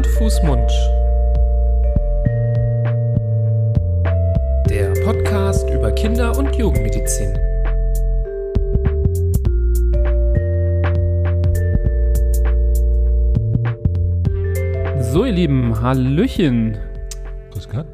Hand, 0.00 0.06
Fuß, 0.06 0.42
Mund. 0.44 0.70
Der 4.70 4.94
Podcast 5.04 5.68
über 5.68 5.92
Kinder- 5.92 6.38
und 6.38 6.56
Jugendmedizin. 6.56 7.34
So, 15.12 15.26
ihr 15.26 15.32
Lieben, 15.32 15.78
Hallöchen. 15.82 16.78
Grüß 17.50 17.68
Gott. 17.68 17.86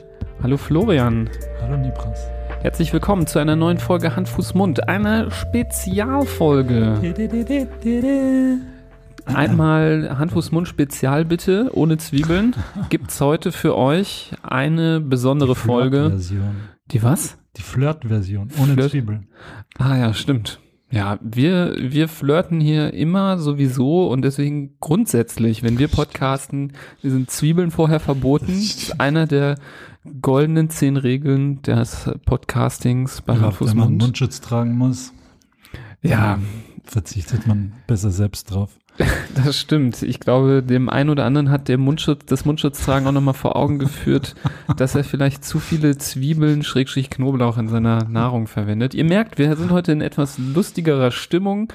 Hallo 0.45 0.57
Florian. 0.57 1.29
Hallo 1.61 1.77
Nibras. 1.77 2.31
Herzlich 2.61 2.93
willkommen 2.93 3.27
zu 3.27 3.41
einer 3.41 3.57
neuen 3.57 3.79
Folge 3.79 4.15
Hand, 4.15 4.29
Fuß, 4.29 4.55
Mund. 4.55 4.89
Eine 4.89 5.29
Spezialfolge. 5.33 7.01
Einmal 9.27 10.19
Hand, 10.19 10.33
Fuß, 10.33 10.53
Mund 10.53 10.69
Spezial 10.69 11.25
bitte, 11.25 11.71
ohne 11.75 11.99
Zwiebeln. 11.99 12.55
Gibt's 12.89 13.21
heute 13.21 13.53
für 13.53 13.77
euch 13.77 14.33
eine 14.43 15.01
besondere 15.01 15.55
Die 15.55 15.59
Folge. 15.61 16.19
Die 16.93 17.03
was? 17.03 17.37
Die 17.57 17.63
Flirt-Version. 17.63 18.49
Ohne 18.63 18.75
Flirt- 18.75 18.91
Zwiebeln. 18.93 19.29
Ah 19.79 19.97
ja, 19.97 20.15
stimmt. 20.15 20.61
Ja, 20.89 21.19
wir, 21.21 21.75
wir 21.79 22.07
flirten 22.07 22.61
hier 22.61 22.95
immer 22.95 23.39
sowieso 23.39 24.07
und 24.09 24.23
deswegen 24.23 24.77
grundsätzlich, 24.79 25.65
wenn 25.65 25.81
wir 25.81 25.89
podcasten, 25.89 26.75
wir 27.03 27.11
sind 27.11 27.29
Zwiebeln 27.31 27.71
vorher 27.73 27.99
verboten. 28.01 28.47
Das 28.53 28.63
ist 28.63 29.01
einer 29.01 29.27
der 29.27 29.57
goldenen 30.23 30.71
zehn 30.71 30.97
Regeln 30.97 31.61
des 31.63 32.09
Podcastings 32.25 33.23
bei 33.23 33.35
Ja, 33.35 33.41
Hand, 33.41 33.55
Fuß, 33.55 33.71
wenn 33.71 33.77
man 33.79 33.89
Mund. 33.89 34.03
Mundschutz 34.03 34.41
tragen 34.41 34.77
muss, 34.79 35.13
Ja, 36.03 36.39
verzichtet 36.85 37.49
man 37.49 37.73
besser 37.89 38.13
selbst 38.13 38.53
drauf. 38.53 38.71
das 39.35 39.59
stimmt. 39.59 40.03
Ich 40.03 40.21
glaube, 40.21 40.63
dem 40.63 40.89
einen 40.89 41.11
oder 41.11 41.25
anderen 41.25 41.51
hat 41.51 41.69
der 41.69 41.79
Mundschutz, 41.79 42.25
das 42.27 42.45
Mundschutztragen 42.45 43.07
auch 43.07 43.13
nochmal 43.13 43.35
vor 43.35 43.57
Augen 43.57 43.79
geführt, 43.79 44.35
dass 44.77 44.95
er 44.95 45.05
vielleicht 45.05 45.45
zu 45.45 45.59
viele 45.59 45.99
Zwiebeln, 45.99 46.63
Schrägstrich 46.63 47.11
Knoblauch 47.11 47.59
in 47.59 47.69
seiner 47.69 48.05
Nahrung 48.05 48.47
verwendet. 48.47 48.95
Ihr 48.95 49.05
merkt, 49.05 49.39
wir 49.39 49.55
sind 49.57 49.71
heute 49.71 49.93
in 49.93 50.01
etwas 50.01 50.39
lustigerer 50.39 51.11
Stimmung. 51.11 51.73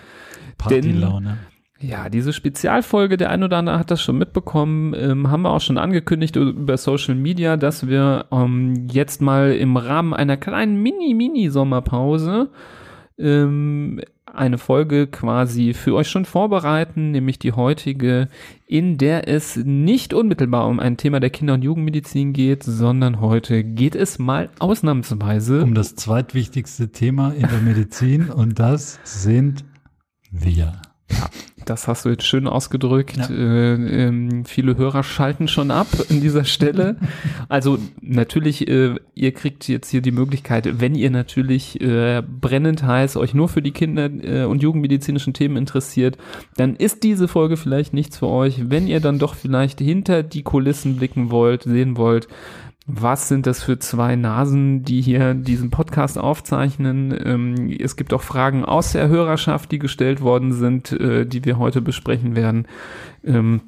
Partylaune. 0.57 1.37
Ja, 1.79 2.09
diese 2.09 2.31
Spezialfolge, 2.31 3.17
der 3.17 3.31
ein 3.31 3.43
oder 3.43 3.57
andere 3.57 3.79
hat 3.79 3.89
das 3.89 4.03
schon 4.03 4.19
mitbekommen, 4.19 4.93
ähm, 4.95 5.31
haben 5.31 5.41
wir 5.41 5.49
auch 5.49 5.61
schon 5.61 5.79
angekündigt 5.79 6.35
über 6.35 6.77
Social 6.77 7.15
Media, 7.15 7.57
dass 7.57 7.87
wir 7.87 8.27
ähm, 8.31 8.87
jetzt 8.91 9.19
mal 9.19 9.53
im 9.53 9.77
Rahmen 9.77 10.13
einer 10.13 10.37
kleinen 10.37 10.81
Mini-Mini-Sommerpause 10.83 12.49
ähm, 13.21 14.01
eine 14.25 14.57
Folge 14.57 15.07
quasi 15.07 15.73
für 15.73 15.93
euch 15.95 16.09
schon 16.09 16.25
vorbereiten, 16.25 17.11
nämlich 17.11 17.39
die 17.39 17.51
heutige, 17.51 18.29
in 18.65 18.97
der 18.97 19.27
es 19.27 19.57
nicht 19.57 20.13
unmittelbar 20.13 20.67
um 20.67 20.79
ein 20.79 20.97
Thema 20.97 21.19
der 21.19 21.29
Kinder- 21.29 21.53
und 21.53 21.63
Jugendmedizin 21.63 22.33
geht, 22.33 22.63
sondern 22.63 23.19
heute 23.19 23.63
geht 23.63 23.95
es 23.95 24.19
mal 24.19 24.49
ausnahmsweise 24.59 25.63
Um 25.63 25.75
das 25.75 25.95
zweitwichtigste 25.95 26.91
Thema 26.91 27.33
in 27.33 27.47
der 27.47 27.59
Medizin 27.59 28.29
und 28.29 28.59
das 28.59 28.99
sind 29.03 29.65
wir. 30.31 30.81
Das 31.65 31.87
hast 31.87 32.05
du 32.05 32.09
jetzt 32.09 32.23
schön 32.23 32.47
ausgedrückt. 32.47 33.17
Ja. 33.17 33.29
Äh, 33.29 34.07
ähm, 34.07 34.45
viele 34.45 34.77
Hörer 34.77 35.03
schalten 35.03 35.47
schon 35.47 35.71
ab 35.71 35.87
an 36.09 36.21
dieser 36.21 36.43
Stelle. 36.43 36.97
Also 37.49 37.77
natürlich, 38.01 38.67
äh, 38.67 38.95
ihr 39.15 39.31
kriegt 39.33 39.67
jetzt 39.67 39.89
hier 39.89 40.01
die 40.01 40.11
Möglichkeit, 40.11 40.81
wenn 40.81 40.95
ihr 40.95 41.11
natürlich 41.11 41.79
äh, 41.79 42.21
brennend 42.21 42.83
heiß 42.83 43.17
euch 43.17 43.33
nur 43.33 43.49
für 43.49 43.61
die 43.61 43.71
Kinder- 43.71 44.09
äh, 44.09 44.45
und 44.45 44.63
Jugendmedizinischen 44.63 45.33
Themen 45.33 45.57
interessiert, 45.57 46.17
dann 46.57 46.75
ist 46.75 47.03
diese 47.03 47.27
Folge 47.27 47.57
vielleicht 47.57 47.93
nichts 47.93 48.17
für 48.17 48.27
euch. 48.27 48.69
Wenn 48.69 48.87
ihr 48.87 48.99
dann 48.99 49.19
doch 49.19 49.35
vielleicht 49.35 49.79
hinter 49.79 50.23
die 50.23 50.43
Kulissen 50.43 50.97
blicken 50.97 51.31
wollt, 51.31 51.63
sehen 51.63 51.97
wollt, 51.97 52.27
was 52.93 53.27
sind 53.27 53.47
das 53.47 53.63
für 53.63 53.79
zwei 53.79 54.15
Nasen, 54.15 54.83
die 54.83 55.01
hier 55.01 55.33
diesen 55.33 55.69
Podcast 55.69 56.17
aufzeichnen? 56.17 57.17
Ähm, 57.23 57.75
es 57.79 57.95
gibt 57.95 58.13
auch 58.13 58.21
Fragen 58.21 58.65
aus 58.65 58.91
der 58.91 59.07
Hörerschaft, 59.07 59.71
die 59.71 59.79
gestellt 59.79 60.21
worden 60.21 60.51
sind, 60.51 60.91
äh, 60.91 61.25
die 61.25 61.45
wir 61.45 61.57
heute 61.57 61.81
besprechen 61.81 62.35
werden. 62.35 62.67
Ähm, 63.23 63.61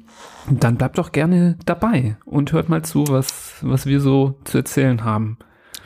dann 0.50 0.76
bleibt 0.76 0.98
doch 0.98 1.12
gerne 1.12 1.56
dabei 1.64 2.16
und 2.26 2.52
hört 2.52 2.68
mal 2.68 2.82
zu, 2.82 3.06
was, 3.08 3.56
was 3.62 3.86
wir 3.86 4.00
so 4.00 4.38
zu 4.44 4.58
erzählen 4.58 5.04
haben. 5.04 5.38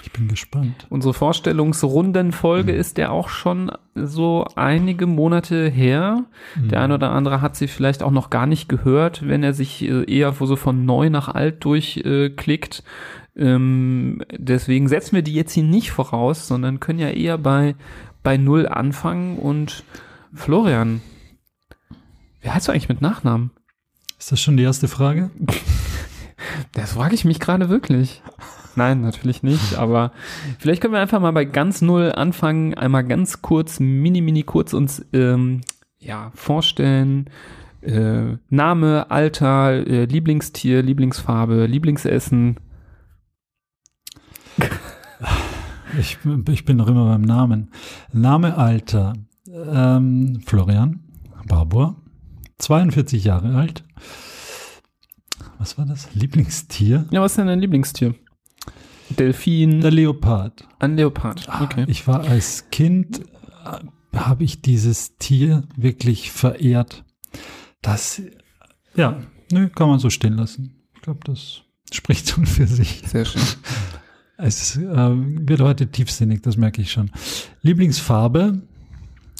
Ich 0.02 0.12
bin 0.12 0.28
gespannt. 0.28 0.86
Unsere 0.88 1.12
Vorstellungsrundenfolge 1.12 2.72
ist 2.72 2.98
ja 2.98 3.10
auch 3.10 3.28
schon 3.28 3.70
so 3.94 4.46
einige 4.54 5.06
Monate 5.06 5.68
her. 5.68 6.24
Der 6.56 6.80
eine 6.80 6.94
oder 6.94 7.10
andere 7.10 7.40
hat 7.40 7.56
sie 7.56 7.68
vielleicht 7.68 8.02
auch 8.02 8.10
noch 8.10 8.30
gar 8.30 8.46
nicht 8.46 8.68
gehört, 8.68 9.26
wenn 9.26 9.42
er 9.42 9.52
sich 9.52 9.82
äh, 9.82 10.04
eher 10.04 10.32
so 10.32 10.56
von 10.56 10.84
neu 10.84 11.10
nach 11.10 11.28
alt 11.28 11.64
durchklickt. 11.64 12.84
Ähm, 13.38 14.22
deswegen 14.36 14.88
setzen 14.88 15.14
wir 15.14 15.22
die 15.22 15.34
jetzt 15.34 15.52
hier 15.52 15.62
nicht 15.62 15.90
voraus, 15.90 16.48
sondern 16.48 16.80
können 16.80 16.98
ja 16.98 17.10
eher 17.10 17.38
bei, 17.38 17.74
bei 18.22 18.36
Null 18.36 18.66
anfangen. 18.68 19.38
Und 19.38 19.84
Florian, 20.34 21.00
wer 22.42 22.54
heißt 22.54 22.68
du 22.68 22.72
eigentlich 22.72 22.88
mit 22.88 23.00
Nachnamen? 23.00 23.50
Ist 24.18 24.32
das 24.32 24.40
schon 24.40 24.56
die 24.56 24.64
erste 24.64 24.88
Frage? 24.88 25.30
Das 26.72 26.92
frage 26.92 27.16
ich 27.16 27.24
mich 27.24 27.40
gerade 27.40 27.68
wirklich. 27.68 28.22
Nein, 28.76 29.00
natürlich 29.00 29.42
nicht, 29.42 29.74
aber 29.74 30.12
vielleicht 30.60 30.80
können 30.80 30.94
wir 30.94 31.00
einfach 31.00 31.20
mal 31.20 31.32
bei 31.32 31.44
ganz 31.44 31.82
Null 31.82 32.12
anfangen, 32.12 32.74
einmal 32.74 33.02
ganz 33.02 33.42
kurz, 33.42 33.80
mini, 33.80 34.20
mini 34.20 34.44
kurz 34.44 34.72
uns 34.72 35.04
ähm, 35.12 35.62
ja, 35.98 36.30
vorstellen. 36.34 37.28
Äh, 37.80 38.36
Name, 38.50 39.10
Alter, 39.10 39.86
äh, 39.86 40.04
Lieblingstier, 40.04 40.82
Lieblingsfarbe, 40.82 41.66
Lieblingsessen. 41.66 42.58
Ich, 45.98 46.18
ich 46.50 46.64
bin 46.64 46.76
noch 46.76 46.86
immer 46.88 47.06
beim 47.08 47.22
Namen. 47.22 47.70
Name, 48.12 48.56
Alter. 48.56 49.14
Ähm, 49.50 50.40
Florian 50.46 51.00
Barbour, 51.46 51.96
42 52.58 53.24
Jahre 53.24 53.54
alt. 53.56 53.82
Was 55.58 55.78
war 55.78 55.86
das? 55.86 56.14
Lieblingstier? 56.14 57.06
Ja, 57.10 57.20
was 57.22 57.32
ist 57.32 57.36
denn 57.38 57.46
dein 57.46 57.60
Lieblingstier? 57.60 58.14
Delfin, 59.10 59.80
Der 59.80 59.90
Leopard. 59.90 60.68
ein 60.78 60.96
Leopard. 60.96 61.48
Ah, 61.48 61.62
Okay. 61.62 61.84
Ich 61.88 62.06
war 62.06 62.20
als 62.20 62.68
Kind, 62.70 63.20
äh, 63.64 64.16
habe 64.16 64.44
ich 64.44 64.60
dieses 64.60 65.16
Tier 65.16 65.62
wirklich 65.76 66.30
verehrt. 66.30 67.04
Das, 67.80 68.20
ja, 68.94 69.18
nö, 69.50 69.68
kann 69.70 69.88
man 69.88 69.98
so 69.98 70.10
stehen 70.10 70.34
lassen. 70.34 70.82
Ich 70.94 71.00
glaube, 71.00 71.20
das 71.24 71.62
spricht 71.90 72.28
schon 72.28 72.44
für 72.44 72.66
sich. 72.66 73.02
Sehr 73.06 73.24
schön. 73.24 73.42
Es 74.38 74.76
äh, 74.76 74.82
wird 74.84 75.60
heute 75.60 75.88
tiefsinnig, 75.88 76.42
das 76.42 76.56
merke 76.56 76.80
ich 76.80 76.92
schon. 76.92 77.10
Lieblingsfarbe 77.62 78.62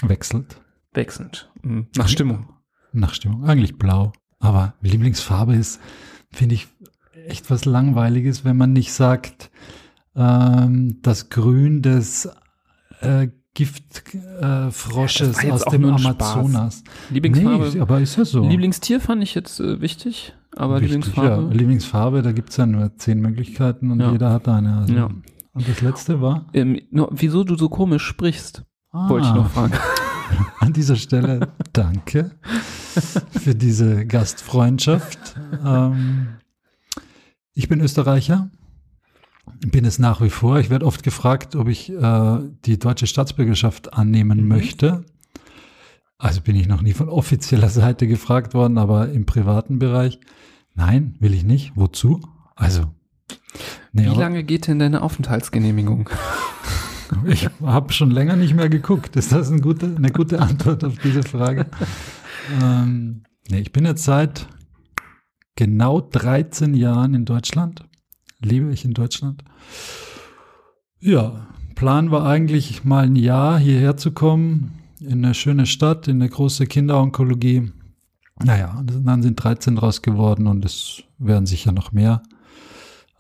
wechselt 0.02 0.60
Wechselnd. 0.92 1.50
Mhm. 1.62 1.86
Nach 1.96 2.08
Stimmung. 2.08 2.48
nach 2.92 3.14
Stimmung. 3.14 3.44
Eigentlich 3.44 3.78
blau. 3.78 4.12
Aber 4.40 4.74
Lieblingsfarbe 4.80 5.54
ist, 5.54 5.80
finde 6.30 6.56
ich, 6.56 6.66
echt 7.26 7.50
was 7.50 7.64
Langweiliges, 7.64 8.44
wenn 8.44 8.56
man 8.56 8.72
nicht 8.72 8.92
sagt, 8.92 9.50
ähm, 10.16 11.00
das 11.02 11.28
Grün 11.28 11.82
des 11.82 12.28
äh, 13.00 13.28
Giftfrosches 13.54 15.38
äh, 15.38 15.46
jetzt 15.46 15.52
aus 15.52 15.64
dem. 15.64 15.84
Amazonas. 15.84 16.82
Lieblingsfarbe. 17.10 17.70
Nee, 17.74 17.80
aber 17.80 18.00
ist 18.00 18.16
ja 18.16 18.24
so. 18.24 18.46
Lieblingstier 18.46 19.00
fand 19.00 19.22
ich 19.22 19.34
jetzt 19.34 19.60
äh, 19.60 19.80
wichtig, 19.80 20.34
aber 20.56 20.80
Wichtig, 20.80 20.96
Lieblingsfarbe. 20.96 21.42
Ja. 21.42 21.48
Lieblingsfarbe, 21.58 22.22
da 22.22 22.32
gibt 22.32 22.50
es 22.50 22.56
ja 22.56 22.66
nur 22.66 22.96
zehn 22.96 23.20
Möglichkeiten 23.20 23.90
und 23.90 24.00
Ja. 24.00 24.12
jeder 24.12 24.30
hat 24.32 24.48
eine. 24.48 24.78
Also. 24.78 24.92
Ja. 24.94 25.04
Und 25.52 25.68
das 25.68 25.80
letzte 25.80 26.20
war? 26.20 26.46
Ähm, 26.54 26.80
nur, 26.90 27.10
wieso 27.12 27.44
du 27.44 27.56
so 27.56 27.68
komisch 27.68 28.04
sprichst, 28.04 28.64
wollte 28.92 29.26
ich 29.26 29.32
Ah. 29.32 29.36
noch 29.36 29.50
fragen. 29.50 29.74
An 30.60 30.72
dieser 30.72 30.96
Stelle 30.96 31.48
danke 31.72 32.32
für 33.30 33.54
diese 33.54 34.04
Gastfreundschaft. 34.06 35.36
Ähm, 35.64 36.28
ich 37.54 37.68
bin 37.68 37.80
Österreicher, 37.80 38.50
bin 39.66 39.84
es 39.84 39.98
nach 39.98 40.20
wie 40.20 40.30
vor. 40.30 40.58
Ich 40.60 40.68
werde 40.70 40.84
oft 40.86 41.02
gefragt, 41.02 41.56
ob 41.56 41.68
ich 41.68 41.90
äh, 41.90 42.38
die 42.66 42.78
deutsche 42.78 43.06
Staatsbürgerschaft 43.06 43.94
annehmen 43.94 44.42
Mhm. 44.42 44.48
möchte. 44.48 45.04
Also 46.18 46.40
bin 46.40 46.56
ich 46.56 46.66
noch 46.66 46.82
nie 46.82 46.92
von 46.92 47.08
offizieller 47.08 47.68
Seite 47.68 48.08
gefragt 48.08 48.52
worden, 48.52 48.76
aber 48.76 49.10
im 49.10 49.24
privaten 49.24 49.78
Bereich. 49.78 50.18
Nein, 50.74 51.14
will 51.20 51.32
ich 51.32 51.44
nicht. 51.44 51.72
Wozu? 51.76 52.20
Also. 52.56 52.92
Nee, 53.92 54.10
Wie 54.10 54.18
lange 54.18 54.42
geht 54.42 54.66
denn 54.66 54.78
deine 54.78 55.02
Aufenthaltsgenehmigung? 55.02 56.10
Ich 57.24 57.48
habe 57.62 57.90
schon 57.94 58.10
länger 58.10 58.36
nicht 58.36 58.54
mehr 58.54 58.68
geguckt. 58.68 59.16
Ist 59.16 59.32
das 59.32 59.50
eine 59.50 59.62
gute, 59.62 59.86
eine 59.96 60.10
gute 60.10 60.40
Antwort 60.40 60.84
auf 60.84 60.98
diese 60.98 61.22
Frage? 61.22 61.64
ähm, 62.62 63.22
nee, 63.48 63.60
ich 63.60 63.72
bin 63.72 63.86
jetzt 63.86 64.04
seit 64.04 64.46
genau 65.56 66.02
13 66.02 66.74
Jahren 66.74 67.14
in 67.14 67.24
Deutschland. 67.24 67.82
Lebe 68.40 68.70
ich 68.72 68.84
in 68.84 68.92
Deutschland. 68.92 69.42
Ja, 71.00 71.48
Plan 71.74 72.10
war 72.10 72.26
eigentlich 72.26 72.84
mal 72.84 73.06
ein 73.06 73.16
Jahr 73.16 73.58
hierher 73.58 73.96
zu 73.96 74.12
kommen, 74.12 74.77
in 75.00 75.24
eine 75.24 75.34
schöne 75.34 75.66
Stadt, 75.66 76.08
in 76.08 76.20
eine 76.20 76.30
große 76.30 76.66
Kinderonkologie. 76.66 77.72
Naja, 78.42 78.82
dann 78.84 79.22
sind 79.22 79.42
13 79.42 79.76
draus 79.76 80.02
geworden 80.02 80.46
und 80.46 80.64
es 80.64 81.02
werden 81.18 81.46
sicher 81.46 81.72
noch 81.72 81.92
mehr. 81.92 82.22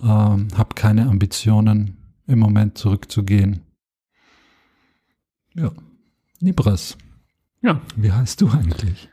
Ähm, 0.00 0.48
hab 0.56 0.76
keine 0.76 1.08
Ambitionen, 1.08 1.96
im 2.26 2.38
Moment 2.38 2.78
zurückzugehen. 2.78 3.62
Ja, 5.54 5.72
Nibras. 6.40 6.96
Ja. 7.62 7.80
Wie 7.96 8.12
heißt 8.12 8.40
du 8.40 8.48
eigentlich? 8.48 9.08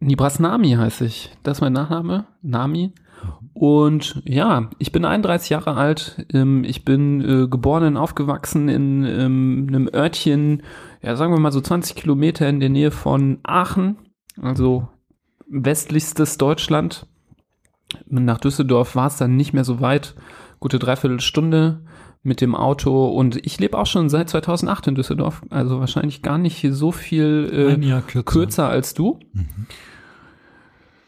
Nibras 0.00 0.38
Nami 0.38 0.72
heiße 0.72 1.06
ich. 1.06 1.30
Das 1.42 1.58
ist 1.58 1.60
mein 1.62 1.72
Nachname, 1.72 2.26
Nami. 2.42 2.92
Und 3.54 4.20
ja, 4.26 4.68
ich 4.78 4.92
bin 4.92 5.06
31 5.06 5.48
Jahre 5.48 5.74
alt. 5.76 6.26
Ähm, 6.32 6.64
ich 6.64 6.84
bin 6.84 7.22
äh, 7.22 7.48
geboren 7.48 7.84
und 7.84 7.96
aufgewachsen 7.96 8.68
in 8.68 9.04
ähm, 9.04 9.66
einem 9.68 9.88
Örtchen, 9.92 10.62
ja, 11.02 11.16
sagen 11.16 11.32
wir 11.32 11.40
mal 11.40 11.52
so 11.52 11.60
20 11.60 11.96
Kilometer 11.96 12.48
in 12.48 12.60
der 12.60 12.68
Nähe 12.68 12.90
von 12.90 13.38
Aachen, 13.42 13.96
also 14.40 14.88
westlichstes 15.48 16.38
Deutschland. 16.38 17.06
Nach 18.06 18.38
Düsseldorf 18.38 18.96
war 18.96 19.06
es 19.06 19.16
dann 19.16 19.36
nicht 19.36 19.52
mehr 19.52 19.64
so 19.64 19.80
weit, 19.80 20.16
gute 20.58 20.78
Dreiviertelstunde 20.78 21.82
mit 22.22 22.40
dem 22.40 22.54
Auto. 22.54 23.06
Und 23.08 23.44
ich 23.46 23.58
lebe 23.58 23.78
auch 23.78 23.86
schon 23.86 24.08
seit 24.08 24.28
2008 24.28 24.88
in 24.88 24.94
Düsseldorf, 24.96 25.42
also 25.50 25.78
wahrscheinlich 25.78 26.22
gar 26.22 26.38
nicht 26.38 26.66
so 26.70 26.90
viel 26.92 27.48
äh, 27.52 28.00
kürzer. 28.02 28.22
kürzer 28.24 28.68
als 28.68 28.94
du. 28.94 29.20
Mhm. 29.32 29.66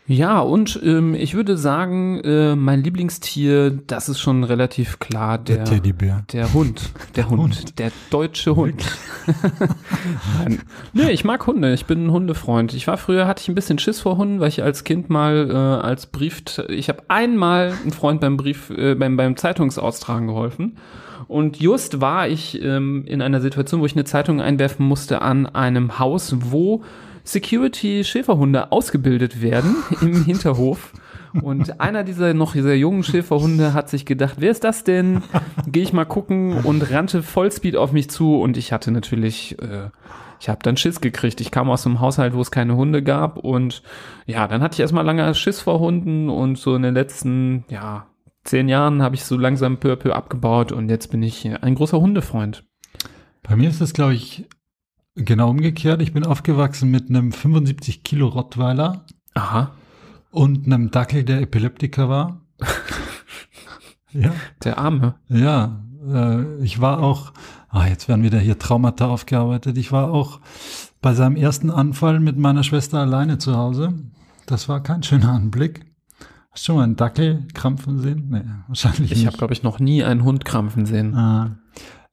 Ja, 0.09 0.41
und 0.41 0.81
ähm, 0.83 1.15
ich 1.15 1.35
würde 1.35 1.59
sagen, 1.59 2.19
äh, 2.25 2.57
mein 2.57 2.83
Lieblingstier, 2.83 3.71
das 3.71 4.09
ist 4.09 4.21
schon 4.21 4.43
relativ 4.43 4.99
klar, 4.99 5.37
der, 5.37 5.57
Der 5.57 5.65
Teddybär. 5.67 6.25
der 6.33 6.55
Hund. 6.55 6.91
Der 7.15 7.29
Hund. 7.29 7.41
Hund. 7.43 7.79
Der 7.79 7.93
deutsche 8.11 8.57
Hund. 8.57 8.85
Nee, 10.95 11.11
ich 11.11 11.25
mag 11.25 11.47
Hunde. 11.47 11.75
Ich 11.75 11.85
bin 11.85 12.07
ein 12.07 12.11
Hundefreund. 12.11 12.73
Ich 12.73 12.87
war 12.87 12.97
früher, 12.97 13.27
hatte 13.27 13.43
ich 13.43 13.49
ein 13.49 13.55
bisschen 13.55 13.79
Schiss 13.79 14.01
vor 14.01 14.17
Hunden, 14.17 14.41
weil 14.41 14.49
ich 14.49 14.63
als 14.63 14.85
Kind 14.85 15.11
mal 15.11 15.51
äh, 15.51 15.55
als 15.55 16.07
Brief, 16.07 16.43
ich 16.69 16.89
habe 16.89 17.03
einmal 17.09 17.75
einen 17.83 17.93
Freund 17.93 18.21
beim 18.23 18.39
Brief, 18.39 18.71
äh, 18.71 18.95
beim, 18.95 19.17
beim 19.19 19.37
Zeitungsaustragen 19.37 20.29
geholfen. 20.29 20.79
Und 21.27 21.61
just 21.61 22.01
war 22.01 22.27
ich 22.27 22.63
ähm, 22.63 23.05
in 23.07 23.21
einer 23.21 23.43
Situation, 23.43 23.83
wo 23.83 23.87
ich 23.87 23.95
eine 23.95 24.05
Zeitung 24.05 24.41
einwerfen 24.41 24.87
musste 24.87 25.21
an 25.21 25.47
einem 25.47 25.99
Haus, 25.99 26.35
wo 26.39 26.83
Security-Schäferhunde 27.29 28.73
ausgebildet 28.73 29.43
werden 29.43 29.77
im 30.01 30.25
Hinterhof. 30.25 30.93
Und 31.43 31.79
einer 31.79 32.03
dieser 32.03 32.33
noch 32.33 32.55
dieser 32.55 32.75
jungen 32.75 33.03
Schäferhunde 33.03 33.75
hat 33.75 33.91
sich 33.91 34.07
gedacht, 34.07 34.37
wer 34.39 34.51
ist 34.51 34.65
das 34.65 34.83
denn? 34.83 35.23
Gehe 35.67 35.83
ich 35.83 35.93
mal 35.93 36.07
gucken 36.07 36.65
und 36.65 36.91
rannte 36.91 37.23
Vollspeed 37.23 37.77
auf 37.77 37.93
mich 37.93 38.09
zu 38.09 38.41
und 38.41 38.57
ich 38.57 38.73
hatte 38.73 38.91
natürlich, 38.91 39.61
äh, 39.61 39.91
ich 40.41 40.49
habe 40.49 40.61
dann 40.63 40.79
Schiss 40.79 41.03
gekriegt. 41.03 41.43
Ich 41.43 41.51
kam 41.51 41.69
aus 41.69 41.85
einem 41.85 42.01
Haushalt, 42.01 42.33
wo 42.33 42.41
es 42.41 42.51
keine 42.51 42.77
Hunde 42.77 43.03
gab 43.03 43.37
und 43.37 43.83
ja, 44.25 44.49
dann 44.49 44.63
hatte 44.63 44.75
ich 44.75 44.81
erstmal 44.81 45.05
lange 45.05 45.35
Schiss 45.35 45.61
vor 45.61 45.81
Hunden 45.81 46.31
und 46.31 46.57
so 46.57 46.75
in 46.75 46.83
den 46.83 46.95
letzten, 46.95 47.67
ja, 47.69 48.07
zehn 48.45 48.69
Jahren 48.71 49.03
habe 49.03 49.17
ich 49.17 49.25
so 49.25 49.37
langsam 49.37 49.77
peu 49.77 49.93
à 49.93 49.97
peu 49.97 50.15
abgebaut 50.15 50.73
und 50.73 50.89
jetzt 50.89 51.09
bin 51.09 51.23
ich 51.23 51.47
ein 51.61 51.75
großer 51.75 52.01
Hundefreund. 52.01 52.65
Bei 53.43 53.55
mir 53.55 53.69
ist 53.69 53.83
das, 53.83 53.93
glaube 53.93 54.15
ich, 54.15 54.47
genau 55.19 55.51
umgekehrt. 55.51 56.03
Ich 56.03 56.13
bin 56.13 56.25
aufgewachsen 56.25 56.91
mit 56.91 57.09
einem 57.09 57.33
75 57.33 58.03
Kilo 58.03 58.29
Rottweiler 58.29 59.05
Aha, 59.35 59.73
und 60.31 60.67
einem 60.67 60.91
Dackel, 60.91 61.25
der 61.25 61.41
Epileptiker 61.43 62.09
war. 62.09 62.41
ja, 64.13 64.33
der 64.65 64.79
Arme. 64.79 65.15
ja. 65.29 65.83
Äh, 66.09 66.63
ich 66.63 66.81
war 66.81 67.03
auch, 67.03 67.33
ah, 67.69 67.87
jetzt 67.87 68.09
werden 68.09 68.23
wieder 68.23 68.39
hier 68.39 68.59
Traumata 68.59 69.09
aufgearbeitet. 69.09 69.77
Ich 69.77 69.93
war 69.93 70.11
auch 70.13 70.41
bei 71.03 71.13
seinem 71.15 71.37
ersten 71.37 71.71
Anfall 71.71 72.21
mit 72.21 72.39
meiner 72.39 72.63
Schwester 72.63 72.99
alleine 72.99 73.39
zu 73.39 73.57
Hause. 73.57 73.95
Das 74.47 74.69
war 74.69 74.83
kein 74.83 75.03
schöner 75.03 75.33
Anblick. 75.33 75.85
Hast 76.51 76.63
du 76.63 76.67
schon 76.67 76.77
mal 76.77 76.85
einen 76.85 76.97
Dackel 76.97 77.47
krampfen 77.55 77.99
sehen? 78.01 78.29
Nee, 78.31 78.43
wahrscheinlich 78.69 79.13
Ich 79.13 79.19
nicht. 79.19 79.27
habe, 79.27 79.37
glaube 79.37 79.53
ich, 79.53 79.63
noch 79.63 79.81
nie 79.81 80.03
einen 80.03 80.25
Hund 80.25 80.45
krampfen 80.45 80.87
sehen. 80.87 81.15
Ah. 81.15 81.59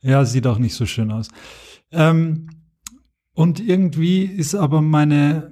Ja, 0.01 0.25
sieht 0.25 0.45
auch 0.45 0.57
nicht 0.59 0.75
so 0.75 0.85
schön 0.85 1.11
aus. 1.11 1.29
Ähm, 1.91 2.49
und 3.35 3.59
irgendwie 3.59 4.23
ist 4.23 4.55
aber 4.55 4.81
meine, 4.81 5.51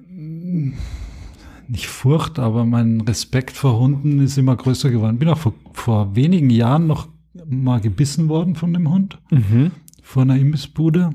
nicht 1.67 1.87
Furcht, 1.87 2.39
aber 2.39 2.65
mein 2.65 3.01
Respekt 3.01 3.51
vor 3.55 3.79
Hunden 3.79 4.19
ist 4.19 4.37
immer 4.37 4.55
größer 4.55 4.89
geworden. 4.89 5.19
Bin 5.19 5.29
auch 5.29 5.37
vor, 5.37 5.53
vor 5.73 6.15
wenigen 6.15 6.49
Jahren 6.49 6.87
noch 6.87 7.07
mal 7.47 7.79
gebissen 7.81 8.29
worden 8.29 8.55
von 8.55 8.73
dem 8.73 8.89
Hund 8.91 9.19
Mhm. 9.31 9.71
vor 10.01 10.21
einer 10.23 10.37
Imbissbude, 10.37 11.11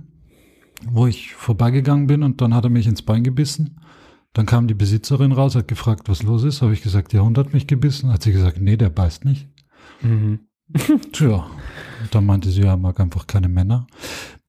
wo 0.91 1.07
ich 1.07 1.35
vorbeigegangen 1.35 2.07
bin 2.07 2.23
und 2.23 2.41
dann 2.41 2.55
hat 2.55 2.65
er 2.65 2.71
mich 2.71 2.87
ins 2.87 3.03
Bein 3.03 3.25
gebissen. 3.25 3.81
Dann 4.33 4.47
kam 4.47 4.69
die 4.69 4.75
Besitzerin 4.75 5.33
raus, 5.33 5.55
hat 5.57 5.69
gefragt, 5.69 6.09
was 6.09 6.23
los 6.23 6.45
ist. 6.45 6.61
Habe 6.63 6.73
ich 6.75 6.83
gesagt, 6.83 7.13
der 7.13 7.25
Hund 7.25 7.39
hat 7.39 7.53
mich 7.55 7.67
gebissen. 7.67 8.13
Hat 8.13 8.23
sie 8.23 8.33
gesagt, 8.33 8.61
nee, 8.61 8.77
der 8.77 8.91
beißt 8.91 9.25
nicht. 9.25 9.49
Mhm. 10.03 10.41
Tja, 11.13 11.47
dann 12.11 12.27
meinte 12.27 12.51
sie, 12.51 12.61
ja, 12.63 12.77
mag 12.77 13.01
einfach 13.01 13.27
keine 13.27 13.49
Männer. 13.49 13.87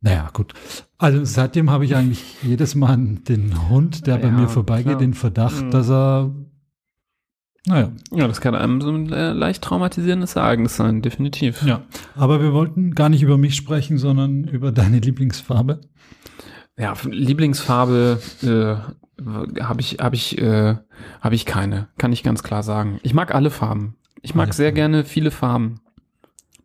Naja, 0.02 0.30
gut. 0.34 0.54
Also 0.98 1.26
seitdem 1.26 1.70
habe 1.70 1.84
ich 1.86 1.96
eigentlich 1.96 2.24
jedes 2.42 2.74
Mal 2.76 2.96
den 2.98 3.70
Hund, 3.70 4.08
der 4.08 4.18
bei 4.18 4.28
Ja, 4.28 4.32
mir 4.34 4.48
vorbeigeht, 4.48 4.86
klar. 4.86 4.98
den 5.00 5.14
Verdacht, 5.14 5.62
Mhm. 5.66 5.72
dass 5.72 5.90
er, 5.90 6.34
naja, 7.66 7.92
Ja, 8.12 8.28
das 8.28 8.40
kann 8.42 8.56
einem 8.56 8.80
so 8.82 8.90
ein 8.92 9.12
äh, 9.12 9.34
leicht 9.34 9.62
traumatisierendes 9.64 10.36
Ereignis 10.38 10.76
sein, 10.78 11.02
definitiv. 11.02 11.62
ja. 11.64 11.82
Aber 12.16 12.42
wir 12.42 12.54
wollten 12.54 12.96
gar 12.96 13.10
nicht 13.10 13.22
über 13.24 13.38
mich 13.38 13.56
sprechen, 13.56 13.98
sondern 13.98 14.46
über 14.46 14.72
deine 14.72 15.00
Lieblingsfarbe. 15.00 15.82
Ja, 16.78 16.94
Lieblingsfarbe 17.04 18.22
äh, 18.42 19.22
habe 19.62 19.82
ich, 19.82 19.98
habe 20.00 20.16
ich, 20.16 20.38
äh, 20.38 20.78
habe 21.20 21.36
ich 21.36 21.46
keine. 21.46 21.90
Kann 21.98 22.14
ich 22.14 22.24
ganz 22.24 22.42
klar 22.42 22.64
sagen. 22.64 23.00
Ich 23.04 23.14
mag 23.14 23.36
alle 23.36 23.50
Farben. 23.52 23.96
Ich 24.22 24.34
mag 24.34 24.48
Alle 24.48 24.54
sehr 24.54 24.68
Farben. 24.68 24.76
gerne 24.76 25.04
viele 25.04 25.32
Farben. 25.32 25.82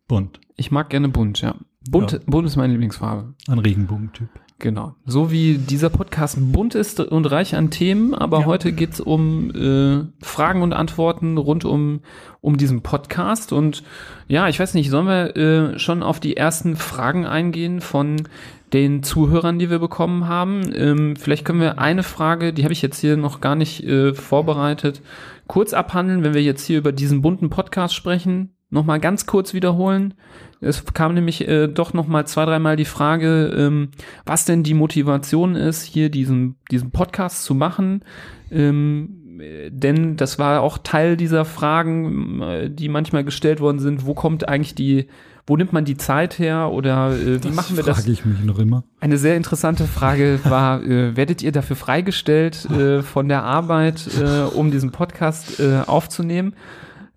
Bunt. 0.07 0.39
Ich 0.55 0.71
mag 0.71 0.89
gerne 0.89 1.09
bunt, 1.09 1.41
ja. 1.41 1.55
Bunt, 1.89 2.11
Ja. 2.13 2.19
bunt 2.25 2.47
ist 2.47 2.55
meine 2.55 2.73
Lieblingsfarbe. 2.73 3.33
Ein 3.47 3.59
Regenbogentyp. 3.59 4.27
Genau. 4.57 4.95
So 5.05 5.31
wie 5.31 5.57
dieser 5.57 5.89
Podcast 5.89 6.37
bunt 6.53 6.75
ist 6.75 6.99
und 7.01 7.25
reich 7.29 7.55
an 7.55 7.71
Themen, 7.71 8.15
aber 8.15 8.39
Ja. 8.41 8.45
heute 8.45 8.71
geht's 8.71 9.01
um 9.01 9.51
äh, 9.53 10.05
Fragen 10.25 10.61
und 10.61 10.71
Antworten 10.71 11.37
rund 11.37 11.65
um, 11.65 11.99
um 12.39 12.55
diesen 12.55 12.81
Podcast. 12.81 13.51
Und 13.51 13.83
ja, 14.29 14.47
ich 14.47 14.59
weiß 14.59 14.73
nicht, 14.73 14.89
sollen 14.89 15.07
wir 15.07 15.35
äh, 15.35 15.79
schon 15.79 16.01
auf 16.03 16.21
die 16.21 16.37
ersten 16.37 16.77
Fragen 16.77 17.25
eingehen 17.25 17.81
von 17.81 18.23
den 18.71 19.03
Zuhörern, 19.03 19.59
die 19.59 19.69
wir 19.69 19.79
bekommen 19.79 20.27
haben? 20.27 20.71
Ähm, 20.73 21.15
vielleicht 21.17 21.43
können 21.43 21.59
wir 21.59 21.77
eine 21.77 22.03
Frage, 22.03 22.53
die 22.53 22.63
habe 22.63 22.73
ich 22.73 22.81
jetzt 22.81 22.99
hier 22.99 23.17
noch 23.17 23.41
gar 23.41 23.55
nicht 23.55 23.83
äh, 23.83 24.13
vorbereitet, 24.13 25.01
kurz 25.47 25.73
abhandeln, 25.73 26.23
wenn 26.23 26.33
wir 26.33 26.41
jetzt 26.41 26.65
hier 26.65 26.77
über 26.77 26.93
diesen 26.93 27.21
bunten 27.21 27.49
Podcast 27.49 27.93
sprechen. 27.93 28.51
Nochmal 28.71 28.99
ganz 28.99 29.25
kurz 29.25 29.53
wiederholen. 29.53 30.15
Es 30.61 30.83
kam 30.93 31.13
nämlich 31.13 31.47
äh, 31.47 31.67
doch 31.67 31.93
nochmal 31.93 32.25
zwei, 32.27 32.45
dreimal 32.45 32.75
die 32.75 32.85
Frage, 32.85 33.53
ähm, 33.55 33.89
was 34.25 34.45
denn 34.45 34.63
die 34.63 34.73
Motivation 34.73 35.55
ist, 35.55 35.83
hier 35.83 36.09
diesen, 36.09 36.55
diesen 36.71 36.91
Podcast 36.91 37.43
zu 37.43 37.55
machen. 37.55 38.03
Ähm, 38.51 39.39
äh, 39.39 39.69
denn 39.71 40.17
das 40.17 40.39
war 40.39 40.61
auch 40.61 40.77
Teil 40.77 41.17
dieser 41.17 41.45
Fragen, 41.45 42.41
äh, 42.41 42.69
die 42.69 42.89
manchmal 42.89 43.23
gestellt 43.23 43.59
worden 43.59 43.79
sind. 43.79 44.05
Wo 44.05 44.13
kommt 44.13 44.47
eigentlich 44.47 44.75
die, 44.75 45.07
wo 45.47 45.57
nimmt 45.57 45.73
man 45.73 45.85
die 45.85 45.97
Zeit 45.97 46.39
her 46.39 46.71
oder 46.71 47.11
äh, 47.11 47.43
wie 47.43 47.49
machen 47.49 47.75
wir 47.77 47.83
das? 47.83 47.99
Frage 47.99 48.11
ich 48.11 48.25
mich 48.25 48.43
noch 48.43 48.59
immer. 48.59 48.83
Eine 48.99 49.17
sehr 49.17 49.37
interessante 49.37 49.85
Frage 49.85 50.39
war, 50.43 50.83
äh, 50.83 51.15
werdet 51.15 51.43
ihr 51.43 51.51
dafür 51.51 51.75
freigestellt 51.75 52.65
äh, 52.71 53.01
von 53.01 53.27
der 53.27 53.43
Arbeit, 53.43 54.09
äh, 54.19 54.55
um 54.55 54.71
diesen 54.71 54.91
Podcast 54.91 55.61
aufzunehmen? 55.87 56.55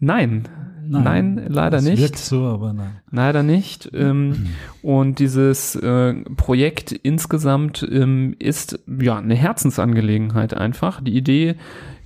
Nein. 0.01 0.45
Nein, 0.89 1.47
leider 1.49 1.79
das 1.79 1.85
nicht. 1.85 2.01
Wirkt 2.01 2.19
so, 2.19 2.45
aber 2.45 2.73
nein. 2.73 3.01
Leider 3.11 3.43
nicht. 3.43 3.91
Ähm, 3.95 4.49
und 4.83 5.19
dieses 5.19 5.77
äh, 5.77 6.15
Projekt 6.37 6.93
insgesamt 6.93 7.87
ähm, 7.91 8.35
ist 8.39 8.81
ja 9.01 9.19
eine 9.19 9.35
Herzensangelegenheit 9.35 10.55
einfach. 10.55 11.01
Die 11.03 11.17
Idee 11.17 11.57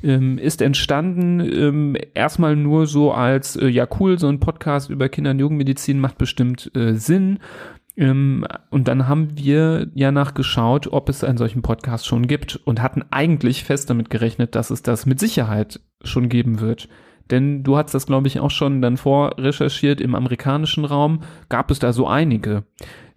ähm, 0.03 0.39
ist 0.39 0.63
entstanden 0.63 1.41
ähm, 1.41 1.97
erstmal 2.15 2.57
nur 2.57 2.87
so 2.87 3.13
als 3.13 3.57
äh, 3.57 3.69
ja 3.69 3.87
cool, 4.01 4.19
so 4.19 4.29
ein 4.29 4.41
Podcast 4.41 4.91
über 4.91 5.09
Kinder- 5.09 5.31
und 5.31 5.39
Jugendmedizin 5.39 6.01
macht 6.01 6.19
bestimmt 6.19 6.71
äh, 6.75 6.95
Sinn. 6.95 7.39
Ähm, 7.97 8.47
und 8.71 8.89
dann 8.89 9.07
haben 9.07 9.37
wir 9.37 9.89
ja 9.95 10.13
nachgeschaut, 10.13 10.89
ob 10.93 11.09
es 11.09 11.25
einen 11.25 11.39
solchen 11.39 11.63
Podcast 11.63 12.07
schon 12.07 12.27
gibt 12.27 12.57
und 12.57 12.81
hatten 12.81 13.05
eigentlich 13.11 13.65
fest 13.65 13.91
damit 13.91 14.11
gerechnet, 14.11 14.55
dass 14.55 14.71
es 14.71 14.83
das 14.83 15.07
mit 15.07 15.21
Sicherheit 15.21 15.81
schon 16.03 16.29
geben 16.29 16.61
wird. 16.61 16.89
Denn 17.31 17.63
du 17.63 17.77
hast 17.77 17.95
das, 17.95 18.07
glaube 18.07 18.29
ich, 18.29 18.41
auch 18.41 18.51
schon 18.51 18.83
dann 18.83 18.97
vorrecherchiert 18.97 20.01
im 20.01 20.15
amerikanischen 20.15 20.85
Raum, 20.85 21.21
gab 21.49 21.71
es 21.71 21.79
da 21.79 21.93
so 21.93 22.07
einige, 22.07 22.65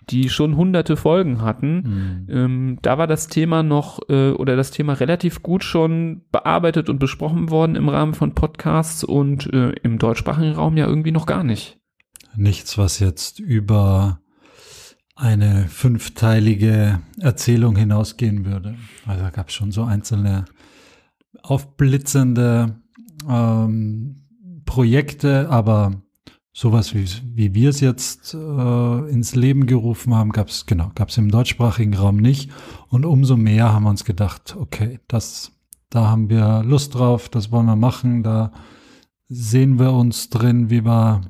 die 0.10 0.30
schon 0.30 0.56
hunderte 0.56 0.98
Folgen 0.98 1.42
hatten. 1.42 2.26
Hm. 2.28 2.28
Ähm, 2.30 2.78
da 2.82 2.98
war 2.98 3.08
das 3.08 3.28
Thema 3.28 3.64
noch 3.64 4.00
äh, 4.10 4.32
oder 4.32 4.56
das 4.56 4.72
Thema 4.72 4.94
relativ 4.94 5.42
gut 5.42 5.64
schon 5.64 6.22
bearbeitet 6.32 6.90
und 6.90 7.00
besprochen 7.00 7.50
worden 7.50 7.76
im 7.76 7.90
Rahmen 7.90 8.14
von 8.14 8.36
Podcasts 8.36 9.04
und 9.04 9.52
äh, 9.54 9.72
im 9.84 9.98
deutschsprachigen 9.98 10.54
Raum 10.54 10.78
ja 10.78 10.88
irgendwie 10.88 11.12
noch 11.12 11.26
gar 11.26 11.44
nicht. 11.44 11.80
Nichts, 12.36 12.78
was 12.78 13.00
jetzt 13.00 13.40
über 13.40 14.20
eine 15.16 15.68
fünfteilige 15.70 17.00
Erzählung 17.20 17.78
hinausgehen 17.78 18.46
würde. 18.46 18.76
Also 19.08 19.24
da 19.24 19.30
gab 19.30 19.48
es 19.48 19.56
schon 19.56 19.72
so 19.72 19.84
einzelne 19.84 20.46
aufblitzende 21.42 22.76
ähm, 23.30 24.16
Projekte, 24.66 25.50
aber 25.50 25.92
sowas 26.54 26.96
wie, 26.96 27.06
wie 27.36 27.54
wir 27.54 27.70
es 27.70 27.82
jetzt 27.82 28.34
äh, 28.34 29.10
ins 29.10 29.36
Leben 29.36 29.66
gerufen 29.66 30.16
haben, 30.16 30.32
gab 30.32 30.48
es 30.48 30.66
genau, 30.66 30.92
gab 30.96 31.10
es 31.10 31.18
im 31.18 31.30
deutschsprachigen 31.30 31.94
Raum 31.94 32.18
nicht. 32.18 32.50
Und 32.88 33.06
umso 33.06 33.36
mehr 33.36 33.74
haben 33.74 33.84
wir 33.84 33.90
uns 33.90 34.06
gedacht, 34.06 34.56
okay, 34.58 35.00
das, 35.08 35.52
da 35.90 36.08
haben 36.08 36.30
wir 36.30 36.64
Lust 36.64 36.96
drauf, 36.96 37.28
das 37.28 37.52
wollen 37.52 37.66
wir 37.66 37.76
machen, 37.76 38.24
da 38.24 38.54
sehen 39.28 39.80
wir 39.80 39.92
uns 39.92 40.30
drin, 40.30 40.70
wie 40.70 40.86
wir 40.86 41.22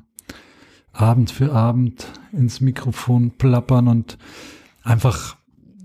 Abend 0.92 1.30
für 1.30 1.52
Abend 1.52 2.06
ins 2.32 2.60
Mikrofon 2.60 3.32
plappern 3.32 3.88
und 3.88 4.18
einfach, 4.82 5.36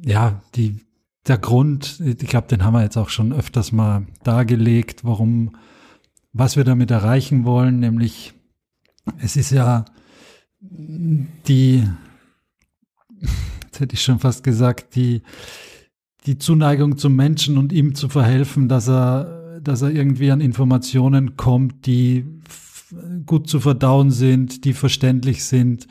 ja, 0.03 0.41
die, 0.55 0.85
der 1.27 1.37
Grund, 1.37 1.99
ich 1.99 2.17
glaube, 2.17 2.47
den 2.47 2.63
haben 2.63 2.73
wir 2.73 2.83
jetzt 2.83 2.97
auch 2.97 3.09
schon 3.09 3.33
öfters 3.33 3.71
mal 3.71 4.05
dargelegt, 4.23 5.03
warum, 5.03 5.55
was 6.33 6.55
wir 6.55 6.63
damit 6.63 6.91
erreichen 6.91 7.45
wollen, 7.45 7.79
nämlich 7.79 8.33
es 9.19 9.35
ist 9.35 9.51
ja 9.51 9.85
die, 10.61 11.83
jetzt 13.63 13.79
hätte 13.79 13.95
ich 13.95 14.01
schon 14.03 14.19
fast 14.19 14.43
gesagt, 14.43 14.95
die, 14.95 15.23
die 16.25 16.37
Zuneigung 16.37 16.97
zum 16.97 17.15
Menschen 17.15 17.57
und 17.57 17.73
ihm 17.73 17.95
zu 17.95 18.09
verhelfen, 18.09 18.67
dass 18.67 18.87
er, 18.87 19.59
dass 19.61 19.81
er 19.81 19.91
irgendwie 19.91 20.31
an 20.31 20.41
Informationen 20.41 21.35
kommt, 21.35 21.85
die 21.85 22.25
gut 23.25 23.47
zu 23.47 23.59
verdauen 23.59 24.11
sind, 24.11 24.65
die 24.65 24.73
verständlich 24.73 25.45
sind 25.45 25.87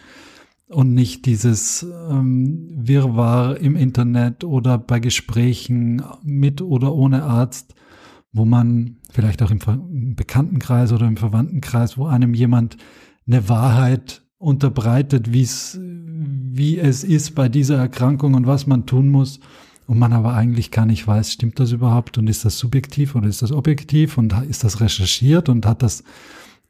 und 0.68 0.94
nicht 0.94 1.26
dieses 1.26 1.85
ähm, 2.09 2.68
Wirrwarr 2.73 3.56
im 3.56 3.75
Internet 3.75 4.44
oder 4.44 4.78
bei 4.78 5.00
Gesprächen 5.00 6.02
mit 6.23 6.62
oder 6.62 6.94
ohne 6.94 7.25
Arzt, 7.25 7.75
wo 8.33 8.45
man 8.45 8.97
vielleicht 9.11 9.43
auch 9.43 9.51
im, 9.51 10.15
Bekanntenkreis 10.15 10.93
oder 10.93 11.07
im 11.07 11.17
Verwandtenkreis, 11.17 11.99
wo 11.99 12.07
einem 12.07 12.35
jemand 12.35 12.77
eine 13.27 13.49
Wahrheit 13.49 14.23
unterbreitet, 14.39 15.33
wie 15.33 15.43
es, 15.43 15.79
wie 15.81 16.79
es 16.79 17.05
ist 17.05 17.35
bei 17.35 17.49
dieser 17.49 17.77
Erkrankung 17.77 18.35
und 18.35 18.47
was 18.47 18.67
man 18.67 18.87
tun 18.87 19.09
muss. 19.09 19.41
Und 19.87 19.99
man 19.99 20.13
aber 20.13 20.35
eigentlich 20.35 20.71
gar 20.71 20.87
nicht 20.87 21.05
weiß, 21.05 21.33
stimmt 21.33 21.59
das 21.59 21.73
überhaupt 21.73 22.17
und 22.17 22.31
ist 22.31 22.45
das 22.45 22.59
subjektiv 22.59 23.17
oder 23.17 23.27
ist 23.27 23.43
das 23.43 23.51
objektiv 23.51 24.19
und 24.19 24.33
ist 24.49 24.63
das 24.63 24.81
recherchiert 24.81 25.49
und 25.49 25.67
hat 25.67 25.83
das 25.83 26.05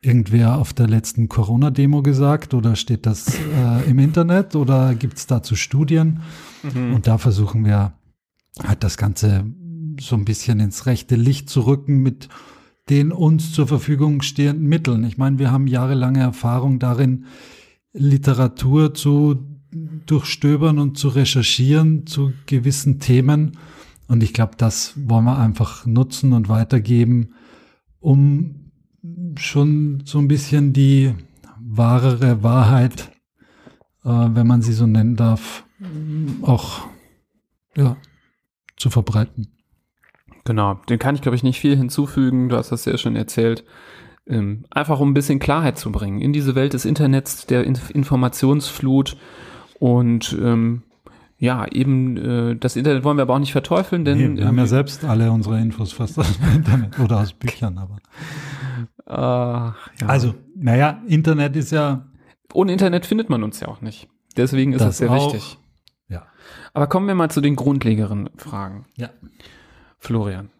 irgendwer 0.00 0.56
auf 0.56 0.72
der 0.72 0.88
letzten 0.88 1.28
Corona-Demo 1.28 2.02
gesagt 2.02 2.54
oder 2.54 2.76
steht 2.76 3.04
das 3.04 3.34
äh, 3.34 3.90
im 3.90 3.98
Internet 3.98 4.56
oder 4.56 4.94
gibt 4.94 5.18
es 5.18 5.26
dazu 5.26 5.54
Studien? 5.54 6.20
Mhm. 6.62 6.94
Und 6.94 7.06
da 7.06 7.18
versuchen 7.18 7.66
wir 7.66 7.92
halt 8.66 8.82
das 8.82 8.96
Ganze 8.96 9.44
so 10.00 10.16
ein 10.16 10.24
bisschen 10.24 10.60
ins 10.60 10.86
rechte 10.86 11.16
Licht 11.16 11.48
zu 11.48 11.62
rücken 11.62 12.02
mit 12.02 12.28
den 12.88 13.12
uns 13.12 13.52
zur 13.52 13.68
Verfügung 13.68 14.22
stehenden 14.22 14.66
Mitteln. 14.66 15.04
Ich 15.04 15.16
meine, 15.16 15.38
wir 15.38 15.52
haben 15.52 15.66
jahrelange 15.66 16.20
Erfahrung 16.20 16.78
darin, 16.78 17.26
Literatur 17.92 18.94
zu 18.94 19.46
durchstöbern 20.06 20.78
und 20.78 20.98
zu 20.98 21.08
recherchieren 21.08 22.06
zu 22.06 22.32
gewissen 22.46 22.98
Themen. 22.98 23.52
Und 24.08 24.22
ich 24.22 24.32
glaube, 24.32 24.54
das 24.56 24.94
wollen 24.96 25.24
wir 25.24 25.38
einfach 25.38 25.86
nutzen 25.86 26.32
und 26.32 26.48
weitergeben, 26.48 27.34
um 28.00 28.72
schon 29.36 30.02
so 30.04 30.18
ein 30.18 30.26
bisschen 30.26 30.72
die 30.72 31.14
wahrere 31.60 32.42
Wahrheit, 32.42 33.12
äh, 34.04 34.08
wenn 34.08 34.46
man 34.46 34.62
sie 34.62 34.72
so 34.72 34.86
nennen 34.86 35.14
darf, 35.14 35.64
auch 36.42 36.88
ja, 37.76 37.96
zu 38.76 38.90
verbreiten. 38.90 39.59
Genau, 40.50 40.80
dem 40.88 40.98
kann 40.98 41.14
ich, 41.14 41.22
glaube 41.22 41.36
ich, 41.36 41.44
nicht 41.44 41.60
viel 41.60 41.76
hinzufügen. 41.76 42.48
Du 42.48 42.56
hast 42.56 42.72
das 42.72 42.84
ja 42.84 42.98
schon 42.98 43.14
erzählt. 43.14 43.62
Ähm, 44.26 44.64
einfach 44.68 44.98
um 44.98 45.10
ein 45.10 45.14
bisschen 45.14 45.38
Klarheit 45.38 45.78
zu 45.78 45.92
bringen 45.92 46.20
in 46.20 46.32
diese 46.32 46.56
Welt 46.56 46.72
des 46.72 46.84
Internets, 46.84 47.46
der 47.46 47.62
Inf 47.62 47.90
Informationsflut 47.90 49.16
und 49.78 50.36
ähm, 50.42 50.82
ja, 51.38 51.68
eben 51.70 52.16
äh, 52.16 52.56
das 52.56 52.74
Internet 52.74 53.04
wollen 53.04 53.16
wir 53.16 53.22
aber 53.22 53.34
auch 53.34 53.38
nicht 53.38 53.52
verteufeln, 53.52 54.04
denn 54.04 54.18
nee, 54.18 54.40
wir 54.40 54.48
haben 54.48 54.58
ja 54.58 54.66
selbst 54.66 55.04
alle 55.04 55.30
unsere 55.30 55.60
Infos 55.60 55.92
fast 55.92 56.18
aus 56.18 56.36
dem 56.40 56.56
Internet 56.56 56.98
oder 56.98 57.20
aus 57.20 57.32
Büchern, 57.32 57.78
aber 57.78 57.98
uh, 59.06 59.72
ja. 60.00 60.06
also, 60.08 60.34
naja, 60.56 61.00
Internet 61.06 61.54
ist 61.54 61.70
ja 61.70 62.08
ohne 62.52 62.72
Internet 62.72 63.06
findet 63.06 63.30
man 63.30 63.44
uns 63.44 63.60
ja 63.60 63.68
auch 63.68 63.82
nicht. 63.82 64.08
Deswegen 64.36 64.72
ist 64.72 64.80
das, 64.80 64.88
das 64.88 64.98
sehr 64.98 65.12
auch, 65.12 65.32
wichtig. 65.32 65.58
Ja. 66.08 66.26
Aber 66.72 66.88
kommen 66.88 67.06
wir 67.06 67.14
mal 67.14 67.30
zu 67.30 67.40
den 67.40 67.54
grundlegeren 67.54 68.30
Fragen. 68.36 68.86
Ja. 68.96 69.10
Florian, 70.00 70.50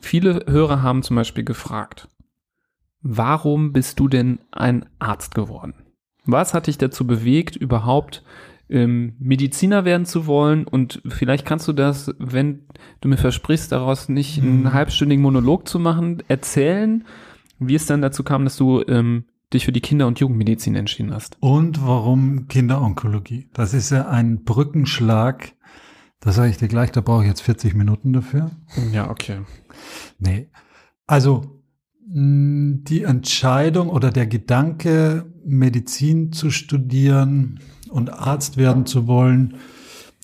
viele 0.00 0.44
Hörer 0.46 0.82
haben 0.82 1.02
zum 1.02 1.16
Beispiel 1.16 1.44
gefragt, 1.44 2.08
warum 3.00 3.72
bist 3.72 3.98
du 3.98 4.06
denn 4.06 4.38
ein 4.52 4.86
Arzt 4.98 5.34
geworden? 5.34 5.74
Was 6.24 6.54
hat 6.54 6.68
dich 6.68 6.78
dazu 6.78 7.06
bewegt, 7.06 7.56
überhaupt 7.56 8.22
ähm, 8.68 9.16
Mediziner 9.18 9.84
werden 9.84 10.06
zu 10.06 10.26
wollen? 10.26 10.64
Und 10.64 11.02
vielleicht 11.08 11.44
kannst 11.46 11.66
du 11.66 11.72
das, 11.72 12.14
wenn 12.18 12.66
du 13.00 13.08
mir 13.08 13.16
versprichst, 13.16 13.72
daraus 13.72 14.08
nicht 14.08 14.40
einen 14.40 14.60
mhm. 14.60 14.72
halbstündigen 14.72 15.22
Monolog 15.22 15.66
zu 15.66 15.78
machen, 15.80 16.22
erzählen, 16.28 17.04
wie 17.58 17.74
es 17.74 17.86
dann 17.86 18.02
dazu 18.02 18.22
kam, 18.22 18.44
dass 18.44 18.56
du 18.56 18.84
ähm, 18.86 19.24
dich 19.52 19.64
für 19.64 19.72
die 19.72 19.80
Kinder- 19.80 20.06
und 20.06 20.20
Jugendmedizin 20.20 20.76
entschieden 20.76 21.12
hast. 21.12 21.36
Und 21.40 21.84
warum 21.84 22.46
Kinderonkologie? 22.46 23.48
Das 23.54 23.74
ist 23.74 23.90
ja 23.90 24.06
ein 24.08 24.44
Brückenschlag 24.44 25.54
das 26.22 26.36
sage 26.36 26.50
ich 26.50 26.56
dir 26.56 26.68
gleich, 26.68 26.92
da 26.92 27.00
brauche 27.00 27.22
ich 27.22 27.28
jetzt 27.28 27.42
40 27.42 27.74
Minuten 27.74 28.12
dafür. 28.12 28.52
Ja, 28.92 29.10
okay. 29.10 29.40
Nee. 30.18 30.48
Also 31.06 31.60
die 32.04 33.02
Entscheidung 33.02 33.88
oder 33.88 34.10
der 34.10 34.26
Gedanke, 34.26 35.26
Medizin 35.44 36.32
zu 36.32 36.50
studieren 36.50 37.60
und 37.88 38.10
Arzt 38.10 38.56
werden 38.56 38.86
zu 38.86 39.06
wollen, 39.06 39.56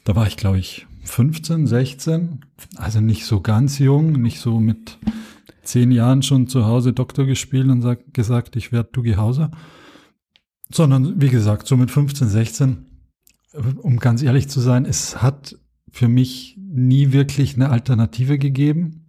da 0.05 0.15
war 0.15 0.27
ich, 0.27 0.37
glaube 0.37 0.59
ich, 0.59 0.87
15, 1.05 1.67
16, 1.67 2.45
also 2.77 3.01
nicht 3.01 3.25
so 3.25 3.41
ganz 3.41 3.79
jung, 3.79 4.13
nicht 4.13 4.39
so 4.39 4.61
mit 4.61 4.99
zehn 5.63 5.91
Jahren 5.91 6.23
schon 6.23 6.47
zu 6.47 6.65
Hause 6.65 6.93
Doktor 6.93 7.27
gespielt 7.27 7.69
und 7.69 7.83
sag, 7.83 8.15
gesagt, 8.15 8.55
ich 8.55 8.71
werde 8.71 8.91
du 8.93 9.05
Hauser, 9.17 9.51
sondern 10.71 11.21
wie 11.21 11.29
gesagt, 11.29 11.67
so 11.67 11.77
mit 11.77 11.91
15, 11.91 12.29
16, 12.29 12.87
um 13.79 13.99
ganz 13.99 14.23
ehrlich 14.23 14.49
zu 14.49 14.61
sein, 14.61 14.85
es 14.85 15.23
hat 15.23 15.57
für 15.91 16.09
mich 16.09 16.57
nie 16.59 17.13
wirklich 17.13 17.55
eine 17.55 17.71
Alternative 17.71 18.39
gegeben. 18.39 19.07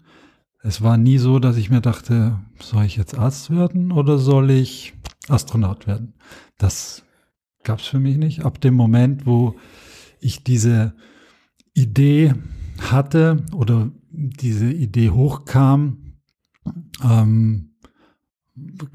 Es 0.61 0.81
war 0.81 0.97
nie 0.97 1.17
so, 1.17 1.39
dass 1.39 1.57
ich 1.57 1.69
mir 1.69 1.81
dachte, 1.81 2.39
soll 2.59 2.85
ich 2.85 2.97
jetzt 2.97 3.17
Arzt 3.17 3.49
werden 3.49 3.91
oder 3.91 4.17
soll 4.17 4.51
ich 4.51 4.93
Astronaut 5.27 5.87
werden? 5.87 6.13
Das 6.57 7.03
gab 7.63 7.79
es 7.79 7.87
für 7.87 7.99
mich 7.99 8.17
nicht. 8.17 8.45
Ab 8.45 8.59
dem 8.59 8.73
Moment, 8.73 9.25
wo 9.25 9.55
ich 10.19 10.43
diese 10.43 10.93
Idee 11.73 12.33
hatte 12.79 13.45
oder 13.53 13.91
diese 14.11 14.71
Idee 14.71 15.11
hochkam, 15.11 16.15
ähm, 17.03 17.69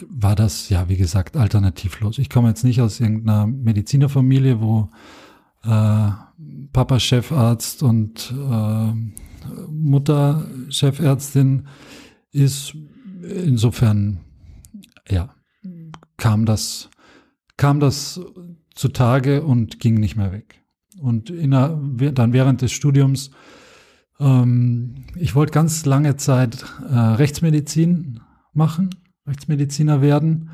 war 0.09 0.35
das 0.35 0.69
ja, 0.69 0.89
wie 0.89 0.97
gesagt, 0.97 1.37
alternativlos. 1.37 2.19
Ich 2.19 2.29
komme 2.29 2.49
jetzt 2.49 2.65
nicht 2.65 2.83
aus 2.83 3.01
irgendeiner 3.01 3.47
Medizinerfamilie, 3.47 4.61
wo 4.61 4.91
äh, 5.63 6.11
Papa 6.75 6.99
Chefarzt 6.99 7.83
und 7.83 8.35
äh, 8.37 8.93
Mutter 9.71 10.47
Chefärztin 10.69 11.69
ist. 12.33 12.77
Insofern, 13.23 14.21
ja, 15.09 15.35
kam 16.19 16.45
das, 16.45 16.91
kam 17.57 17.81
das 17.81 18.21
zutage 18.75 19.45
und 19.45 19.81
ging 19.81 19.95
nicht 19.95 20.17
mehr 20.17 20.33
weg. 20.33 20.63
Und 21.01 21.31
der, 21.31 22.13
dann 22.13 22.33
während 22.33 22.61
des 22.61 22.73
Studiums, 22.73 23.31
ähm, 24.19 25.07
ich 25.17 25.35
wollte 25.35 25.53
ganz 25.53 25.87
lange 25.87 26.17
Zeit 26.17 26.67
äh, 26.91 26.95
Rechtsmedizin 26.95 28.21
machen, 28.53 28.91
Rechtsmediziner 29.27 30.03
werden, 30.03 30.51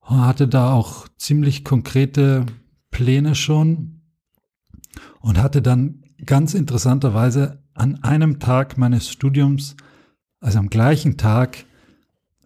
hatte 0.00 0.46
da 0.46 0.72
auch 0.72 1.08
ziemlich 1.18 1.64
konkrete 1.64 2.46
Pläne 2.90 3.34
schon 3.34 3.95
und 5.26 5.42
hatte 5.42 5.60
dann 5.60 6.04
ganz 6.24 6.54
interessanterweise 6.54 7.58
an 7.74 8.00
einem 8.04 8.38
Tag 8.38 8.78
meines 8.78 9.10
Studiums, 9.10 9.74
also 10.38 10.60
am 10.60 10.70
gleichen 10.70 11.16
Tag, 11.16 11.64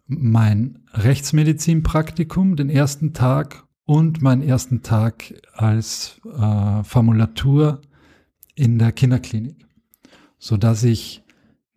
mein 0.06 0.78
Rechtsmedizinpraktikum, 0.94 2.56
den 2.56 2.70
ersten 2.70 3.12
Tag 3.12 3.64
und 3.84 4.22
meinen 4.22 4.40
ersten 4.40 4.80
Tag 4.80 5.34
als 5.52 6.22
äh, 6.24 6.82
Formulatur 6.82 7.82
in 8.54 8.78
der 8.78 8.92
Kinderklinik, 8.92 9.66
so 10.38 10.56
dass 10.56 10.82
ich 10.82 11.22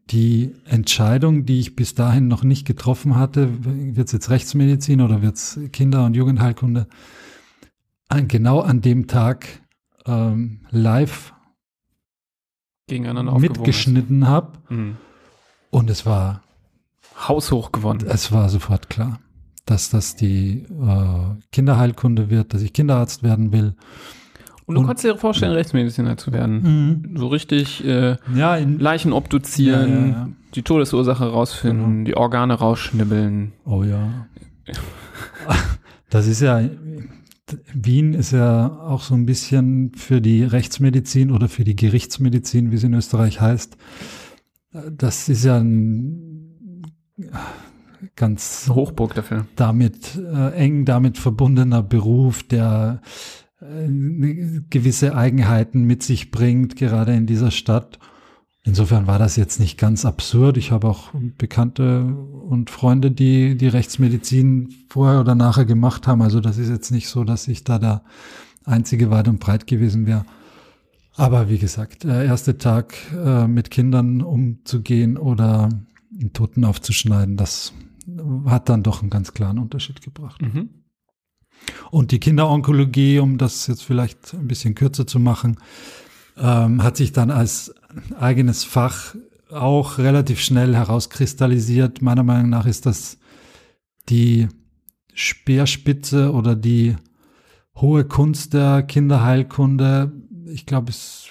die 0.10 0.54
Entscheidung, 0.64 1.46
die 1.46 1.60
ich 1.60 1.76
bis 1.76 1.96
dahin 1.96 2.30
noch 2.30 2.46
nicht 2.46 2.66
getroffen 2.66 3.18
hatte, 3.18 3.50
wird 3.66 4.08
es 4.08 4.14
jetzt 4.14 4.30
Rechtsmedizin 4.30 5.02
oder 5.02 5.22
wird 5.22 5.36
es 5.36 5.60
Kinder- 5.74 6.06
und 6.06 6.16
Jugendheilkunde, 6.16 6.88
genau 8.30 8.62
an 8.62 8.80
dem 8.80 9.08
Tag 9.08 9.63
ähm, 10.06 10.62
live 10.72 11.34
gegeneinander 12.88 13.38
mitgeschnitten 13.40 14.28
habe. 14.28 14.54
Mhm. 14.70 14.98
Und 15.70 15.90
es 15.90 16.06
war 16.06 16.42
haushoch 17.28 17.72
gewonnen. 17.72 18.06
Es 18.08 18.32
war 18.32 18.50
sofort 18.50 18.90
klar, 18.90 19.20
dass 19.66 19.90
das 19.90 20.16
die 20.16 20.66
äh, 20.66 21.36
Kinderheilkunde 21.52 22.30
wird, 22.30 22.54
dass 22.54 22.62
ich 22.62 22.74
Kinderarzt 22.74 23.24
werden 23.24 23.52
will. 23.52 23.76
Und 24.66 24.76
du 24.76 24.82
Und- 24.82 24.88
konntest 24.88 25.06
dir 25.06 25.18
vorstellen, 25.18 25.54
Rechtsmediziner 25.54 26.18
zu 26.18 26.32
werden. 26.32 26.62
Mhm. 27.12 27.18
So 27.18 27.28
richtig 27.28 27.84
äh, 27.86 28.18
Ja, 28.36 28.56
in, 28.58 28.80
Leichen 28.80 29.12
obduzieren, 29.14 29.90
Ja, 29.90 29.98
ja, 30.00 30.08
ja. 30.08 30.30
die 30.56 30.62
Todesursache 30.64 31.26
rausfinden, 31.26 32.06
die 32.06 32.16
Organe 32.16 32.54
rausschnibbeln. 32.54 33.54
oh 33.66 33.84
ja. 33.84 34.28
Das 36.10 36.28
ist 36.28 36.42
ja, 36.42 36.62
Wien 37.74 38.14
ist 38.14 38.32
ja 38.32 38.80
auch 38.82 39.02
so 39.02 39.16
ein 39.16 39.26
bisschen 39.26 39.92
für 39.96 40.22
die 40.22 40.44
Rechtsmedizin 40.44 41.32
oder 41.32 41.50
für 41.50 41.64
die 41.64 41.76
Gerichtsmedizin, 41.76 42.72
wie 42.72 42.76
es 42.76 42.84
in 42.84 42.94
Österreich 42.94 43.42
heißt. 43.42 43.78
Das 44.92 45.30
ist 45.30 45.44
ja 45.46 45.58
ein 45.58 46.84
ganz 48.16 48.70
Hochburg 48.70 49.14
dafür. 49.14 49.46
damit 49.56 50.16
äh, 50.16 50.54
eng 50.54 50.86
damit 50.86 51.18
verbundener 51.18 51.84
Beruf, 51.84 52.44
der 52.44 53.02
äh, 53.62 53.88
gewisse 54.70 55.16
Eigenheiten 55.16 55.84
mit 55.84 56.04
sich 56.04 56.32
bringt, 56.32 56.76
gerade 56.76 57.14
in 57.14 57.26
dieser 57.26 57.52
Stadt. 57.52 58.00
Insofern 58.66 59.08
war 59.08 59.20
das 59.20 59.36
jetzt 59.36 59.60
nicht 59.60 59.78
ganz 59.78 60.06
absurd. 60.06 60.56
Ich 60.56 60.72
habe 60.72 60.88
auch 60.88 61.12
Bekannte 61.38 62.06
und 62.06 62.70
Freunde, 62.70 63.12
die 63.12 63.58
die 63.58 63.68
Rechtsmedizin 63.68 64.74
vorher 64.88 65.20
oder 65.20 65.36
nachher 65.36 65.66
gemacht 65.66 66.08
haben. 66.08 66.22
Also 66.22 66.40
das 66.40 66.58
ist 66.58 66.70
jetzt 66.70 66.92
nicht 66.92 67.10
so, 67.10 67.26
dass 67.26 67.50
ich 67.50 67.66
da 67.66 67.78
der 67.78 68.04
einzige 68.64 69.12
weit 69.12 69.28
und 69.28 69.42
breit 69.42 69.68
gewesen 69.68 70.06
wäre. 70.06 70.26
Aber 71.16 71.50
wie 71.50 71.58
gesagt, 71.58 72.06
der 72.06 72.24
erste 72.24 72.58
Tag 72.58 72.96
äh, 73.14 73.48
mit 73.48 73.70
Kindern 73.70 74.22
umzugehen 74.22 75.18
oder 75.18 75.70
einen 76.18 76.32
Toten 76.32 76.64
aufzuschneiden, 76.64 77.36
das 77.36 77.74
hat 78.46 78.70
dann 78.70 78.82
doch 78.82 79.02
einen 79.02 79.10
ganz 79.10 79.34
klaren 79.34 79.60
Unterschied 79.60 80.02
gebracht. 80.02 80.42
Mhm. 80.42 80.70
Und 81.92 82.12
die 82.12 82.20
Kinderonkologie, 82.20 83.20
um 83.20 83.38
das 83.38 83.68
jetzt 83.68 83.84
vielleicht 83.84 84.34
ein 84.34 84.48
bisschen 84.48 84.74
kürzer 84.74 85.06
zu 85.06 85.20
machen, 85.20 85.58
ähm, 86.38 86.82
hat 86.82 86.98
sich 86.98 87.12
dann 87.12 87.30
als 87.30 87.74
eigenes 88.20 88.64
Fach 88.64 89.16
auch 89.52 89.98
relativ 89.98 90.40
schnell 90.40 90.76
herauskristallisiert. 90.76 92.02
Meiner 92.02 92.24
Meinung 92.24 92.50
nach 92.50 92.66
ist 92.66 92.86
das 92.86 93.18
die 94.10 94.48
Speerspitze 95.14 96.32
oder 96.32 96.56
die 96.56 96.96
hohe 97.76 98.06
Kunst 98.06 98.54
der 98.54 98.84
Kinderheilkunde. 98.84 100.12
Ich 100.48 100.66
glaube, 100.66 100.90
es, 100.90 101.28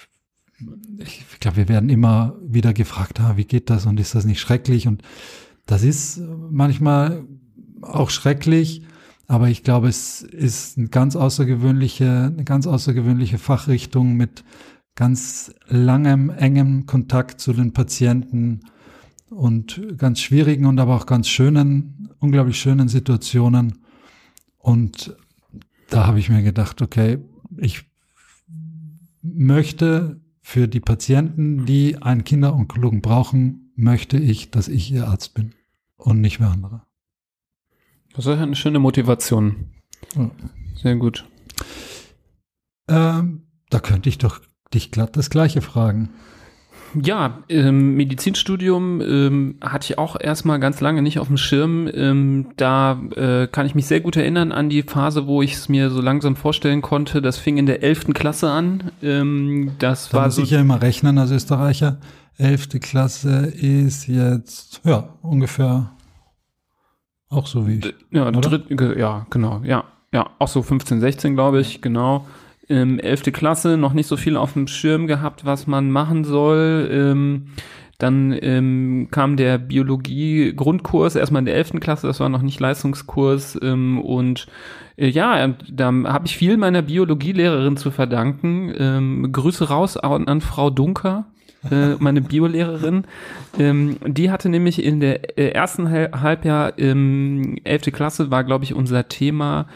ich 0.97 1.39
glaube, 1.39 1.57
wir 1.57 1.69
werden 1.69 1.89
immer 1.89 2.35
wieder 2.41 2.73
gefragt, 2.73 3.19
ah, 3.19 3.37
wie 3.37 3.45
geht 3.45 3.69
das 3.69 3.85
und 3.85 3.99
ist 3.99 4.15
das 4.15 4.25
nicht 4.25 4.39
schrecklich? 4.39 4.87
Und 4.87 5.01
das 5.65 5.83
ist 5.83 6.21
manchmal 6.49 7.25
auch 7.81 8.09
schrecklich, 8.09 8.83
aber 9.27 9.49
ich 9.49 9.63
glaube, 9.63 9.87
es 9.87 10.21
ist 10.21 10.77
eine 10.77 10.87
ganz 10.87 11.15
außergewöhnliche, 11.15 12.31
eine 12.33 12.43
ganz 12.43 12.67
außergewöhnliche 12.67 13.37
Fachrichtung 13.37 14.15
mit 14.15 14.43
ganz 14.95 15.53
langem, 15.67 16.29
engem 16.29 16.85
Kontakt 16.85 17.39
zu 17.39 17.53
den 17.53 17.73
Patienten 17.73 18.61
und 19.29 19.81
ganz 19.97 20.19
schwierigen 20.19 20.65
und 20.65 20.79
aber 20.79 20.95
auch 20.95 21.05
ganz 21.05 21.27
schönen, 21.27 22.09
unglaublich 22.19 22.59
schönen 22.59 22.87
Situationen. 22.87 23.79
Und 24.57 25.15
da 25.89 26.07
habe 26.07 26.19
ich 26.19 26.29
mir 26.29 26.43
gedacht, 26.43 26.81
okay, 26.81 27.19
ich 27.57 27.85
möchte 29.21 30.21
für 30.41 30.67
die 30.67 30.79
Patienten, 30.79 31.65
die 31.65 32.01
einen 32.01 32.23
Kinderonkologen 32.23 33.01
brauchen, 33.01 33.71
möchte 33.75 34.17
ich, 34.17 34.51
dass 34.51 34.67
ich 34.67 34.91
ihr 34.91 35.07
Arzt 35.07 35.33
bin 35.33 35.53
und 35.95 36.21
nicht 36.21 36.39
wer 36.39 36.49
andere. 36.49 36.83
Das 38.13 38.25
ist 38.27 38.37
eine 38.37 38.55
schöne 38.55 38.79
Motivation. 38.79 39.71
Ja. 40.15 40.29
Sehr 40.75 40.95
gut. 40.97 41.25
Ähm, 42.87 43.47
da 43.69 43.79
könnte 43.79 44.09
ich 44.09 44.17
doch 44.17 44.41
dich 44.73 44.91
glatt 44.91 45.15
das 45.15 45.29
Gleiche 45.29 45.61
fragen. 45.61 46.09
Ja, 47.01 47.39
ähm, 47.49 47.95
Medizinstudium 47.95 49.01
ähm, 49.01 49.55
hatte 49.61 49.91
ich 49.91 49.97
auch 49.97 50.15
erstmal 50.19 50.59
ganz 50.59 50.79
lange 50.79 51.01
nicht 51.01 51.19
auf 51.19 51.27
dem 51.27 51.37
Schirm. 51.37 51.89
Ähm, 51.91 52.47
da 52.55 53.01
äh, 53.15 53.47
kann 53.47 53.65
ich 53.65 53.73
mich 53.73 53.87
sehr 53.87 54.01
gut 54.01 54.15
erinnern 54.15 54.51
an 54.51 54.69
die 54.69 54.83
Phase, 54.83 55.25
wo 55.25 55.41
ich 55.41 55.53
es 55.53 55.69
mir 55.69 55.89
so 55.89 56.01
langsam 56.01 56.35
vorstellen 56.35 56.81
konnte. 56.81 57.21
Das 57.21 57.37
fing 57.37 57.57
in 57.57 57.65
der 57.65 57.81
11. 57.81 58.13
Klasse 58.13 58.51
an. 58.51 58.91
Ähm, 59.01 59.71
das 59.79 60.09
Da 60.09 60.17
war 60.17 60.25
muss 60.25 60.35
so 60.35 60.43
ich 60.43 60.51
ja 60.51 60.61
immer 60.61 60.81
rechnen 60.81 61.17
als 61.17 61.31
Österreicher. 61.31 61.97
Elfte 62.37 62.79
Klasse 62.79 63.45
ist 63.45 64.07
jetzt, 64.07 64.81
ja, 64.83 65.09
ungefähr 65.21 65.91
auch 67.29 67.47
so 67.47 67.67
wie 67.67 67.79
ich. 67.79 67.93
Ja, 68.11 68.29
dritt, 68.31 68.65
ja, 68.97 69.25
genau, 69.29 69.61
ja, 69.63 69.83
ja, 70.11 70.29
auch 70.39 70.47
so 70.47 70.61
15, 70.61 70.99
16, 70.99 71.33
glaube 71.33 71.59
ich, 71.59 71.81
genau. 71.81 72.25
Ähm, 72.69 72.99
11. 72.99 73.33
Klasse, 73.33 73.77
noch 73.77 73.93
nicht 73.93 74.07
so 74.07 74.17
viel 74.17 74.37
auf 74.37 74.53
dem 74.53 74.67
Schirm 74.67 75.07
gehabt, 75.07 75.45
was 75.45 75.67
man 75.67 75.91
machen 75.91 76.23
soll. 76.23 76.89
Ähm, 76.91 77.47
dann 78.03 78.37
ähm, 78.41 79.07
kam 79.11 79.37
der 79.37 79.57
Biologie-Grundkurs, 79.57 81.15
erstmal 81.15 81.41
in 81.41 81.45
der 81.45 81.55
11. 81.55 81.79
Klasse, 81.79 82.07
das 82.07 82.19
war 82.19 82.29
noch 82.29 82.41
nicht 82.41 82.59
Leistungskurs. 82.59 83.57
Ähm, 83.61 84.01
und 84.01 84.47
äh, 84.97 85.07
ja, 85.07 85.47
da 85.71 85.93
habe 86.05 86.25
ich 86.25 86.35
viel 86.35 86.57
meiner 86.57 86.81
Biologielehrerin 86.81 87.77
zu 87.77 87.91
verdanken. 87.91 88.73
Ähm, 88.77 89.31
Grüße 89.31 89.69
raus 89.69 89.95
an, 89.97 90.27
an 90.27 90.41
Frau 90.41 90.69
Dunker, 90.69 91.25
äh, 91.71 91.95
meine 91.99 92.21
Biolehrerin. 92.21 93.05
Ähm, 93.57 93.97
die 94.05 94.31
hatte 94.31 94.49
nämlich 94.49 94.83
in 94.83 94.99
der 94.99 95.37
äh, 95.37 95.49
ersten 95.51 95.89
Hal 95.89 96.11
Halbjahr, 96.13 96.77
ähm, 96.77 97.57
11. 97.63 97.93
Klasse, 97.93 98.31
war, 98.31 98.43
glaube 98.43 98.65
ich, 98.65 98.73
unser 98.73 99.07
Thema 99.07 99.67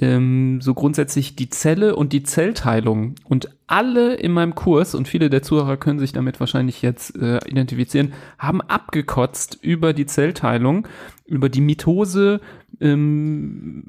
ähm, 0.00 0.60
so 0.60 0.74
grundsätzlich 0.74 1.34
die 1.36 1.48
Zelle 1.50 1.96
und 1.96 2.12
die 2.12 2.22
Zellteilung. 2.22 3.16
Und 3.24 3.50
alle 3.66 4.14
in 4.14 4.32
meinem 4.32 4.54
Kurs, 4.54 4.94
und 4.94 5.08
viele 5.08 5.28
der 5.28 5.42
Zuhörer 5.42 5.76
können 5.76 5.98
sich 5.98 6.12
damit 6.12 6.40
wahrscheinlich 6.40 6.82
jetzt 6.82 7.16
äh, 7.16 7.38
identifizieren, 7.48 8.12
haben 8.38 8.60
abgekotzt 8.60 9.58
über 9.60 9.92
die 9.92 10.06
Zellteilung, 10.06 10.86
über 11.26 11.48
die 11.48 11.60
Mitose, 11.60 12.40
ähm, 12.80 13.82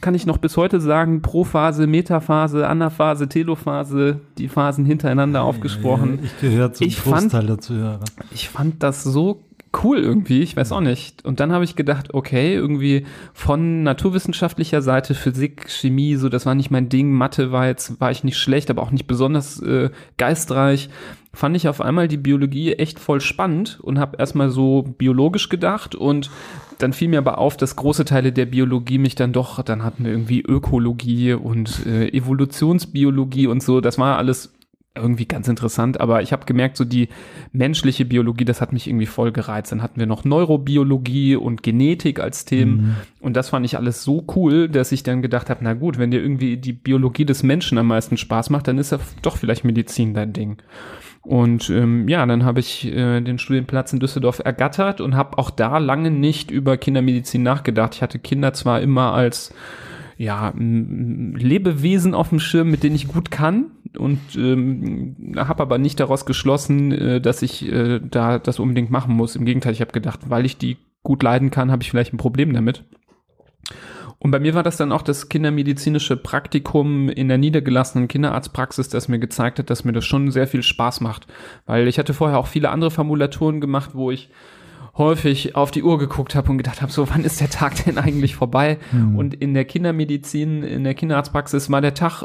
kann 0.00 0.14
ich 0.14 0.26
noch 0.26 0.38
bis 0.38 0.56
heute 0.56 0.80
sagen, 0.80 1.22
Prophase, 1.22 1.86
Metaphase, 1.86 2.68
Anaphase, 2.68 3.28
Telophase, 3.28 4.20
die 4.38 4.48
Phasen 4.48 4.84
hintereinander 4.84 5.42
aufgesprochen. 5.42 6.18
Ich 6.22 6.40
gehöre 6.40 6.72
zum 6.72 6.86
Ich 6.86 6.96
fand- 6.96 7.22
Großteil 7.22 7.46
der 7.46 7.58
Zuhörer. 7.58 8.00
Ich 8.32 8.48
fand 8.50 8.82
das 8.82 9.02
so 9.02 9.40
cool 9.82 9.98
irgendwie, 9.98 10.42
ich 10.42 10.56
weiß 10.56 10.72
auch 10.72 10.80
nicht. 10.80 11.24
Und 11.24 11.40
dann 11.40 11.52
habe 11.52 11.64
ich 11.64 11.74
gedacht, 11.74 12.14
okay, 12.14 12.54
irgendwie 12.54 13.06
von 13.32 13.82
naturwissenschaftlicher 13.82 14.82
Seite, 14.82 15.14
Physik, 15.14 15.70
Chemie, 15.70 16.16
so 16.16 16.28
das 16.28 16.46
war 16.46 16.54
nicht 16.54 16.70
mein 16.70 16.88
Ding. 16.88 17.10
Mathe 17.12 17.50
war 17.50 17.66
jetzt, 17.66 18.00
war 18.00 18.10
ich 18.10 18.24
nicht 18.24 18.38
schlecht, 18.38 18.70
aber 18.70 18.82
auch 18.82 18.90
nicht 18.90 19.06
besonders 19.06 19.60
äh, 19.62 19.90
geistreich. 20.16 20.90
Fand 21.32 21.56
ich 21.56 21.68
auf 21.68 21.80
einmal 21.80 22.06
die 22.06 22.16
Biologie 22.16 22.74
echt 22.74 23.00
voll 23.00 23.20
spannend 23.20 23.80
und 23.82 23.98
habe 23.98 24.18
erstmal 24.18 24.50
so 24.50 24.82
biologisch 24.82 25.48
gedacht 25.48 25.96
und 25.96 26.30
dann 26.78 26.92
fiel 26.92 27.08
mir 27.08 27.18
aber 27.18 27.38
auf, 27.38 27.56
dass 27.56 27.76
große 27.76 28.04
Teile 28.04 28.32
der 28.32 28.46
Biologie 28.46 28.98
mich 28.98 29.14
dann 29.14 29.32
doch, 29.32 29.62
dann 29.62 29.82
hatten 29.82 30.04
wir 30.04 30.12
irgendwie 30.12 30.42
Ökologie 30.42 31.32
und 31.32 31.86
äh, 31.86 32.08
Evolutionsbiologie 32.08 33.46
und 33.46 33.62
so, 33.62 33.80
das 33.80 33.98
war 33.98 34.18
alles 34.18 34.53
irgendwie 34.96 35.26
ganz 35.26 35.48
interessant, 35.48 36.00
aber 36.00 36.22
ich 36.22 36.32
habe 36.32 36.46
gemerkt, 36.46 36.76
so 36.76 36.84
die 36.84 37.08
menschliche 37.52 38.04
Biologie, 38.04 38.44
das 38.44 38.60
hat 38.60 38.72
mich 38.72 38.86
irgendwie 38.86 39.06
voll 39.06 39.32
gereizt. 39.32 39.72
Dann 39.72 39.82
hatten 39.82 39.98
wir 39.98 40.06
noch 40.06 40.24
Neurobiologie 40.24 41.34
und 41.34 41.64
Genetik 41.64 42.20
als 42.20 42.44
Themen 42.44 42.96
und 43.20 43.36
das 43.36 43.48
fand 43.48 43.66
ich 43.66 43.76
alles 43.76 44.04
so 44.04 44.24
cool, 44.36 44.68
dass 44.68 44.92
ich 44.92 45.02
dann 45.02 45.20
gedacht 45.20 45.50
habe, 45.50 45.60
na 45.64 45.74
gut, 45.74 45.98
wenn 45.98 46.12
dir 46.12 46.22
irgendwie 46.22 46.56
die 46.56 46.72
Biologie 46.72 47.24
des 47.24 47.42
Menschen 47.42 47.76
am 47.78 47.88
meisten 47.88 48.16
Spaß 48.16 48.50
macht, 48.50 48.68
dann 48.68 48.78
ist 48.78 48.92
ja 48.92 48.98
doch 49.22 49.36
vielleicht 49.36 49.64
Medizin 49.64 50.14
dein 50.14 50.32
Ding. 50.32 50.58
Und 51.22 51.70
ähm, 51.70 52.06
ja, 52.06 52.24
dann 52.24 52.44
habe 52.44 52.60
ich 52.60 52.86
äh, 52.86 53.20
den 53.20 53.38
Studienplatz 53.38 53.92
in 53.92 53.98
Düsseldorf 53.98 54.42
ergattert 54.44 55.00
und 55.00 55.16
habe 55.16 55.38
auch 55.38 55.50
da 55.50 55.78
lange 55.78 56.10
nicht 56.10 56.50
über 56.50 56.76
Kindermedizin 56.76 57.42
nachgedacht. 57.42 57.94
Ich 57.94 58.02
hatte 58.02 58.18
Kinder 58.18 58.52
zwar 58.52 58.82
immer 58.82 59.14
als 59.14 59.52
ja, 60.18 60.52
Lebewesen 60.56 62.14
auf 62.14 62.28
dem 62.28 62.40
Schirm, 62.40 62.70
mit 62.70 62.82
denen 62.84 62.94
ich 62.94 63.08
gut 63.08 63.30
kann 63.30 63.66
und 63.96 64.20
ähm, 64.36 65.34
habe 65.36 65.62
aber 65.62 65.78
nicht 65.78 66.00
daraus 66.00 66.26
geschlossen, 66.26 66.92
äh, 66.92 67.20
dass 67.20 67.42
ich 67.42 67.70
äh, 67.70 68.00
da 68.00 68.38
das 68.38 68.58
unbedingt 68.58 68.90
machen 68.90 69.14
muss. 69.14 69.36
Im 69.36 69.44
Gegenteil, 69.44 69.72
ich 69.72 69.80
habe 69.80 69.92
gedacht, 69.92 70.20
weil 70.28 70.44
ich 70.44 70.58
die 70.58 70.76
gut 71.02 71.22
leiden 71.22 71.50
kann, 71.50 71.70
habe 71.70 71.82
ich 71.82 71.90
vielleicht 71.90 72.12
ein 72.12 72.18
Problem 72.18 72.52
damit. 72.52 72.84
Und 74.18 74.30
bei 74.30 74.40
mir 74.40 74.54
war 74.54 74.62
das 74.62 74.78
dann 74.78 74.90
auch 74.90 75.02
das 75.02 75.28
kindermedizinische 75.28 76.16
Praktikum 76.16 77.10
in 77.10 77.28
der 77.28 77.36
niedergelassenen 77.36 78.08
Kinderarztpraxis, 78.08 78.88
das 78.88 79.08
mir 79.08 79.18
gezeigt 79.18 79.58
hat, 79.58 79.68
dass 79.68 79.84
mir 79.84 79.92
das 79.92 80.06
schon 80.06 80.30
sehr 80.30 80.46
viel 80.46 80.62
Spaß 80.62 81.02
macht. 81.02 81.26
Weil 81.66 81.88
ich 81.88 81.98
hatte 81.98 82.14
vorher 82.14 82.38
auch 82.38 82.46
viele 82.46 82.70
andere 82.70 82.90
Formulaturen 82.90 83.60
gemacht, 83.60 83.90
wo 83.92 84.10
ich 84.10 84.30
häufig 84.96 85.56
auf 85.56 85.70
die 85.72 85.82
Uhr 85.82 85.98
geguckt 85.98 86.34
habe 86.34 86.50
und 86.50 86.56
gedacht 86.56 86.80
habe, 86.80 86.90
so 86.90 87.10
wann 87.10 87.24
ist 87.24 87.40
der 87.40 87.50
Tag 87.50 87.84
denn 87.84 87.98
eigentlich 87.98 88.34
vorbei? 88.34 88.78
Und 89.18 89.34
in 89.34 89.52
der 89.52 89.66
Kindermedizin, 89.66 90.62
in 90.62 90.84
der 90.84 90.94
Kinderarztpraxis 90.94 91.70
war 91.70 91.82
der 91.82 91.94
Tag 91.94 92.24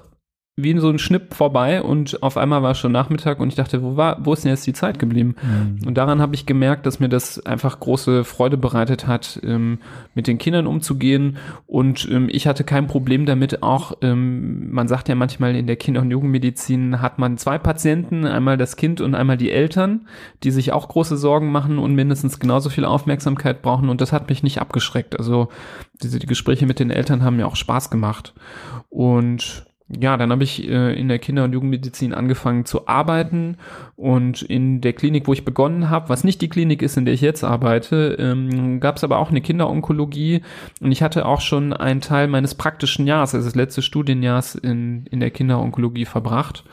wie 0.64 0.78
so 0.80 0.90
ein 0.90 1.00
Schnipp 1.00 1.34
vorbei 1.34 1.82
und 1.82 2.22
auf 2.24 2.38
einmal 2.38 2.64
war 2.64 2.72
es 2.72 2.80
schon 2.80 2.92
Nachmittag 2.92 3.40
und 3.40 3.50
ich 3.50 3.56
dachte, 3.56 3.84
wo 3.84 3.98
war, 3.98 4.24
wo 4.26 4.34
ist 4.34 4.44
denn 4.44 4.52
jetzt 4.52 4.68
die 4.68 4.74
Zeit 4.74 5.00
geblieben? 5.00 5.36
Mhm. 5.42 5.88
Und 5.88 5.98
daran 5.98 6.22
habe 6.22 6.36
ich 6.36 6.46
gemerkt, 6.46 6.86
dass 6.86 7.00
mir 7.00 7.10
das 7.10 7.46
einfach 7.46 7.80
große 7.80 8.24
Freude 8.24 8.58
bereitet 8.58 9.08
hat, 9.08 9.40
ähm, 9.44 9.80
mit 10.16 10.28
den 10.28 10.38
Kindern 10.38 10.68
umzugehen 10.68 11.38
und 11.68 12.08
ähm, 12.12 12.28
ich 12.32 12.48
hatte 12.48 12.64
kein 12.64 12.88
Problem 12.88 13.26
damit 13.26 13.64
auch, 13.64 13.94
ähm, 14.02 14.72
man 14.72 14.88
sagt 14.88 15.10
ja 15.10 15.16
manchmal 15.16 15.56
in 15.56 15.68
der 15.68 15.76
Kinder- 15.76 16.02
und 16.02 16.12
Jugendmedizin 16.12 17.02
hat 17.02 17.20
man 17.20 17.38
zwei 17.38 17.58
Patienten, 17.58 18.26
einmal 18.26 18.58
das 18.58 18.76
Kind 18.76 19.02
und 19.02 19.16
einmal 19.16 19.38
die 19.38 19.52
Eltern, 19.52 20.08
die 20.44 20.52
sich 20.52 20.72
auch 20.72 20.88
große 20.88 21.18
Sorgen 21.18 21.52
machen 21.52 21.80
und 21.80 21.96
mindestens 21.96 22.40
genauso 22.40 22.70
viel 22.70 22.86
Aufmerksamkeit 22.86 23.62
brauchen 23.62 23.90
und 23.90 24.02
das 24.02 24.12
hat 24.12 24.30
mich 24.30 24.44
nicht 24.44 24.60
abgeschreckt. 24.60 25.18
Also 25.18 25.50
diese 26.02 26.20
die 26.20 26.28
Gespräche 26.28 26.66
mit 26.66 26.80
den 26.80 26.92
Eltern 26.92 27.24
haben 27.24 27.38
mir 27.38 27.48
auch 27.48 27.56
Spaß 27.56 27.90
gemacht 27.90 28.34
und 28.90 29.66
ja, 29.98 30.18
dann 30.18 30.32
habe 30.32 30.44
ich 30.44 30.68
äh, 30.68 30.94
in 30.94 31.08
der 31.08 31.18
Kinder- 31.18 31.44
und 31.44 31.54
Jugendmedizin 31.54 32.14
angefangen 32.14 32.66
zu 32.66 32.88
arbeiten 32.88 33.58
und 33.96 34.44
in 34.44 34.82
der 34.82 34.94
Klinik, 34.94 35.28
wo 35.28 35.34
ich 35.34 35.46
begonnen 35.46 35.90
habe, 35.90 36.10
was 36.10 36.24
nicht 36.24 36.42
die 36.42 36.50
Klinik 36.50 36.82
ist, 36.82 36.96
in 36.96 37.06
der 37.06 37.14
ich 37.14 37.22
jetzt 37.22 37.44
arbeite, 37.44 38.16
ähm, 38.20 38.80
gab 38.80 38.98
es 38.98 39.04
aber 39.04 39.18
auch 39.18 39.32
eine 39.32 39.42
Kinderonkologie 39.42 40.42
und 40.80 40.92
ich 40.92 41.02
hatte 41.02 41.26
auch 41.26 41.42
schon 41.42 41.74
einen 41.74 42.02
Teil 42.02 42.28
meines 42.28 42.54
praktischen 42.54 43.08
Jahres, 43.08 43.34
also 43.34 43.48
des 43.48 43.56
letzten 43.56 43.82
Studienjahrs 43.82 44.56
in, 44.56 45.08
in 45.08 45.20
der 45.20 45.32
Kinderonkologie 45.32 46.06
verbracht 46.06 46.64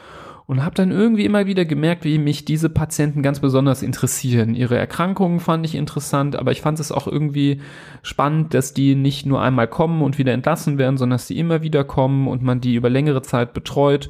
und 0.46 0.64
habe 0.64 0.76
dann 0.76 0.92
irgendwie 0.92 1.24
immer 1.24 1.46
wieder 1.46 1.64
gemerkt, 1.64 2.04
wie 2.04 2.18
mich 2.18 2.44
diese 2.44 2.68
Patienten 2.70 3.22
ganz 3.22 3.40
besonders 3.40 3.82
interessieren. 3.82 4.54
Ihre 4.54 4.76
Erkrankungen 4.76 5.40
fand 5.40 5.66
ich 5.66 5.74
interessant, 5.74 6.37
aber 6.37 6.52
ich 6.52 6.61
fand 6.61 6.78
es 6.78 6.92
auch 6.92 7.09
irgendwie 7.09 7.61
spannend, 8.02 8.54
dass 8.54 8.72
die 8.72 8.94
nicht 8.94 9.26
nur 9.26 9.42
einmal 9.42 9.66
kommen 9.66 10.02
und 10.02 10.18
wieder 10.18 10.32
entlassen 10.32 10.78
werden, 10.78 10.98
sondern 10.98 11.16
dass 11.16 11.26
die 11.26 11.38
immer 11.38 11.62
wieder 11.62 11.82
kommen 11.82 12.28
und 12.28 12.42
man 12.42 12.61
die 12.61 12.74
über 12.76 12.88
längere 12.90 13.22
Zeit 13.22 13.54
betreut 13.54 14.09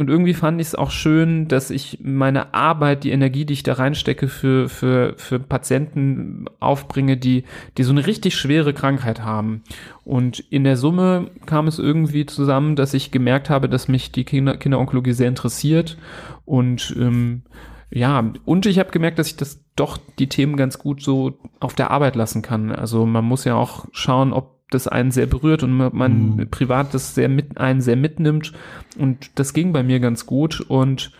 und 0.00 0.08
irgendwie 0.08 0.32
fand 0.32 0.58
ich 0.62 0.68
es 0.68 0.74
auch 0.74 0.90
schön, 0.90 1.46
dass 1.46 1.68
ich 1.68 1.98
meine 2.02 2.54
Arbeit, 2.54 3.04
die 3.04 3.10
Energie, 3.10 3.44
die 3.44 3.52
ich 3.52 3.64
da 3.64 3.74
reinstecke, 3.74 4.28
für, 4.28 4.70
für, 4.70 5.12
für 5.18 5.38
Patienten 5.38 6.46
aufbringe, 6.58 7.18
die, 7.18 7.44
die 7.76 7.82
so 7.82 7.92
eine 7.92 8.06
richtig 8.06 8.34
schwere 8.34 8.72
Krankheit 8.72 9.20
haben. 9.22 9.62
Und 10.02 10.38
in 10.38 10.64
der 10.64 10.78
Summe 10.78 11.30
kam 11.44 11.66
es 11.66 11.78
irgendwie 11.78 12.24
zusammen, 12.24 12.76
dass 12.76 12.94
ich 12.94 13.10
gemerkt 13.10 13.50
habe, 13.50 13.68
dass 13.68 13.88
mich 13.88 14.10
die 14.10 14.24
Kinder, 14.24 14.56
Kinderonkologie 14.56 15.12
sehr 15.12 15.28
interessiert. 15.28 15.98
Und 16.46 16.96
ähm, 16.98 17.42
ja, 17.90 18.32
und 18.46 18.64
ich 18.64 18.78
habe 18.78 18.92
gemerkt, 18.92 19.18
dass 19.18 19.26
ich 19.26 19.36
das 19.36 19.62
doch 19.76 19.98
die 20.18 20.30
Themen 20.30 20.56
ganz 20.56 20.78
gut 20.78 21.02
so 21.02 21.38
auf 21.60 21.74
der 21.74 21.90
Arbeit 21.90 22.16
lassen 22.16 22.40
kann. 22.40 22.72
Also 22.72 23.04
man 23.04 23.26
muss 23.26 23.44
ja 23.44 23.54
auch 23.54 23.84
schauen, 23.92 24.32
ob 24.32 24.59
das 24.70 24.88
einen 24.88 25.10
sehr 25.10 25.26
berührt 25.26 25.62
und 25.62 25.72
man 25.72 26.36
mhm. 26.36 26.50
privat 26.50 26.94
das 26.94 27.14
sehr 27.14 27.28
mit 27.28 27.58
einen 27.58 27.80
sehr 27.80 27.96
mitnimmt 27.96 28.52
und 28.98 29.38
das 29.38 29.52
ging 29.52 29.72
bei 29.72 29.82
mir 29.82 30.00
ganz 30.00 30.26
gut 30.26 30.60
und 30.60 31.12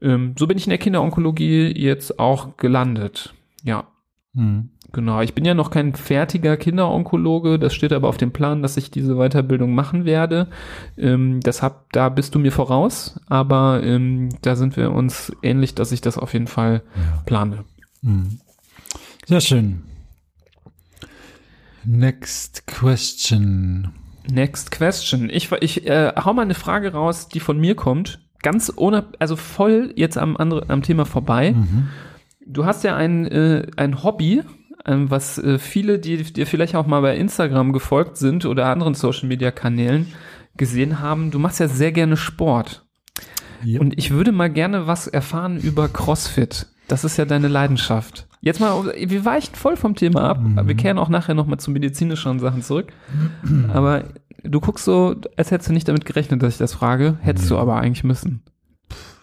ähm, 0.00 0.34
so 0.38 0.46
bin 0.46 0.58
ich 0.58 0.66
in 0.66 0.70
der 0.70 0.78
Kinderonkologie 0.78 1.72
jetzt 1.76 2.18
auch 2.18 2.56
gelandet. 2.56 3.34
Ja. 3.62 3.84
Mhm. 4.32 4.70
Genau, 4.92 5.20
ich 5.20 5.34
bin 5.34 5.44
ja 5.44 5.52
noch 5.52 5.70
kein 5.70 5.94
fertiger 5.94 6.56
Kinderonkologe, 6.56 7.58
das 7.58 7.74
steht 7.74 7.92
aber 7.92 8.08
auf 8.08 8.16
dem 8.16 8.30
Plan, 8.30 8.62
dass 8.62 8.76
ich 8.76 8.90
diese 8.90 9.16
Weiterbildung 9.16 9.74
machen 9.74 10.04
werde. 10.04 10.48
Ähm, 10.96 11.40
deshalb, 11.40 11.92
da 11.92 12.08
bist 12.08 12.34
du 12.34 12.38
mir 12.38 12.52
voraus, 12.52 13.20
aber 13.26 13.82
ähm, 13.82 14.30
da 14.42 14.56
sind 14.56 14.76
wir 14.76 14.92
uns 14.92 15.32
ähnlich, 15.42 15.74
dass 15.74 15.92
ich 15.92 16.00
das 16.00 16.16
auf 16.16 16.32
jeden 16.32 16.46
Fall 16.46 16.82
ja. 16.94 17.22
plane. 17.26 17.64
Mhm. 18.00 18.38
Sehr 19.26 19.40
schön. 19.40 19.82
Next 21.86 22.66
question. 22.66 23.92
Next 24.30 24.70
question. 24.70 25.30
Ich, 25.30 25.52
ich 25.52 25.86
äh, 25.86 26.12
hau 26.16 26.32
mal 26.34 26.42
eine 26.42 26.54
Frage 26.54 26.92
raus, 26.92 27.28
die 27.28 27.40
von 27.40 27.58
mir 27.58 27.76
kommt. 27.76 28.20
Ganz 28.42 28.72
ohne, 28.74 29.06
also 29.18 29.36
voll 29.36 29.92
jetzt 29.96 30.18
am, 30.18 30.36
andere, 30.36 30.68
am 30.68 30.82
Thema 30.82 31.04
vorbei. 31.04 31.52
Mhm. 31.52 31.88
Du 32.44 32.64
hast 32.64 32.84
ja 32.84 32.96
ein, 32.96 33.26
äh, 33.26 33.66
ein 33.76 34.02
Hobby, 34.02 34.42
ähm, 34.84 35.10
was 35.10 35.38
äh, 35.38 35.58
viele, 35.58 35.98
die 35.98 36.22
dir 36.22 36.46
vielleicht 36.46 36.74
auch 36.74 36.86
mal 36.86 37.00
bei 37.00 37.16
Instagram 37.16 37.72
gefolgt 37.72 38.16
sind 38.16 38.44
oder 38.46 38.66
anderen 38.66 38.94
Social 38.94 39.28
Media 39.28 39.50
Kanälen 39.50 40.12
gesehen 40.56 41.00
haben. 41.00 41.30
Du 41.30 41.38
machst 41.38 41.60
ja 41.60 41.68
sehr 41.68 41.92
gerne 41.92 42.16
Sport. 42.16 42.84
Yep. 43.64 43.80
Und 43.80 43.98
ich 43.98 44.10
würde 44.10 44.32
mal 44.32 44.50
gerne 44.50 44.86
was 44.86 45.06
erfahren 45.06 45.58
über 45.58 45.88
CrossFit. 45.88 46.66
Das 46.88 47.04
ist 47.04 47.16
ja 47.16 47.24
deine 47.24 47.48
Leidenschaft. 47.48 48.25
Jetzt 48.40 48.60
mal, 48.60 48.92
wir 48.94 49.24
weichen 49.24 49.54
voll 49.54 49.76
vom 49.76 49.94
Thema 49.94 50.22
ab. 50.22 50.40
Mhm. 50.40 50.68
Wir 50.68 50.74
kehren 50.74 50.98
auch 50.98 51.08
nachher 51.08 51.34
nochmal 51.34 51.58
zu 51.58 51.70
medizinischen 51.70 52.38
Sachen 52.38 52.62
zurück. 52.62 52.92
Aber 53.72 54.04
du 54.42 54.60
guckst 54.60 54.84
so, 54.84 55.16
als 55.36 55.50
hättest 55.50 55.68
du 55.68 55.72
nicht 55.72 55.88
damit 55.88 56.04
gerechnet, 56.04 56.42
dass 56.42 56.54
ich 56.54 56.58
das 56.58 56.74
frage. 56.74 57.18
Hättest 57.20 57.50
nee. 57.50 57.56
du 57.56 57.60
aber 57.60 57.76
eigentlich 57.76 58.04
müssen. 58.04 58.42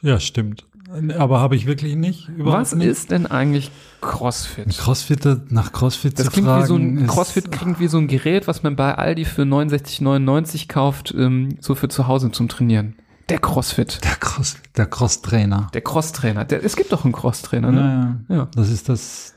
Ja, 0.02 0.20
stimmt. 0.20 0.66
Aber 1.18 1.40
habe 1.40 1.56
ich 1.56 1.66
wirklich 1.66 1.96
nicht. 1.96 2.30
Was 2.38 2.76
nicht. 2.76 2.88
ist 2.88 3.12
denn 3.12 3.26
eigentlich 3.26 3.72
CrossFit? 4.02 4.78
Crossfit, 4.78 5.52
nach 5.52 5.72
CrossFit 5.72 6.20
das 6.20 6.26
zu 6.26 6.32
klingt 6.32 6.48
fragen. 6.48 6.64
Wie 6.64 6.68
so 6.68 6.76
ein, 6.76 7.08
CrossFit 7.08 7.52
klingt 7.52 7.80
wie 7.80 7.88
so 7.88 7.98
ein 7.98 8.08
Gerät, 8.08 8.48
was 8.48 8.62
man 8.62 8.76
bei 8.76 8.94
Aldi 8.94 9.26
für 9.26 9.42
69,99 9.44 10.68
kauft, 10.68 11.14
ähm, 11.18 11.58
so 11.62 11.74
für 11.74 11.88
zu 11.88 12.08
Hause 12.08 12.32
zum 12.32 12.48
Trainieren. 12.48 12.96
Der 13.30 13.40
CrossFit. 13.40 14.04
Der 14.04 14.16
Cross, 14.16 14.58
der 14.76 14.86
Cross-Trainer. 14.86 15.70
Der 15.74 15.82
Cross-Trainer. 15.82 16.46
Es 16.52 16.76
gibt 16.76 16.92
doch 16.92 17.04
einen 17.04 17.14
Cross-Trainer, 17.14 17.72
ne? 17.72 18.24
Ja, 18.28 18.36
ja. 18.36 18.48
Das 18.54 18.70
ist 18.70 18.90
das, 18.90 19.34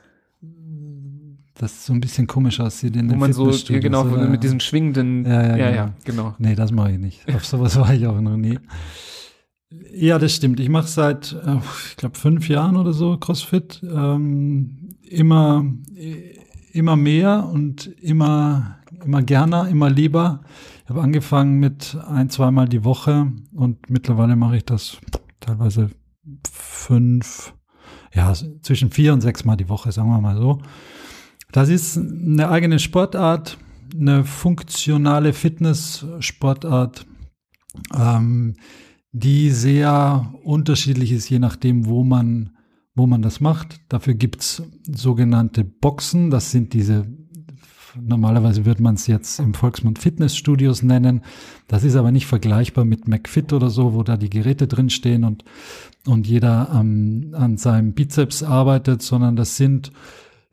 das 1.55 1.87
so 1.87 1.93
ein 1.93 2.01
bisschen 2.01 2.27
komisch 2.27 2.61
aussieht 2.61 2.97
in 2.97 3.11
Wo 3.11 3.17
man 3.17 3.33
so, 3.33 3.51
ja, 3.51 3.79
genau, 3.79 4.05
oder? 4.05 4.29
mit 4.29 4.43
diesen 4.43 4.61
schwingenden, 4.61 5.25
ja, 5.25 5.43
ja, 5.43 5.57
ja, 5.57 5.71
ja 5.71 5.93
genau. 6.05 6.35
Nee, 6.39 6.55
das 6.55 6.73
mache 6.73 6.93
ich 6.93 6.99
nicht. 6.99 7.35
Auf 7.35 7.47
sowas 7.47 7.77
war 7.81 7.95
ich 7.95 8.07
auch 8.07 8.21
noch 8.21 8.37
nie. 8.37 8.59
Ja, 9.93 10.19
das 10.19 10.35
stimmt. 10.35 10.61
Ich 10.61 10.69
mache 10.69 10.89
seit, 10.89 11.33
äh, 11.33 11.57
ich 11.91 11.97
glaube, 11.97 12.19
fünf 12.19 12.49
Jahren 12.49 12.77
oder 12.77 12.93
so 12.93 13.17
CrossFit. 13.17 13.83
Ähm, 13.83 14.97
immer, 15.03 15.65
immer 16.73 16.97
mehr 16.97 17.49
und 17.53 17.87
immer, 18.01 18.79
immer 19.05 19.23
gerne, 19.23 19.69
immer 19.71 19.91
lieber. 19.91 20.43
Ich 20.87 20.91
habe 20.91 21.03
angefangen 21.03 21.59
mit 21.59 21.99
ein, 22.07 22.31
zweimal 22.31 22.69
die 22.69 22.85
Woche 22.85 23.33
und 23.53 23.91
mittlerweile 23.91 24.37
mache 24.37 24.59
ich 24.59 24.65
das 24.65 24.99
teilweise 25.41 25.91
fünf, 26.49 27.55
ja, 28.15 28.33
zwischen 28.63 28.93
vier 28.93 29.13
und 29.13 29.21
sechs 29.21 29.45
Mal 29.45 29.57
die 29.57 29.69
Woche, 29.69 29.91
sagen 29.91 30.11
wir 30.11 30.21
mal 30.21 30.37
so. 30.37 30.63
Das 31.51 31.71
ist 31.71 31.99
eine 31.99 32.51
eigene 32.51 32.79
Sportart, 32.79 33.59
eine 34.01 34.23
funktionale 34.23 35.33
Fitness-Sportart, 35.33 37.05
ähm, 37.93 38.55
die 39.11 39.51
sehr 39.51 40.35
unterschiedlich 40.45 41.11
ist, 41.11 41.29
je 41.29 41.41
nachdem, 41.41 41.87
wo 41.87 42.05
man, 42.05 42.57
wo 42.95 43.09
man 43.09 43.23
das 43.23 43.41
macht. 43.41 43.81
Dafür 43.89 44.15
gibt's 44.15 44.63
sogenannte 44.85 45.65
Boxen. 45.65 46.31
Das 46.31 46.53
sind 46.53 46.75
diese 46.75 47.09
Normalerweise 48.01 48.65
wird 48.65 48.81
man 48.81 48.95
es 48.95 49.07
jetzt 49.07 49.39
im 49.41 49.55
Volksmund 49.55 49.99
Fitnessstudios 49.99 50.83
nennen. 50.83 51.23
Das 51.69 51.85
ist 51.85 51.97
aber 51.97 52.13
nicht 52.13 52.27
vergleichbar 52.27 52.85
mit 52.85 53.09
McFit 53.09 53.53
oder 53.53 53.71
so, 53.71 53.95
wo 53.95 54.03
da 54.03 54.17
die 54.17 54.31
Geräte 54.31 54.67
drinstehen 54.67 55.25
und, 55.25 55.45
und 56.07 56.27
jeder 56.27 56.71
ähm, 56.75 57.35
an 57.37 57.57
seinem 57.57 57.93
Bizeps 57.93 58.43
arbeitet, 58.43 59.03
sondern 59.03 59.37
das 59.37 59.57
sind 59.57 59.93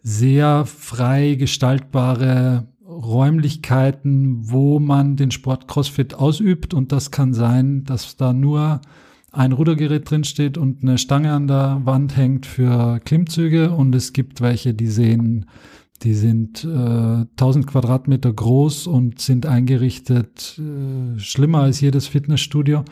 sehr 0.01 0.65
frei 0.65 1.35
gestaltbare 1.35 2.67
Räumlichkeiten, 2.85 4.51
wo 4.51 4.79
man 4.79 5.15
den 5.15 5.31
Sport 5.31 5.67
CrossFit 5.67 6.13
ausübt. 6.13 6.73
Und 6.73 6.91
das 6.91 7.11
kann 7.11 7.33
sein, 7.33 7.83
dass 7.85 8.15
da 8.17 8.33
nur 8.33 8.81
ein 9.31 9.51
Rudergerät 9.51 10.09
drinsteht 10.09 10.57
und 10.57 10.83
eine 10.83 10.97
Stange 10.97 11.33
an 11.33 11.47
der 11.47 11.81
Wand 11.85 12.15
hängt 12.15 12.45
für 12.45 12.99
Klimmzüge. 12.99 13.71
Und 13.71 13.95
es 13.95 14.13
gibt 14.13 14.41
welche, 14.41 14.73
die 14.73 14.87
sehen 14.87 15.45
die 16.03 16.13
sind 16.13 16.63
äh, 16.63 16.67
1000 16.67 17.67
Quadratmeter 17.67 18.31
groß 18.33 18.87
und 18.87 19.21
sind 19.21 19.45
eingerichtet 19.45 20.59
äh, 20.59 21.19
schlimmer 21.19 21.61
als 21.61 21.81
jedes 21.81 22.07
Fitnessstudio. 22.07 22.83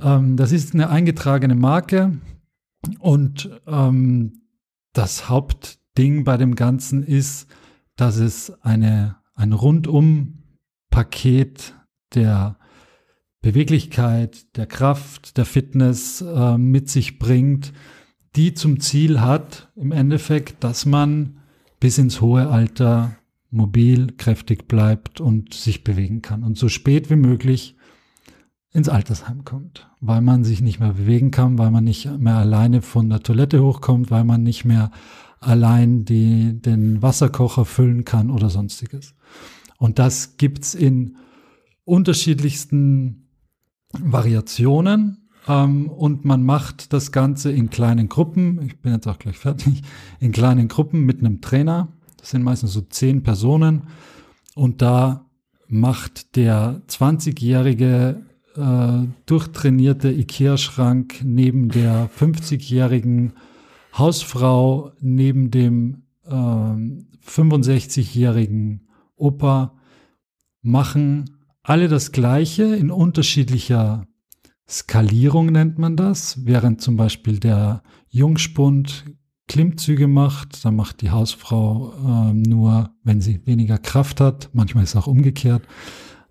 Ähm, 0.00 0.36
das 0.36 0.52
ist 0.52 0.74
eine 0.74 0.88
eingetragene 0.88 1.54
Marke 1.54 2.18
und 2.98 3.50
ähm, 3.66 4.40
das 4.92 5.28
Hauptding 5.28 6.24
bei 6.24 6.36
dem 6.36 6.54
Ganzen 6.54 7.02
ist, 7.02 7.48
dass 7.96 8.16
es 8.16 8.50
eine, 8.62 9.16
ein 9.34 9.52
Rundum-Paket 9.52 11.74
der 12.14 12.56
Beweglichkeit, 13.42 14.56
der 14.56 14.66
Kraft, 14.66 15.36
der 15.36 15.44
Fitness 15.44 16.22
äh, 16.22 16.56
mit 16.56 16.88
sich 16.88 17.18
bringt, 17.18 17.72
die 18.36 18.54
zum 18.54 18.78
Ziel 18.80 19.20
hat, 19.20 19.70
im 19.76 19.92
Endeffekt, 19.92 20.64
dass 20.64 20.86
man 20.86 21.39
bis 21.80 21.98
ins 21.98 22.20
hohe 22.20 22.48
Alter 22.48 23.16
mobil, 23.50 24.12
kräftig 24.16 24.68
bleibt 24.68 25.20
und 25.20 25.54
sich 25.54 25.82
bewegen 25.82 26.22
kann 26.22 26.44
und 26.44 26.56
so 26.56 26.68
spät 26.68 27.10
wie 27.10 27.16
möglich 27.16 27.74
ins 28.72 28.88
Altersheim 28.88 29.44
kommt, 29.44 29.90
weil 30.00 30.20
man 30.20 30.44
sich 30.44 30.60
nicht 30.60 30.78
mehr 30.78 30.92
bewegen 30.92 31.32
kann, 31.32 31.58
weil 31.58 31.72
man 31.72 31.82
nicht 31.82 32.08
mehr 32.18 32.36
alleine 32.36 32.82
von 32.82 33.08
der 33.08 33.22
Toilette 33.22 33.62
hochkommt, 33.62 34.10
weil 34.12 34.24
man 34.24 34.44
nicht 34.44 34.64
mehr 34.64 34.92
allein 35.40 36.04
die, 36.04 36.60
den 36.60 37.02
Wasserkocher 37.02 37.64
füllen 37.64 38.04
kann 38.04 38.30
oder 38.30 38.50
sonstiges. 38.50 39.14
Und 39.78 39.98
das 39.98 40.36
gibt's 40.36 40.74
in 40.74 41.16
unterschiedlichsten 41.84 43.28
Variationen 43.92 45.19
ähm, 45.50 45.90
und 45.90 46.24
man 46.24 46.44
macht 46.44 46.92
das 46.92 47.10
Ganze 47.10 47.50
in 47.50 47.70
kleinen 47.70 48.08
Gruppen. 48.08 48.62
Ich 48.62 48.80
bin 48.80 48.92
jetzt 48.92 49.08
auch 49.08 49.18
gleich 49.18 49.38
fertig. 49.38 49.82
In 50.20 50.32
kleinen 50.32 50.68
Gruppen 50.68 51.04
mit 51.04 51.18
einem 51.18 51.40
Trainer. 51.40 51.88
Das 52.18 52.30
sind 52.30 52.42
meistens 52.42 52.72
so 52.72 52.82
zehn 52.82 53.22
Personen. 53.22 53.84
Und 54.54 54.80
da 54.80 55.26
macht 55.66 56.36
der 56.36 56.82
20-jährige 56.88 58.22
äh, 58.56 59.06
durchtrainierte 59.26 60.10
Ikea-Schrank 60.10 61.20
neben 61.24 61.68
der 61.68 62.08
50-jährigen 62.10 63.32
Hausfrau, 63.96 64.92
neben 65.00 65.50
dem 65.50 66.02
äh, 66.24 66.30
65-jährigen 66.30 68.88
Opa 69.16 69.74
machen 70.62 71.36
alle 71.62 71.88
das 71.88 72.12
Gleiche 72.12 72.64
in 72.64 72.90
unterschiedlicher 72.90 74.06
Skalierung 74.70 75.46
nennt 75.46 75.78
man 75.78 75.96
das, 75.96 76.46
während 76.46 76.80
zum 76.80 76.96
Beispiel 76.96 77.40
der 77.40 77.82
Jungspund 78.08 79.04
Klimmzüge 79.48 80.06
macht, 80.06 80.64
dann 80.64 80.76
macht 80.76 81.02
die 81.02 81.10
Hausfrau 81.10 81.92
äh, 81.92 82.32
nur, 82.32 82.90
wenn 83.02 83.20
sie 83.20 83.44
weniger 83.46 83.78
Kraft 83.78 84.20
hat, 84.20 84.48
manchmal 84.52 84.84
ist 84.84 84.90
es 84.90 84.96
auch 84.96 85.08
umgekehrt, 85.08 85.66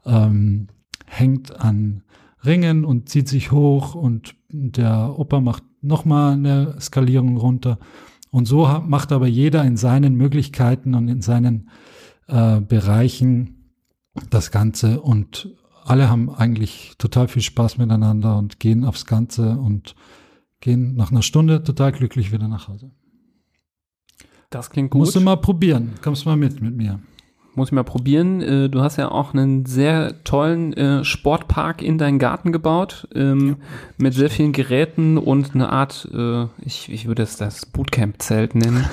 ähm, 0.06 0.68
hängt 1.06 1.60
an 1.60 2.04
Ringen 2.46 2.86
und 2.86 3.10
zieht 3.10 3.28
sich 3.28 3.52
hoch 3.52 3.94
und 3.94 4.36
der 4.48 5.20
Opa 5.20 5.42
macht 5.42 5.64
nochmal 5.82 6.34
eine 6.34 6.80
Skalierung 6.80 7.36
runter. 7.36 7.78
Und 8.32 8.46
so 8.46 8.66
macht 8.88 9.12
aber 9.12 9.28
jeder 9.28 9.66
in 9.66 9.76
seinen 9.76 10.16
Möglichkeiten 10.16 10.94
und 10.96 11.10
in 11.10 11.22
seinen 11.22 11.70
äh, 12.28 12.62
Bereichen 12.62 13.74
das 14.30 14.52
Ganze. 14.52 15.02
Und 15.02 15.54
alle 15.86 16.10
haben 16.10 16.30
eigentlich 16.30 16.94
total 16.98 17.28
viel 17.28 17.42
Spaß 17.42 17.78
miteinander 17.78 18.38
und 18.38 18.60
gehen 18.60 18.86
aufs 18.86 19.06
Ganze 19.06 19.58
und 19.58 19.96
gehen 20.62 20.96
nach 20.96 21.12
einer 21.12 21.22
Stunde 21.22 21.64
total 21.64 21.92
glücklich 21.92 22.32
wieder 22.32 22.48
nach 22.48 22.68
Hause. 22.68 22.92
Das 24.50 24.70
klingt 24.70 24.92
gut. 24.92 25.00
Musst 25.00 25.16
du 25.16 25.22
mal 25.22 25.38
probieren. 25.38 25.94
Kommst 26.02 26.26
mal 26.26 26.36
mit 26.36 26.62
mit 26.62 26.76
mir. 26.76 27.00
Muss 27.56 27.70
ich 27.70 27.74
mal 27.74 27.84
probieren. 27.84 28.42
Äh, 28.42 28.70
du 28.70 28.82
hast 28.82 28.98
ja 28.98 29.12
auch 29.12 29.34
einen 29.34 29.66
sehr 29.66 30.24
tollen 30.24 30.74
äh, 30.74 31.04
Sportpark 31.04 31.82
in 31.82 31.98
deinen 31.98 32.20
Garten 32.20 32.52
gebaut, 32.52 33.08
ähm, 33.14 33.50
ja. 33.50 33.56
mit 33.98 34.14
sehr 34.14 34.30
vielen 34.30 34.54
Geräten 34.54 35.18
und 35.18 35.56
eine 35.56 35.70
Art, 35.70 36.08
äh, 36.14 36.46
ich, 36.62 36.90
ich 36.90 37.08
würde 37.08 37.24
es 37.24 37.38
das 37.38 37.66
Bootcamp-Zelt 37.66 38.56
nennen, 38.56 38.86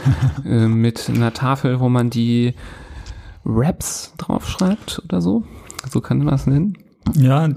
mit 0.75 1.09
einer 1.09 1.33
Tafel, 1.33 1.81
wo 1.81 1.89
man 1.89 2.11
die 2.11 2.55
Raps 3.45 4.13
draufschreibt 4.19 5.03
oder 5.05 5.21
so. 5.21 5.45
So 5.91 6.01
kann 6.01 6.19
man 6.19 6.29
das 6.29 6.47
nennen. 6.47 6.79
Ja, 7.15 7.49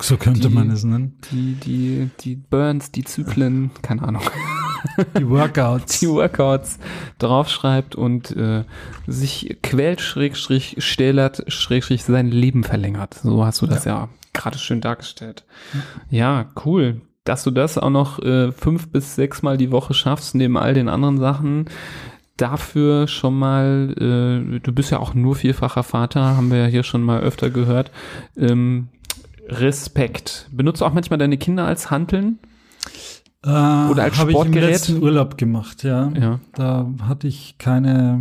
so 0.00 0.16
könnte 0.16 0.48
die, 0.48 0.54
man 0.54 0.70
es 0.70 0.84
nennen. 0.84 1.18
Die, 1.30 1.54
die, 1.54 2.10
die 2.20 2.36
Burns, 2.36 2.92
die 2.92 3.04
Zyklen, 3.04 3.70
keine 3.82 4.02
Ahnung. 4.02 4.22
Die 5.18 5.28
Workouts. 5.28 6.00
Die 6.00 6.08
Workouts 6.08 6.78
draufschreibt 7.18 7.96
und 7.96 8.30
äh, 8.36 8.64
sich 9.06 9.58
quält, 9.62 10.00
schrägstrich, 10.00 10.76
stählert, 10.78 11.44
schrägstrich 11.48 12.04
sein 12.04 12.30
Leben 12.30 12.62
verlängert. 12.62 13.14
So 13.14 13.44
hast 13.44 13.60
du 13.62 13.66
das 13.66 13.84
ja, 13.84 13.92
ja 13.92 14.08
gerade 14.34 14.58
schön 14.58 14.80
dargestellt. 14.80 15.44
Ja, 16.10 16.46
cool. 16.64 17.00
Dass 17.24 17.42
du 17.44 17.50
das 17.50 17.76
auch 17.76 17.90
noch 17.90 18.20
äh, 18.20 18.52
fünf 18.52 18.90
bis 18.90 19.16
sechs 19.16 19.42
Mal 19.42 19.56
die 19.56 19.72
Woche 19.72 19.94
schaffst, 19.94 20.34
neben 20.34 20.56
all 20.56 20.74
den 20.74 20.88
anderen 20.88 21.18
Sachen, 21.18 21.66
dafür 22.38 23.06
schon 23.06 23.38
mal, 23.38 23.94
äh, 23.98 24.60
du 24.60 24.72
bist 24.72 24.90
ja 24.90 24.98
auch 24.98 25.14
nur 25.14 25.36
vierfacher 25.36 25.82
Vater, 25.82 26.36
haben 26.36 26.50
wir 26.50 26.58
ja 26.58 26.66
hier 26.66 26.82
schon 26.82 27.02
mal 27.02 27.20
öfter 27.20 27.50
gehört. 27.50 27.90
Ähm, 28.36 28.88
Respekt. 29.48 30.48
Benutzt 30.52 30.82
auch 30.82 30.92
manchmal 30.92 31.18
deine 31.18 31.38
Kinder 31.38 31.66
als 31.66 31.90
Hanteln? 31.90 32.38
Äh, 33.44 33.48
Oder 33.48 34.04
als 34.04 34.16
Sportgerät? 34.16 34.26
Habe 34.26 34.48
ich 34.50 34.56
im 34.56 34.70
letzten 34.70 35.02
Urlaub 35.02 35.38
gemacht, 35.38 35.84
ja. 35.84 36.10
ja. 36.18 36.40
Da 36.54 36.90
hatte 37.02 37.28
ich 37.28 37.56
keine 37.58 38.20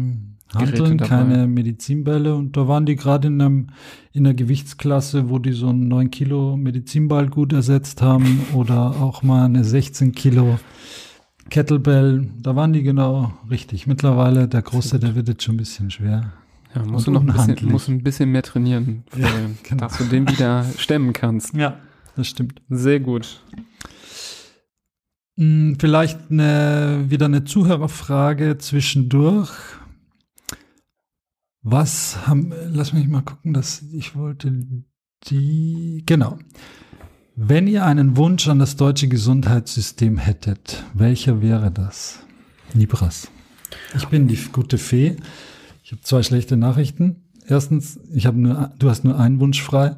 Hanteln, 0.54 0.98
keine 0.98 1.48
Medizinbälle 1.48 2.36
und 2.36 2.56
da 2.56 2.68
waren 2.68 2.86
die 2.86 2.96
gerade 2.96 3.28
in 3.28 3.42
einem 3.42 3.68
in 4.14 4.24
der 4.24 4.34
Gewichtsklasse, 4.34 5.30
wo 5.30 5.40
die 5.40 5.52
so 5.52 5.70
einen 5.70 5.88
9 5.90 6.10
Kilo 6.10 6.56
Medizinball 6.56 7.28
gut 7.28 7.54
ersetzt 7.54 8.02
haben 8.02 8.46
oder 8.54 8.96
auch 9.02 9.22
mal 9.24 9.46
eine 9.46 9.64
16 9.64 10.14
Kilo 10.14 10.60
Kettlebell, 11.50 12.30
da 12.42 12.56
waren 12.56 12.74
die 12.74 12.84
genau 12.84 13.34
richtig. 13.50 13.88
Mittlerweile, 13.88 14.48
der 14.48 14.62
Große, 14.62 15.00
der 15.00 15.16
wird 15.16 15.28
jetzt 15.28 15.44
schon 15.44 15.56
ein 15.56 15.58
bisschen 15.60 15.90
schwer. 15.92 16.34
Ja, 16.76 16.84
musst 16.84 17.08
du 17.08 17.12
noch 17.12 17.22
ein 17.22 17.28
bisschen, 17.28 17.72
musst 17.72 17.90
ein 17.90 18.04
bisschen 18.04 18.32
mehr 18.32 18.44
trainieren, 18.44 19.04
ja, 19.16 19.28
genau. 19.64 19.88
dass 19.88 19.98
du 19.98 20.04
den 20.06 20.28
wieder 20.28 20.66
stemmen 20.78 21.14
kannst. 21.14 21.54
Ja, 21.54 21.80
das 22.16 22.28
stimmt. 22.28 22.62
Sehr 22.70 23.00
gut. 23.00 23.42
Hm, 25.38 25.78
vielleicht 25.80 26.32
eine, 26.32 27.06
wieder 27.08 27.28
eine 27.28 27.44
Zuhörerfrage 27.44 28.58
zwischendurch. 28.58 29.52
Was 31.62 32.28
haben, 32.28 32.54
lass 32.72 32.94
mich 32.94 33.08
mal 33.08 33.22
gucken, 33.22 33.54
dass 33.54 33.84
ich 33.92 34.16
wollte 34.16 34.52
die, 35.26 36.04
genau. 36.06 36.40
Wenn 37.40 37.68
ihr 37.68 37.86
einen 37.86 38.18
Wunsch 38.18 38.48
an 38.48 38.58
das 38.58 38.78
deutsche 38.78 39.08
Gesundheitssystem 39.08 40.18
hättet, 40.18 40.84
welcher 40.96 41.40
wäre 41.40 41.70
das? 41.70 42.18
Nibras. 42.74 43.30
Ich 43.96 44.08
bin 44.08 44.28
die 44.28 44.40
gute 44.52 44.80
Fee. 44.80 45.18
Ich 45.84 45.92
habe 45.92 46.02
zwei 46.02 46.24
schlechte 46.24 46.58
Nachrichten. 46.58 47.28
Erstens, 47.46 48.00
ich 48.12 48.26
habe 48.26 48.40
nur, 48.40 48.72
du 48.80 48.90
hast 48.90 49.04
nur 49.04 49.20
einen 49.20 49.40
Wunsch 49.40 49.62
frei. 49.62 49.98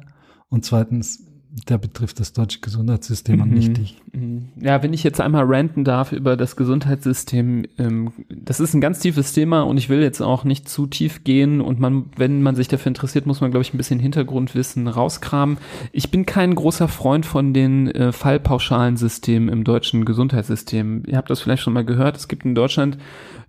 Und 0.50 0.66
zweitens, 0.66 1.29
der 1.68 1.78
betrifft 1.78 2.20
das 2.20 2.32
deutsche 2.32 2.60
Gesundheitssystem 2.60 3.36
mhm. 3.36 3.42
und 3.42 3.52
nicht 3.52 3.76
dich. 3.76 3.96
Mhm. 4.12 4.48
Ja, 4.60 4.82
wenn 4.82 4.92
ich 4.92 5.02
jetzt 5.02 5.20
einmal 5.20 5.44
ranten 5.46 5.84
darf 5.84 6.12
über 6.12 6.36
das 6.36 6.54
Gesundheitssystem, 6.54 7.66
ähm, 7.76 8.12
das 8.28 8.60
ist 8.60 8.74
ein 8.74 8.80
ganz 8.80 9.00
tiefes 9.00 9.32
Thema 9.32 9.62
und 9.62 9.76
ich 9.76 9.88
will 9.88 10.00
jetzt 10.00 10.20
auch 10.20 10.44
nicht 10.44 10.68
zu 10.68 10.86
tief 10.86 11.24
gehen 11.24 11.60
und 11.60 11.80
man, 11.80 12.06
wenn 12.16 12.42
man 12.42 12.54
sich 12.54 12.68
dafür 12.68 12.90
interessiert, 12.90 13.26
muss 13.26 13.40
man, 13.40 13.50
glaube 13.50 13.62
ich, 13.62 13.74
ein 13.74 13.78
bisschen 13.78 13.98
Hintergrundwissen 13.98 14.86
rauskramen. 14.86 15.58
Ich 15.92 16.10
bin 16.10 16.24
kein 16.24 16.54
großer 16.54 16.86
Freund 16.86 17.26
von 17.26 17.52
den 17.52 17.88
äh, 17.88 18.12
fallpauschalen 18.12 18.96
Systemen 18.96 19.48
im 19.48 19.64
deutschen 19.64 20.04
Gesundheitssystem. 20.04 21.02
Ihr 21.06 21.16
habt 21.16 21.30
das 21.30 21.40
vielleicht 21.40 21.62
schon 21.62 21.72
mal 21.72 21.84
gehört. 21.84 22.16
Es 22.16 22.28
gibt 22.28 22.44
in 22.44 22.54
Deutschland 22.54 22.96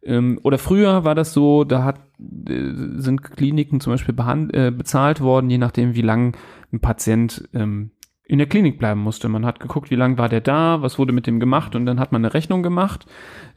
ähm, 0.03 0.39
oder 0.41 0.57
früher 0.57 1.03
war 1.03 1.13
das 1.13 1.33
so, 1.33 1.63
da 1.63 1.83
hat, 1.83 1.99
äh, 2.49 2.71
sind 2.95 3.21
Kliniken 3.23 3.79
zum 3.79 3.93
Beispiel 3.93 4.15
äh, 4.53 4.71
bezahlt 4.71 5.21
worden, 5.21 5.49
je 5.49 5.59
nachdem, 5.59 5.95
wie 5.95 6.01
lang 6.01 6.35
ein 6.71 6.79
Patient 6.79 7.49
ähm, 7.53 7.91
in 8.31 8.37
der 8.37 8.47
Klinik 8.47 8.79
bleiben 8.79 9.01
musste. 9.01 9.27
Man 9.27 9.45
hat 9.45 9.59
geguckt, 9.59 9.91
wie 9.91 9.97
lange 9.97 10.17
war 10.17 10.29
der 10.29 10.39
da, 10.39 10.81
was 10.81 10.97
wurde 10.97 11.11
mit 11.11 11.27
dem 11.27 11.41
gemacht 11.41 11.75
und 11.75 11.85
dann 11.85 11.99
hat 11.99 12.13
man 12.13 12.23
eine 12.23 12.33
Rechnung 12.33 12.63
gemacht. 12.63 13.05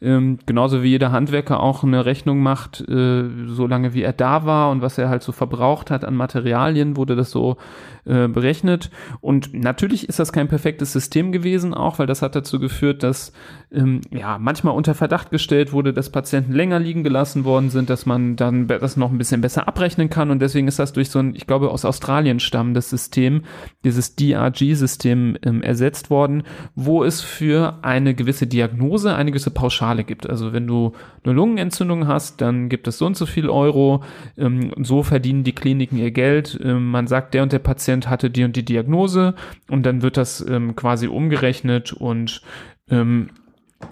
Ähm, 0.01 0.37
genauso 0.45 0.83
wie 0.83 0.89
jeder 0.89 1.13
Handwerker 1.13 1.61
auch 1.61 1.85
eine 1.85 2.05
Rechnung 2.05 2.43
macht, 2.43 2.81
äh, 2.81 3.23
so 3.45 3.67
lange 3.67 3.93
wie 3.93 4.01
er 4.01 4.11
da 4.11 4.45
war 4.45 4.71
und 4.71 4.81
was 4.81 4.97
er 4.97 5.07
halt 5.07 5.23
so 5.23 5.31
verbraucht 5.31 5.91
hat 5.91 6.03
an 6.03 6.13
Materialien, 6.15 6.97
wurde 6.97 7.15
das 7.15 7.31
so 7.31 7.55
äh, 8.03 8.27
berechnet. 8.27 8.91
Und 9.21 9.53
natürlich 9.53 10.09
ist 10.09 10.19
das 10.19 10.33
kein 10.33 10.47
perfektes 10.49 10.91
System 10.91 11.31
gewesen, 11.31 11.73
auch 11.73 11.97
weil 11.97 12.05
das 12.05 12.21
hat 12.21 12.35
dazu 12.35 12.59
geführt, 12.59 13.01
dass 13.01 13.31
ähm, 13.71 14.01
ja 14.11 14.37
manchmal 14.37 14.75
unter 14.75 14.93
Verdacht 14.93 15.31
gestellt 15.31 15.73
wurde, 15.73 15.93
dass 15.93 16.11
Patienten 16.11 16.53
länger 16.53 16.79
liegen 16.79 17.03
gelassen 17.03 17.45
worden 17.45 17.69
sind, 17.69 17.89
dass 17.89 18.05
man 18.05 18.35
dann 18.35 18.67
das 18.67 18.97
noch 18.97 19.09
ein 19.09 19.17
bisschen 19.17 19.41
besser 19.41 19.67
abrechnen 19.67 20.09
kann. 20.09 20.31
Und 20.31 20.39
deswegen 20.39 20.67
ist 20.67 20.79
das 20.79 20.93
durch 20.93 21.09
so 21.09 21.19
ein, 21.19 21.33
ich 21.33 21.47
glaube, 21.47 21.71
aus 21.71 21.85
Australien 21.85 22.39
stammendes 22.39 22.89
System, 22.89 23.43
dieses 23.83 24.15
DRG-System 24.65 25.37
ähm, 25.43 25.61
ersetzt 25.61 26.09
worden, 26.09 26.43
wo 26.75 27.03
es 27.03 27.21
für 27.21 27.79
eine 27.81 28.13
gewisse 28.13 28.47
Diagnose 28.47 29.15
eine 29.15 29.31
gewisse 29.31 29.51
Pauschale 29.51 30.03
gibt. 30.03 30.29
Also 30.29 30.53
wenn 30.53 30.67
du 30.67 30.93
eine 31.23 31.33
Lungenentzündung 31.33 32.07
hast, 32.07 32.41
dann 32.41 32.69
gibt 32.69 32.87
es 32.87 32.97
so 32.97 33.05
und 33.05 33.17
so 33.17 33.25
viel 33.25 33.49
Euro. 33.49 34.03
Ähm, 34.37 34.71
so 34.81 35.03
verdienen 35.03 35.43
die 35.43 35.55
Kliniken 35.55 35.97
ihr 35.97 36.11
Geld. 36.11 36.59
Ähm, 36.63 36.91
man 36.91 37.07
sagt, 37.07 37.33
der 37.33 37.43
und 37.43 37.51
der 37.51 37.59
Patient 37.59 38.09
hatte 38.09 38.29
die 38.29 38.43
und 38.43 38.55
die 38.55 38.65
Diagnose 38.65 39.35
und 39.69 39.85
dann 39.85 40.01
wird 40.01 40.17
das 40.17 40.45
ähm, 40.47 40.75
quasi 40.75 41.07
umgerechnet 41.07 41.93
und 41.93 42.41
ähm, 42.89 43.29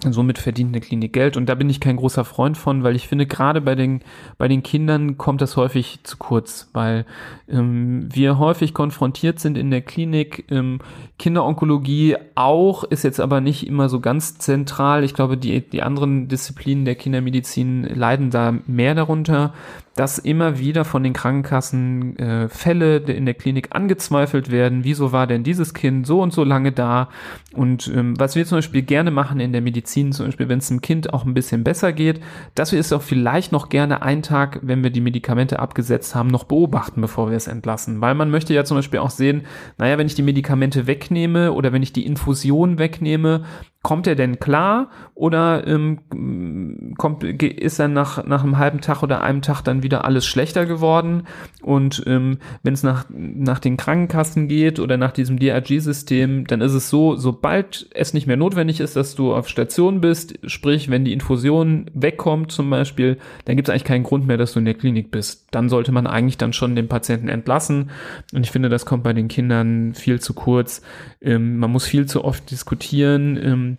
Somit 0.02 0.38
verdient 0.38 0.70
eine 0.70 0.80
Klinik 0.80 1.12
Geld 1.12 1.36
und 1.36 1.48
da 1.48 1.54
bin 1.54 1.70
ich 1.70 1.80
kein 1.80 1.96
großer 1.96 2.24
Freund 2.24 2.56
von, 2.56 2.82
weil 2.82 2.96
ich 2.96 3.08
finde, 3.08 3.26
gerade 3.26 3.60
bei 3.60 3.74
den, 3.74 4.00
bei 4.38 4.48
den 4.48 4.62
Kindern 4.62 5.16
kommt 5.16 5.40
das 5.40 5.56
häufig 5.56 6.00
zu 6.02 6.16
kurz, 6.16 6.68
weil 6.72 7.06
ähm, 7.48 8.08
wir 8.12 8.38
häufig 8.38 8.74
konfrontiert 8.74 9.40
sind 9.40 9.56
in 9.56 9.70
der 9.70 9.82
Klinik. 9.82 10.44
Ähm, 10.50 10.80
Kinderonkologie 11.18 12.16
auch, 12.34 12.84
ist 12.84 13.04
jetzt 13.04 13.20
aber 13.20 13.40
nicht 13.40 13.66
immer 13.66 13.88
so 13.88 14.00
ganz 14.00 14.38
zentral. 14.38 15.04
Ich 15.04 15.14
glaube, 15.14 15.36
die, 15.36 15.60
die 15.60 15.82
anderen 15.82 16.28
Disziplinen 16.28 16.84
der 16.84 16.96
Kindermedizin 16.96 17.84
leiden 17.84 18.30
da 18.30 18.54
mehr 18.66 18.94
darunter, 18.94 19.54
dass 19.94 20.18
immer 20.18 20.58
wieder 20.58 20.84
von 20.84 21.02
den 21.02 21.12
Krankenkassen 21.12 22.18
äh, 22.18 22.48
Fälle 22.48 22.96
in 22.96 23.26
der 23.26 23.34
Klinik 23.34 23.68
angezweifelt 23.70 24.50
werden. 24.50 24.84
Wieso 24.84 25.12
war 25.12 25.26
denn 25.26 25.44
dieses 25.44 25.72
Kind 25.74 26.06
so 26.06 26.20
und 26.20 26.32
so 26.32 26.42
lange 26.42 26.72
da? 26.72 27.08
Und 27.54 27.90
ähm, 27.94 28.18
was 28.18 28.34
wir 28.34 28.44
zum 28.44 28.58
Beispiel 28.58 28.82
gerne 28.82 29.10
machen 29.10 29.38
in 29.40 29.52
der 29.52 29.60
Medizin, 29.60 30.12
zum 30.12 30.26
Beispiel, 30.26 30.48
wenn 30.48 30.58
es 30.58 30.68
dem 30.68 30.80
Kind 30.80 31.12
auch 31.14 31.24
ein 31.24 31.34
bisschen 31.34 31.62
besser 31.62 31.92
geht, 31.92 32.20
dass 32.54 32.72
wir 32.72 32.80
es 32.80 32.92
auch 32.92 33.02
vielleicht 33.02 33.52
noch 33.52 33.68
gerne 33.68 34.02
einen 34.02 34.22
Tag, 34.22 34.60
wenn 34.62 34.82
wir 34.82 34.90
die 34.90 35.00
Medikamente 35.00 35.60
abgesetzt 35.60 36.14
haben, 36.14 36.28
noch 36.28 36.44
beobachten, 36.44 37.00
bevor 37.00 37.30
wir 37.30 37.36
es 37.36 37.46
entlassen. 37.46 38.00
Weil 38.00 38.14
man 38.14 38.30
möchte 38.30 38.54
ja 38.54 38.64
zum 38.64 38.76
Beispiel 38.76 39.00
auch 39.00 39.10
sehen, 39.10 39.42
naja, 39.78 39.96
wenn 39.98 40.06
ich 40.06 40.14
die 40.16 40.22
Medikamente 40.22 40.86
wegnehme 40.86 41.52
oder 41.52 41.72
wenn 41.72 41.82
ich 41.82 41.92
die 41.92 42.06
Infusion 42.06 42.78
wegnehme, 42.78 43.44
kommt 43.84 44.06
er 44.06 44.14
denn 44.14 44.40
klar 44.40 44.88
oder 45.14 45.66
ähm, 45.66 46.94
kommt, 46.96 47.22
ist 47.22 47.78
er 47.78 47.88
nach, 47.88 48.24
nach 48.24 48.42
einem 48.42 48.56
halben 48.56 48.80
Tag 48.80 49.02
oder 49.02 49.22
einem 49.22 49.42
Tag 49.42 49.60
dann 49.60 49.82
wieder 49.82 50.06
alles 50.06 50.24
schlechter 50.26 50.64
geworden? 50.64 51.24
Und 51.62 52.02
ähm, 52.06 52.38
wenn 52.62 52.72
es 52.72 52.82
nach, 52.82 53.04
nach 53.10 53.58
den 53.58 53.76
Krankenkassen 53.76 54.48
geht 54.48 54.80
oder 54.80 54.96
nach 54.96 55.12
diesem 55.12 55.38
DRG-System, 55.38 56.46
dann 56.46 56.62
ist 56.62 56.72
es 56.72 56.88
so, 56.88 57.14
sobald 57.16 57.86
es 57.94 58.14
nicht 58.14 58.26
mehr 58.26 58.38
notwendig 58.38 58.80
ist, 58.80 58.96
dass 58.96 59.14
du 59.14 59.34
auf 59.34 59.48
Station 59.48 60.00
bist, 60.00 60.38
sprich, 60.46 60.88
wenn 60.88 61.04
die 61.04 61.12
Infusion 61.12 61.90
wegkommt 61.92 62.52
zum 62.52 62.70
Beispiel, 62.70 63.18
dann 63.44 63.56
gibt 63.56 63.68
es 63.68 63.72
eigentlich 63.72 63.84
keinen 63.84 64.04
Grund 64.04 64.26
mehr, 64.26 64.38
dass 64.38 64.54
du 64.54 64.60
in 64.60 64.64
der 64.64 64.74
Klinik 64.74 65.10
bist. 65.10 65.43
Dann 65.54 65.68
sollte 65.68 65.92
man 65.92 66.06
eigentlich 66.06 66.38
dann 66.38 66.52
schon 66.52 66.74
den 66.74 66.88
Patienten 66.88 67.28
entlassen. 67.28 67.90
Und 68.32 68.44
ich 68.44 68.50
finde, 68.50 68.68
das 68.68 68.86
kommt 68.86 69.04
bei 69.04 69.12
den 69.12 69.28
Kindern 69.28 69.94
viel 69.94 70.20
zu 70.20 70.34
kurz. 70.34 70.82
Ähm, 71.20 71.58
man 71.58 71.70
muss 71.70 71.86
viel 71.86 72.06
zu 72.06 72.24
oft 72.24 72.50
diskutieren. 72.50 73.38
Ähm, 73.42 73.76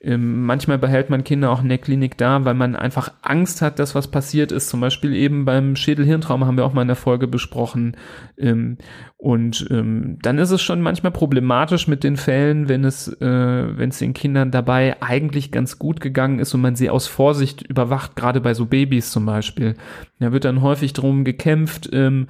ähm, 0.00 0.44
manchmal 0.44 0.78
behält 0.78 1.10
man 1.10 1.24
Kinder 1.24 1.50
auch 1.50 1.62
in 1.62 1.68
der 1.68 1.78
Klinik 1.78 2.16
da, 2.16 2.44
weil 2.44 2.54
man 2.54 2.76
einfach 2.76 3.12
Angst 3.22 3.62
hat, 3.62 3.78
dass 3.78 3.94
was 3.94 4.08
passiert 4.08 4.52
ist. 4.52 4.68
Zum 4.68 4.80
Beispiel 4.80 5.12
eben 5.14 5.44
beim 5.44 5.76
Schädelhirntrauma 5.76 6.46
haben 6.46 6.56
wir 6.56 6.64
auch 6.64 6.72
mal 6.72 6.82
in 6.82 6.88
der 6.88 6.96
Folge 6.96 7.26
besprochen. 7.26 7.96
Ähm, 8.36 8.78
und 9.16 9.66
ähm, 9.70 10.18
dann 10.22 10.38
ist 10.38 10.52
es 10.52 10.62
schon 10.62 10.80
manchmal 10.80 11.10
problematisch 11.10 11.88
mit 11.88 12.04
den 12.04 12.16
Fällen, 12.16 12.68
wenn 12.68 12.84
es, 12.84 13.08
äh, 13.20 13.76
wenn 13.76 13.88
es 13.88 13.98
den 13.98 14.14
Kindern 14.14 14.52
dabei 14.52 15.02
eigentlich 15.02 15.50
ganz 15.50 15.78
gut 15.78 16.00
gegangen 16.00 16.38
ist 16.38 16.54
und 16.54 16.60
man 16.60 16.76
sie 16.76 16.88
aus 16.88 17.08
Vorsicht 17.08 17.62
überwacht, 17.62 18.14
gerade 18.14 18.40
bei 18.40 18.54
so 18.54 18.66
Babys 18.66 19.10
zum 19.10 19.26
Beispiel. 19.26 19.74
Da 20.20 20.32
wird 20.32 20.44
dann 20.44 20.62
häufig 20.62 20.92
drum 20.92 21.24
gekämpft, 21.24 21.90
ähm, 21.92 22.26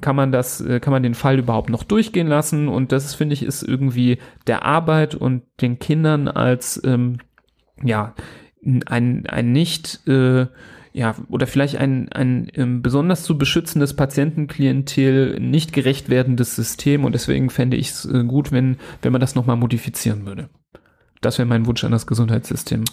kann 0.00 0.16
man 0.16 0.32
das, 0.32 0.60
äh, 0.60 0.80
kann 0.80 0.92
man 0.92 1.02
den 1.02 1.14
Fall 1.14 1.38
überhaupt 1.38 1.70
noch 1.70 1.82
durchgehen 1.82 2.26
lassen? 2.26 2.68
Und 2.68 2.92
das 2.92 3.14
finde 3.14 3.32
ich 3.32 3.42
ist 3.42 3.62
irgendwie 3.62 4.18
der 4.46 4.64
Arbeit 4.64 5.14
und 5.14 5.42
den 5.60 5.78
Kindern 5.78 6.28
als 6.28 6.80
ähm, 6.84 7.18
ja 7.82 8.14
ein, 8.62 9.26
ein 9.26 9.52
nicht 9.52 10.06
äh, 10.06 10.46
ja, 10.96 11.14
oder 11.28 11.46
vielleicht 11.46 11.76
ein, 11.76 12.10
ein 12.10 12.50
ähm, 12.54 12.80
besonders 12.80 13.22
zu 13.22 13.36
beschützendes 13.36 13.94
Patientenklientel 13.94 15.38
nicht 15.40 15.74
gerecht 15.74 16.08
werdendes 16.08 16.56
System 16.56 17.04
und 17.04 17.12
deswegen 17.12 17.50
fände 17.50 17.76
ich 17.76 17.90
es 17.90 18.06
äh, 18.06 18.24
gut, 18.24 18.50
wenn, 18.50 18.78
wenn 19.02 19.12
man 19.12 19.20
das 19.20 19.34
nochmal 19.34 19.56
modifizieren 19.56 20.24
würde. 20.24 20.48
Das 21.20 21.36
wäre 21.36 21.46
mein 21.46 21.66
Wunsch 21.66 21.84
an 21.84 21.92
das 21.92 22.06
Gesundheitssystem. 22.06 22.84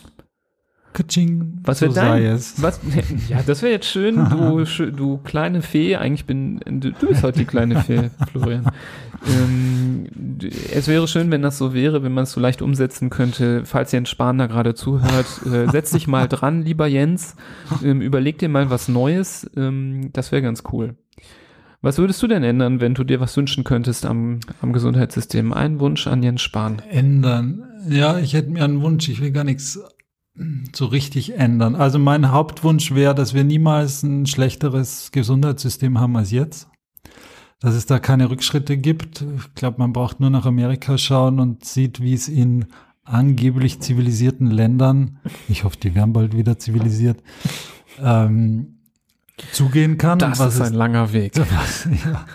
Katsching, 0.94 1.60
was 1.64 1.82
wäre 1.82 1.92
so 1.92 2.00
dein, 2.00 2.24
was, 2.58 2.80
ja, 3.30 3.42
das 3.46 3.62
wäre 3.62 3.74
jetzt 3.74 3.88
schön, 3.88 4.16
du, 4.30 4.64
du 4.96 5.18
kleine 5.18 5.62
Fee, 5.62 5.96
eigentlich 5.96 6.26
bin, 6.26 6.60
du, 6.66 6.92
du 6.92 7.08
bist 7.08 7.24
heute 7.24 7.40
die 7.40 7.46
kleine 7.46 7.82
Fee, 7.82 8.10
Florian. 8.32 8.72
Ähm, 9.28 10.06
es 10.74 10.88
wäre 10.88 11.08
schön, 11.08 11.32
wenn 11.32 11.42
das 11.42 11.58
so 11.58 11.74
wäre, 11.74 12.04
wenn 12.04 12.14
man 12.14 12.24
es 12.24 12.32
so 12.32 12.40
leicht 12.40 12.62
umsetzen 12.62 13.10
könnte. 13.10 13.66
Falls 13.66 13.92
Jens 13.92 14.10
Spahn 14.10 14.38
da 14.38 14.48
gerade 14.48 14.76
zuhört, 14.76 15.26
äh, 15.46 15.70
setz 15.70 15.92
dich 15.92 16.08
mal 16.08 16.28
dran, 16.28 16.62
lieber 16.62 16.88
Jens, 16.88 17.36
ähm, 17.84 18.02
überleg 18.02 18.38
dir 18.38 18.50
mal 18.50 18.70
was 18.70 18.88
Neues, 18.88 19.50
ähm, 19.56 20.10
das 20.14 20.32
wäre 20.32 20.42
ganz 20.42 20.64
cool. 20.72 20.96
Was 21.84 21.98
würdest 21.98 22.24
du 22.24 22.28
denn 22.28 22.44
ändern, 22.44 22.80
wenn 22.80 22.94
du 22.94 23.04
dir 23.04 23.20
was 23.20 23.36
wünschen 23.36 23.66
könntest 23.66 24.06
am, 24.06 24.40
am 24.62 24.72
Gesundheitssystem? 24.72 25.52
Ein 25.52 25.82
Wunsch 25.82 26.08
an 26.08 26.24
Jens 26.24 26.42
Spahn. 26.42 26.82
Ändern. 26.90 27.66
Ja, 27.90 28.20
ich 28.20 28.34
hätte 28.34 28.52
mir 28.52 28.64
einen 28.64 28.82
Wunsch. 28.82 29.10
Ich 29.10 29.20
will 29.20 29.32
gar 29.32 29.44
nichts 29.44 29.78
so 30.74 30.86
richtig 30.86 31.38
ändern. 31.38 31.76
Also 31.76 32.00
mein 32.00 32.32
Hauptwunsch 32.32 32.94
wäre, 32.94 33.14
dass 33.14 33.34
wir 33.34 33.44
niemals 33.44 34.04
ein 34.04 34.26
schlechteres 34.26 35.12
Gesundheitssystem 35.12 36.00
haben 36.00 36.18
als 36.18 36.32
jetzt. 36.32 36.70
Dass 37.60 37.76
es 37.76 37.86
da 37.86 38.00
keine 38.00 38.30
Rückschritte 38.30 38.78
gibt. 38.78 39.24
Ich 39.38 39.56
glaube, 39.56 39.78
man 39.80 39.94
braucht 39.94 40.20
nur 40.20 40.30
nach 40.30 40.46
Amerika 40.46 40.98
schauen 40.98 41.40
und 41.40 41.64
sieht, 41.64 42.02
wie 42.02 42.14
es 42.14 42.28
in 42.28 42.66
angeblich 43.06 43.80
zivilisierten 43.80 44.50
Ländern, 44.50 45.20
ich 45.50 45.64
hoffe, 45.64 45.78
die 45.78 45.94
werden 45.94 46.14
bald 46.14 46.36
wieder 46.36 46.58
zivilisiert, 46.58 47.22
ähm, 48.02 48.80
zugehen 49.52 49.98
kann. 49.98 50.20
Das 50.20 50.40
ist 50.40 50.62
ein 50.62 50.74
langer 50.74 51.12
Weg. 51.14 51.34
Was, 51.36 51.88
ja, 52.06 52.26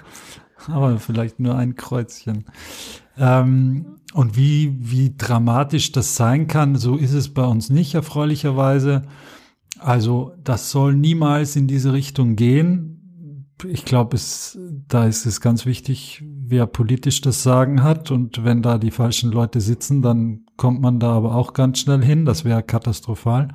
aber 0.67 0.99
vielleicht 0.99 1.41
nur 1.41 1.57
ein 1.57 1.75
Kreuzchen. 1.75 2.45
Ähm, 3.17 3.98
und 4.19 4.37
wie, 4.37 4.75
wie 4.81 5.15
dramatisch 5.17 5.93
das 5.93 6.17
sein 6.17 6.49
kann, 6.49 6.75
so 6.75 6.97
ist 6.97 7.13
es 7.13 7.29
bei 7.29 7.45
uns 7.45 7.71
nicht, 7.71 7.95
erfreulicherweise. 7.95 9.03
Also 9.79 10.33
das 10.43 10.73
soll 10.73 10.97
niemals 10.97 11.55
in 11.55 11.69
diese 11.69 11.93
Richtung 11.93 12.35
gehen. 12.35 13.47
Ich 13.65 13.85
glaube, 13.85 14.17
es, 14.17 14.59
da 14.89 15.07
ist 15.07 15.25
es 15.25 15.41
ganz 15.41 15.67
wichtig, 15.67 16.25
wer 16.27 16.67
politisch 16.67 17.21
das 17.21 17.45
Sagen 17.45 17.85
hat. 17.85 18.11
Und 18.11 18.43
wenn 18.43 18.61
da 18.61 18.79
die 18.79 18.91
falschen 18.91 19.31
Leute 19.31 19.61
sitzen, 19.61 20.03
dann 20.03 20.41
kommt 20.57 20.81
man 20.81 20.99
da 20.99 21.13
aber 21.13 21.37
auch 21.37 21.53
ganz 21.53 21.79
schnell 21.79 22.03
hin. 22.03 22.25
Das 22.25 22.45
wäre 22.45 22.65
katastrophal. 22.65 23.55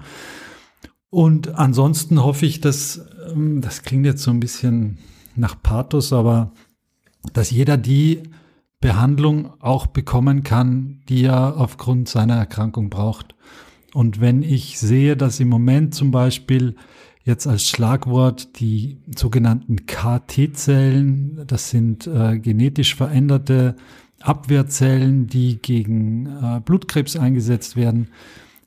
Und 1.10 1.56
ansonsten 1.56 2.24
hoffe 2.24 2.46
ich, 2.46 2.62
dass, 2.62 3.06
ähm, 3.34 3.60
das 3.60 3.82
klingt 3.82 4.06
jetzt 4.06 4.24
so 4.24 4.32
ein 4.32 4.40
bisschen 4.40 5.00
nach 5.36 5.62
Pathos, 5.62 6.14
aber 6.14 6.54
dass 7.34 7.52
jeder 7.52 7.76
die 7.76 8.24
Behandlung 8.84 9.54
auch 9.62 9.88
bekommen 9.88 10.44
kann, 10.44 11.00
die 11.08 11.24
er 11.24 11.56
aufgrund 11.56 12.10
seiner 12.10 12.36
Erkrankung 12.36 12.90
braucht. 12.90 13.34
Und 13.94 14.20
wenn 14.20 14.44
ich 14.44 14.78
sehe, 14.78 15.16
dass 15.16 15.40
im 15.40 15.48
Moment 15.48 15.96
zum 15.96 16.12
Beispiel 16.12 16.76
jetzt 17.24 17.48
als 17.48 17.66
Schlagwort 17.66 18.60
die 18.60 18.98
sogenannten 19.16 19.86
KT-Zellen, 19.86 21.46
das 21.48 21.70
sind 21.70 22.08
äh, 22.08 22.38
genetisch 22.40 22.96
veränderte 22.96 23.78
Abwehrzellen, 24.20 25.28
die 25.28 25.62
gegen 25.62 26.26
äh, 26.26 26.60
Blutkrebs 26.60 27.16
eingesetzt 27.16 27.78
werden. 27.78 28.10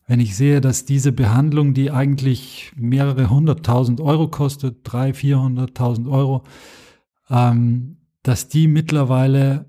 Wenn 0.07 0.21
ich 0.21 0.35
sehe, 0.35 0.63
dass 0.63 0.87
diese 0.87 1.13
Behandlung, 1.13 1.75
die 1.75 1.91
eigentlich 1.91 2.73
mehrere 2.75 3.29
hunderttausend 3.29 4.01
Euro 4.01 4.29
kostet, 4.29 4.79
drei, 4.83 5.13
vierhunderttausend 5.13 6.09
Euro, 6.09 6.43
ähm, 7.29 7.99
dass 8.23 8.49
die 8.49 8.67
mittlerweile 8.67 9.67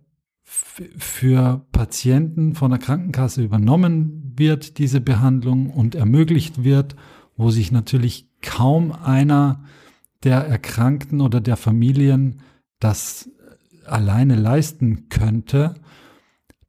für 0.50 1.66
Patienten 1.74 2.56
von 2.56 2.72
der 2.72 2.80
Krankenkasse 2.80 3.44
übernommen 3.44 4.34
wird, 4.38 4.78
diese 4.78 5.02
Behandlung 5.02 5.70
und 5.70 5.94
ermöglicht 5.94 6.64
wird, 6.64 6.96
wo 7.36 7.52
sich 7.52 7.74
natürlich 7.74 8.30
kaum 8.42 8.94
einer 8.94 9.66
der 10.24 10.48
Erkrankten 10.48 11.20
oder 11.20 11.42
der 11.42 11.58
Familien 11.58 12.42
das 12.80 13.30
alleine 13.86 14.36
leisten 14.36 15.10
könnte, 15.10 15.76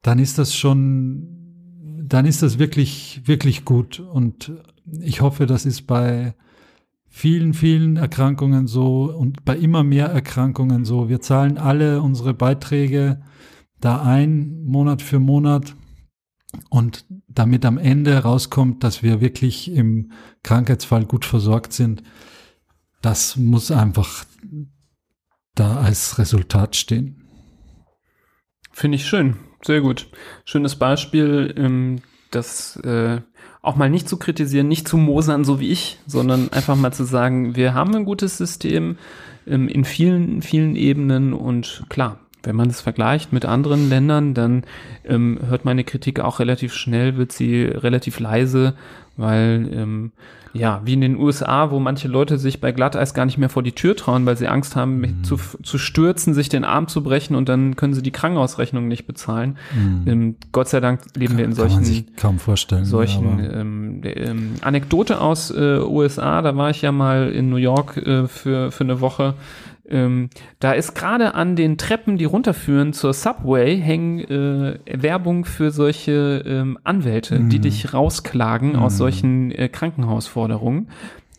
dann 0.01 0.19
ist 0.19 0.37
das 0.37 0.53
schon, 0.53 2.03
dann 2.03 2.25
ist 2.25 2.43
das 2.43 2.59
wirklich, 2.59 3.21
wirklich 3.25 3.63
gut. 3.63 4.01
Und 4.01 4.51
ich 4.99 5.21
hoffe, 5.21 5.45
das 5.45 5.65
ist 5.65 5.87
bei 5.87 6.35
vielen, 7.07 7.53
vielen 7.53 7.95
Erkrankungen 7.95 8.67
so 8.67 9.09
und 9.09 9.45
bei 9.45 9.55
immer 9.57 9.85
mehr 9.85 10.07
Erkrankungen 10.07 10.83
so. 10.83 11.07
Wir 11.07 11.21
zahlen 11.21 11.57
alle 11.57 12.01
unsere 12.01 12.33
Beiträge 12.33 13.21
da 13.81 14.01
ein, 14.01 14.63
Monat 14.63 15.01
für 15.01 15.19
Monat. 15.19 15.75
Und 16.69 17.05
damit 17.27 17.63
am 17.63 17.77
Ende 17.77 18.17
rauskommt, 18.17 18.83
dass 18.83 19.03
wir 19.03 19.21
wirklich 19.21 19.71
im 19.71 20.11
Krankheitsfall 20.41 21.05
gut 21.05 21.23
versorgt 21.25 21.73
sind, 21.73 22.01
das 23.01 23.37
muss 23.37 23.69
einfach 23.71 24.25
da 25.53 25.77
als 25.77 26.17
Resultat 26.17 26.75
stehen. 26.75 27.27
Finde 28.71 28.95
ich 28.95 29.05
schön, 29.05 29.35
sehr 29.63 29.81
gut. 29.81 30.07
Schönes 30.45 30.75
Beispiel, 30.75 31.53
ähm, 31.57 32.01
das 32.31 32.77
äh, 32.77 33.21
auch 33.61 33.75
mal 33.75 33.89
nicht 33.89 34.07
zu 34.07 34.17
kritisieren, 34.17 34.67
nicht 34.67 34.87
zu 34.87 34.97
mosern, 34.97 35.43
so 35.43 35.59
wie 35.59 35.69
ich, 35.69 35.99
sondern 36.07 36.51
einfach 36.53 36.75
mal 36.75 36.93
zu 36.93 37.03
sagen, 37.03 37.55
wir 37.55 37.73
haben 37.73 37.95
ein 37.95 38.05
gutes 38.05 38.37
System 38.37 38.97
ähm, 39.45 39.67
in 39.67 39.83
vielen, 39.83 40.41
vielen 40.41 40.75
Ebenen 40.75 41.33
und 41.33 41.83
klar, 41.89 42.19
wenn 42.43 42.55
man 42.55 42.69
es 42.69 42.81
vergleicht 42.81 43.33
mit 43.33 43.45
anderen 43.45 43.89
Ländern, 43.89 44.33
dann 44.33 44.63
ähm, 45.05 45.39
hört 45.47 45.65
meine 45.65 45.83
Kritik 45.83 46.19
auch 46.19 46.39
relativ 46.39 46.73
schnell, 46.73 47.17
wird 47.17 47.31
sie 47.31 47.63
relativ 47.63 48.19
leise, 48.19 48.73
weil 49.17 49.69
ähm, 49.73 50.11
ja, 50.51 50.81
wie 50.83 50.93
in 50.93 51.01
den 51.01 51.15
USA, 51.19 51.69
wo 51.69 51.79
manche 51.79 52.07
Leute 52.07 52.39
sich 52.39 52.59
bei 52.59 52.71
Glatteis 52.71 53.13
gar 53.13 53.25
nicht 53.25 53.37
mehr 53.37 53.49
vor 53.49 53.61
die 53.61 53.73
Tür 53.73 53.95
trauen, 53.95 54.25
weil 54.25 54.35
sie 54.35 54.47
Angst 54.47 54.75
haben, 54.75 54.99
Mhm. 55.01 55.23
zu, 55.23 55.37
zu 55.61 55.77
stürzen, 55.77 56.33
sich 56.33 56.49
den 56.49 56.63
Arm 56.63 56.87
zu 56.87 57.03
brechen 57.03 57.35
und 57.35 57.47
dann 57.49 57.75
können 57.75 57.93
sie 57.93 58.01
die 58.01 58.09
Krankenhausrechnung 58.09 58.87
nicht 58.87 59.05
bezahlen. 59.05 59.57
Ähm, 60.07 60.37
Gott 60.51 60.67
sei 60.69 60.79
Dank 60.79 61.01
leben 61.15 61.37
wir 61.37 61.45
in 61.45 61.51
Mhm. 61.51 61.55
Kann 61.55 61.69
solchen 61.69 61.83
sich 61.85 62.15
kaum 62.15 62.39
vorstellen. 62.39 62.83
solchen 62.85 63.39
ähm, 63.53 64.01
ähm, 64.03 64.51
Anekdote 64.61 65.21
aus 65.21 65.51
äh, 65.51 65.79
USA, 65.81 66.41
da 66.41 66.55
war 66.55 66.71
ich 66.71 66.81
ja 66.81 66.91
mal 66.91 67.29
in 67.29 67.49
New 67.51 67.57
York 67.57 67.97
äh, 67.97 68.27
für, 68.27 68.71
für 68.71 68.83
eine 68.85 69.01
Woche. 69.01 69.35
Ähm, 69.89 70.29
da 70.59 70.73
ist 70.73 70.93
gerade 70.93 71.35
an 71.35 71.55
den 71.55 71.77
Treppen, 71.77 72.17
die 72.17 72.25
runterführen 72.25 72.93
zur 72.93 73.13
Subway, 73.13 73.77
hängen 73.77 74.19
äh, 74.19 74.79
Werbung 74.85 75.45
für 75.45 75.71
solche 75.71 76.43
ähm, 76.45 76.77
Anwälte, 76.83 77.39
die 77.39 77.59
dich 77.59 77.93
rausklagen 77.93 78.75
aus 78.75 78.97
solchen 78.97 79.51
äh, 79.51 79.69
Krankenhausforderungen. 79.69 80.87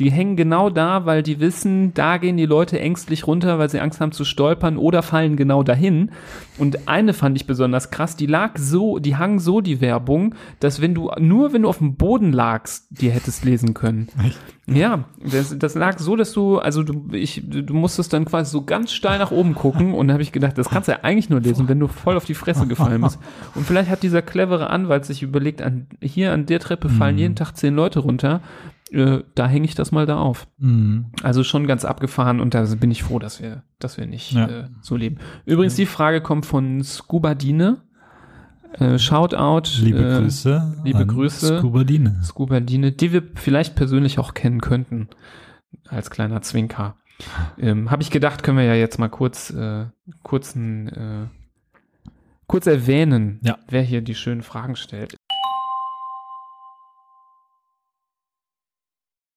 Die 0.00 0.10
hängen 0.10 0.34
genau 0.34 0.70
da, 0.70 1.04
weil 1.04 1.22
die 1.22 1.40
wissen, 1.40 1.92
da 1.92 2.16
gehen 2.16 2.38
die 2.38 2.46
Leute 2.46 2.80
ängstlich 2.80 3.26
runter, 3.26 3.58
weil 3.58 3.68
sie 3.68 3.80
Angst 3.80 4.00
haben 4.00 4.12
zu 4.12 4.24
stolpern 4.24 4.78
oder 4.78 5.02
fallen 5.02 5.36
genau 5.36 5.62
dahin. 5.62 6.10
Und 6.56 6.88
eine 6.88 7.12
fand 7.12 7.36
ich 7.36 7.46
besonders 7.46 7.90
krass, 7.90 8.16
die 8.16 8.26
lag 8.26 8.56
so, 8.56 8.98
die 8.98 9.16
hang 9.16 9.38
so 9.38 9.60
die 9.60 9.82
Werbung, 9.82 10.34
dass 10.58 10.80
wenn 10.80 10.94
du, 10.94 11.10
nur 11.18 11.52
wenn 11.52 11.62
du 11.62 11.68
auf 11.68 11.78
dem 11.78 11.96
Boden 11.96 12.32
lagst, 12.32 12.86
die 12.88 13.10
hättest 13.10 13.44
lesen 13.44 13.74
können. 13.74 14.08
Ja, 14.66 15.04
das, 15.22 15.58
das 15.58 15.74
lag 15.74 15.98
so, 15.98 16.16
dass 16.16 16.32
du, 16.32 16.58
also 16.58 16.82
du, 16.82 17.08
ich, 17.12 17.42
du 17.44 17.74
musstest 17.74 18.12
dann 18.14 18.24
quasi 18.24 18.50
so 18.50 18.62
ganz 18.62 18.92
steil 18.92 19.18
nach 19.18 19.32
oben 19.32 19.54
gucken 19.54 19.92
und 19.92 20.08
da 20.08 20.14
habe 20.14 20.22
ich 20.22 20.32
gedacht, 20.32 20.56
das 20.56 20.70
kannst 20.70 20.88
du 20.88 20.92
ja 20.92 21.00
eigentlich 21.02 21.28
nur 21.28 21.40
lesen, 21.40 21.68
wenn 21.68 21.80
du 21.80 21.88
voll 21.88 22.16
auf 22.16 22.24
die 22.24 22.34
Fresse 22.34 22.66
gefallen 22.66 23.02
bist. 23.02 23.18
Und 23.54 23.66
vielleicht 23.66 23.90
hat 23.90 24.02
dieser 24.02 24.22
clevere 24.22 24.70
Anwalt 24.70 25.04
sich 25.04 25.22
überlegt, 25.22 25.60
an, 25.60 25.88
hier 26.00 26.32
an 26.32 26.46
der 26.46 26.60
Treppe 26.60 26.88
fallen 26.88 27.18
jeden 27.18 27.34
Tag 27.34 27.52
zehn 27.54 27.74
Leute 27.74 27.98
runter, 27.98 28.40
äh, 28.92 29.22
da 29.34 29.46
hänge 29.46 29.64
ich 29.66 29.74
das 29.74 29.92
mal 29.92 30.06
da 30.06 30.18
auf. 30.18 30.46
Mhm. 30.58 31.06
Also 31.22 31.44
schon 31.44 31.66
ganz 31.66 31.84
abgefahren 31.84 32.40
und 32.40 32.54
da 32.54 32.64
bin 32.78 32.90
ich 32.90 33.02
froh, 33.02 33.18
dass 33.18 33.40
wir, 33.40 33.62
dass 33.78 33.96
wir 33.98 34.06
nicht 34.06 34.32
Ja. 34.32 34.46
äh, 34.48 34.68
so 34.82 34.96
leben. 34.96 35.18
Übrigens, 35.46 35.74
die 35.76 35.86
Frage 35.86 36.20
kommt 36.20 36.46
von 36.46 36.82
Scubadine. 36.82 37.82
Äh, 38.78 38.98
Shoutout. 38.98 39.68
Liebe 39.82 39.98
äh, 39.98 40.20
Grüße. 40.20 40.82
liebe 40.84 41.04
Grüße. 41.06 41.58
Scubadine. 41.58 42.20
Scubadine, 42.22 42.92
die 42.92 43.12
wir 43.12 43.22
vielleicht 43.34 43.74
persönlich 43.74 44.18
auch 44.18 44.34
kennen 44.34 44.60
könnten. 44.60 45.08
Als 45.88 46.10
kleiner 46.10 46.42
Zwinker. 46.42 46.96
Ähm, 47.58 47.90
Habe 47.90 48.02
ich 48.02 48.10
gedacht, 48.10 48.42
können 48.42 48.58
wir 48.58 48.64
ja 48.64 48.74
jetzt 48.74 48.98
mal 48.98 49.08
kurz, 49.08 49.50
äh, 49.50 49.86
kurzen, 50.22 50.88
äh, 50.88 51.26
kurz 52.46 52.66
erwähnen, 52.66 53.40
Ja. 53.42 53.58
wer 53.68 53.82
hier 53.82 54.00
die 54.02 54.14
schönen 54.14 54.42
Fragen 54.42 54.74
stellt. 54.76 55.16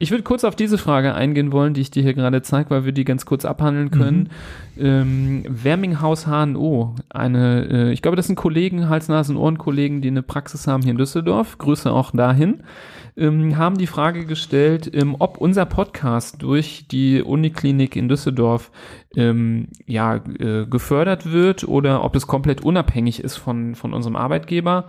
Ich 0.00 0.12
würde 0.12 0.22
kurz 0.22 0.44
auf 0.44 0.54
diese 0.54 0.78
Frage 0.78 1.14
eingehen 1.14 1.50
wollen, 1.50 1.74
die 1.74 1.80
ich 1.80 1.90
dir 1.90 2.04
hier 2.04 2.14
gerade 2.14 2.40
zeige, 2.42 2.70
weil 2.70 2.84
wir 2.84 2.92
die 2.92 3.04
ganz 3.04 3.26
kurz 3.26 3.44
abhandeln 3.44 3.90
können. 3.90 4.30
Ähm, 4.78 5.42
Werminghaus 5.48 6.26
HNO, 6.26 6.94
eine, 7.08 7.68
äh, 7.68 7.92
ich 7.92 8.00
glaube, 8.00 8.16
das 8.16 8.28
sind 8.28 8.36
Kollegen, 8.36 8.88
Hals-Nasen-Ohren-Kollegen, 8.88 10.00
die 10.00 10.08
eine 10.08 10.22
Praxis 10.22 10.68
haben 10.68 10.84
hier 10.84 10.92
in 10.92 10.98
Düsseldorf. 10.98 11.58
Grüße 11.58 11.90
auch 11.90 12.12
dahin. 12.12 12.60
Ähm, 13.16 13.56
haben 13.56 13.76
die 13.76 13.88
Frage 13.88 14.24
gestellt, 14.24 14.88
ähm, 14.94 15.16
ob 15.18 15.38
unser 15.38 15.66
Podcast 15.66 16.42
durch 16.42 16.86
die 16.88 17.20
Uniklinik 17.20 17.96
in 17.96 18.08
Düsseldorf 18.08 18.70
ähm, 19.16 19.66
ja, 19.86 20.20
äh, 20.38 20.64
gefördert 20.66 21.32
wird 21.32 21.66
oder 21.66 22.04
ob 22.04 22.14
es 22.14 22.28
komplett 22.28 22.62
unabhängig 22.62 23.18
ist 23.24 23.36
von, 23.36 23.74
von 23.74 23.92
unserem 23.92 24.14
Arbeitgeber. 24.14 24.84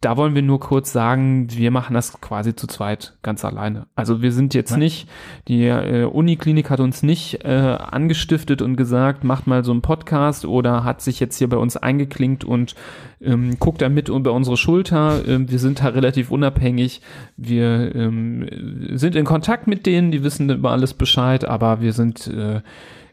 Da 0.00 0.16
wollen 0.16 0.36
wir 0.36 0.42
nur 0.42 0.60
kurz 0.60 0.92
sagen, 0.92 1.48
wir 1.50 1.72
machen 1.72 1.94
das 1.94 2.20
quasi 2.20 2.54
zu 2.54 2.68
zweit 2.68 3.18
ganz 3.22 3.44
alleine. 3.44 3.88
Also 3.96 4.22
wir 4.22 4.30
sind 4.30 4.54
jetzt 4.54 4.76
nicht, 4.76 5.08
die 5.48 5.64
äh, 5.64 6.04
Uniklinik 6.04 6.70
hat 6.70 6.78
uns 6.78 7.02
nicht 7.02 7.44
äh, 7.44 7.48
angestiftet 7.48 8.62
und 8.62 8.76
gesagt, 8.76 9.24
macht 9.24 9.48
mal 9.48 9.64
so 9.64 9.72
einen 9.72 9.82
Podcast 9.82 10.44
oder 10.44 10.84
hat 10.84 11.00
sich 11.00 11.18
jetzt 11.18 11.38
hier 11.38 11.48
bei 11.48 11.56
uns 11.56 11.76
eingeklinkt 11.76 12.44
und 12.44 12.76
ähm, 13.20 13.58
guckt 13.58 13.82
da 13.82 13.88
mit 13.88 14.08
über 14.08 14.32
unsere 14.34 14.56
Schulter. 14.56 15.26
Ähm, 15.26 15.50
wir 15.50 15.58
sind 15.58 15.80
da 15.80 15.88
relativ 15.88 16.30
unabhängig. 16.30 17.00
Wir 17.36 17.92
ähm, 17.96 18.48
sind 18.92 19.16
in 19.16 19.24
Kontakt 19.24 19.66
mit 19.66 19.84
denen, 19.84 20.12
die 20.12 20.22
wissen 20.22 20.48
über 20.48 20.70
alles 20.70 20.94
Bescheid, 20.94 21.44
aber 21.44 21.80
wir 21.80 21.92
sind, 21.92 22.28
äh, 22.28 22.60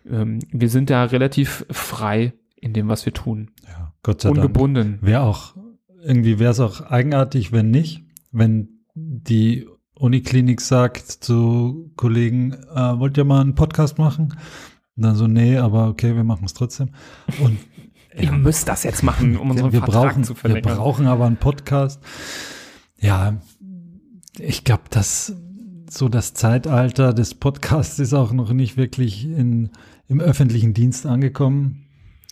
ähm, 0.08 0.38
wir 0.52 0.70
sind 0.70 0.92
da 0.92 1.06
relativ 1.06 1.66
frei 1.72 2.34
in 2.58 2.74
dem, 2.74 2.90
was 2.90 3.08
wir 3.08 3.14
tun. 3.14 3.50
Ja, 3.68 3.92
Gott 4.04 4.22
sei 4.22 4.30
Dank. 4.30 4.38
Ungebunden. 4.38 5.00
Wäre 5.02 5.22
auch, 5.22 5.56
irgendwie 6.06 6.40
wäre 6.40 6.52
es 6.52 6.60
auch 6.60 6.82
eigenartig, 6.82 7.52
wenn 7.52 7.72
nicht, 7.72 8.04
wenn 8.32 8.70
die 8.94 9.68
Uniklinik 9.96 10.62
sagt 10.62 11.10
zu 11.10 11.92
Kollegen, 11.96 12.54
äh, 12.54 13.00
wollt 13.00 13.18
ihr 13.18 13.24
mal 13.24 13.42
einen 13.42 13.56
Podcast 13.56 13.98
machen? 13.98 14.34
Und 14.96 15.04
dann 15.04 15.16
so, 15.16 15.28
nee, 15.28 15.58
aber 15.58 15.88
okay, 15.90 16.16
wir 16.16 16.24
machen 16.24 16.46
es 16.46 16.54
trotzdem. 16.54 16.90
Und 17.42 17.58
Ihr 18.18 18.32
müsst 18.32 18.68
das 18.68 18.84
jetzt 18.84 19.04
machen, 19.04 19.36
um 19.38 19.52
unseren 19.52 19.74
wir 19.74 19.80
Vertrag 19.80 20.12
brauchen, 20.12 20.24
zu 20.24 20.34
wir 20.34 20.38
verlängern. 20.38 20.78
brauchen 20.78 21.08
aber 21.08 21.26
einen 21.26 21.38
Podcast. 21.38 22.02
Ja, 23.00 23.42
ich 24.40 24.64
glaube, 24.64 24.84
dass 24.90 25.36
so 25.90 26.10
das 26.10 26.34
Zeitalter 26.34 27.14
des 27.14 27.36
Podcasts 27.36 28.00
ist 28.00 28.14
auch 28.14 28.32
noch 28.32 28.54
nicht 28.54 28.78
wirklich 28.78 29.26
in, 29.26 29.70
im 30.08 30.22
öffentlichen 30.22 30.74
Dienst 30.74 31.06
angekommen. 31.06 31.85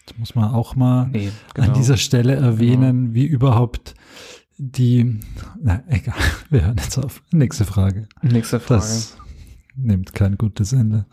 Das 0.05 0.17
muss 0.17 0.35
man 0.35 0.51
auch 0.53 0.75
mal 0.75 1.07
Nee, 1.07 1.31
genau. 1.53 1.67
an 1.69 1.73
dieser 1.73 1.97
Stelle 1.97 2.35
erwähnen, 2.35 3.13
wie 3.13 3.25
überhaupt 3.25 3.93
die, 4.57 5.19
na 5.61 5.83
egal, 5.87 6.15
wir 6.49 6.65
hören 6.65 6.77
jetzt 6.77 6.97
auf. 6.97 7.21
Nächste 7.31 7.65
Frage. 7.65 8.07
Nächste 8.21 8.59
Frage. 8.59 8.81
Das 8.81 9.17
nimmt 9.75 10.13
kein 10.13 10.37
gutes 10.37 10.73
Ende. 10.73 11.05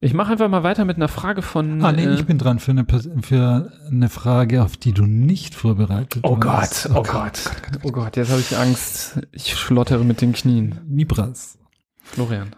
ich 0.00 0.14
mache 0.14 0.32
einfach 0.32 0.48
mal 0.48 0.62
weiter 0.62 0.84
mit 0.84 0.96
einer 0.96 1.08
Frage 1.08 1.42
von. 1.42 1.82
Ah, 1.84 1.92
nee, 1.92 2.04
äh, 2.04 2.14
ich 2.14 2.24
bin 2.26 2.38
dran 2.38 2.58
für 2.58 2.70
eine, 2.70 2.86
für 3.22 3.72
eine 3.90 4.08
Frage, 4.08 4.62
auf 4.62 4.76
die 4.76 4.92
du 4.92 5.04
nicht 5.06 5.54
vorbereitet 5.54 6.22
Oh 6.24 6.38
warst. 6.40 6.84
Gott, 6.84 6.96
oh 6.96 7.02
Gott, 7.02 7.50
oh 7.82 7.90
Gott, 7.90 8.16
jetzt 8.16 8.30
habe 8.30 8.40
ich 8.40 8.56
Angst. 8.56 9.18
Ich 9.32 9.54
schlottere 9.56 10.04
mit 10.04 10.20
den 10.20 10.32
Knien. 10.32 10.78
Nibras. 10.86 11.58
Florian. 12.02 12.54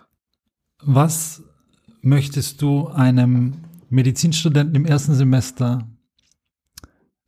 Was 0.85 1.43
möchtest 2.03 2.61
du 2.63 2.89
einem 2.89 3.55
Medizinstudenten 3.93 4.75
im 4.75 4.87
ersten 4.87 5.15
Semester, 5.15 5.87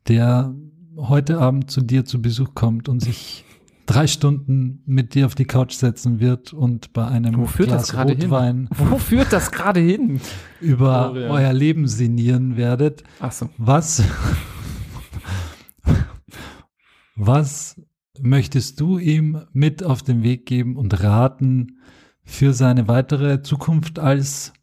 der 0.08 0.54
heute 0.96 1.38
Abend 1.38 1.70
zu 1.70 1.82
dir 1.82 2.06
zu 2.06 2.22
Besuch 2.22 2.54
kommt 2.54 2.88
und 2.88 3.00
sich 3.00 3.44
drei 3.84 4.06
Stunden 4.06 4.82
mit 4.86 5.14
dir 5.14 5.26
auf 5.26 5.34
die 5.34 5.44
Couch 5.44 5.74
setzen 5.74 6.20
wird 6.20 6.54
und 6.54 6.94
bei 6.94 7.06
einem 7.06 7.36
Wo 7.36 7.44
führt 7.44 7.70
das 7.70 7.90
Glas 7.92 8.08
hin? 8.08 8.22
Rotwein 8.22 8.68
Wo 8.78 8.96
führt 8.96 9.30
das 9.30 9.50
gerade 9.52 9.80
hin? 9.80 10.22
über 10.62 11.10
Florian. 11.10 11.30
euer 11.32 11.52
Leben 11.52 11.86
sinnieren 11.86 12.56
werdet, 12.56 13.04
Ach 13.20 13.30
so. 13.32 13.50
was, 13.58 14.02
was 17.14 17.78
möchtest 18.20 18.80
du 18.80 18.98
ihm 18.98 19.42
mit 19.52 19.82
auf 19.82 20.02
den 20.02 20.22
Weg 20.22 20.46
geben 20.46 20.76
und 20.76 21.02
raten 21.02 21.78
für 22.22 22.54
seine 22.54 22.88
weitere 22.88 23.42
Zukunft 23.42 23.98
als 23.98 24.54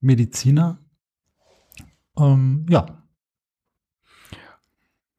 Mediziner? 0.00 0.78
Ähm, 2.18 2.66
ja, 2.68 2.86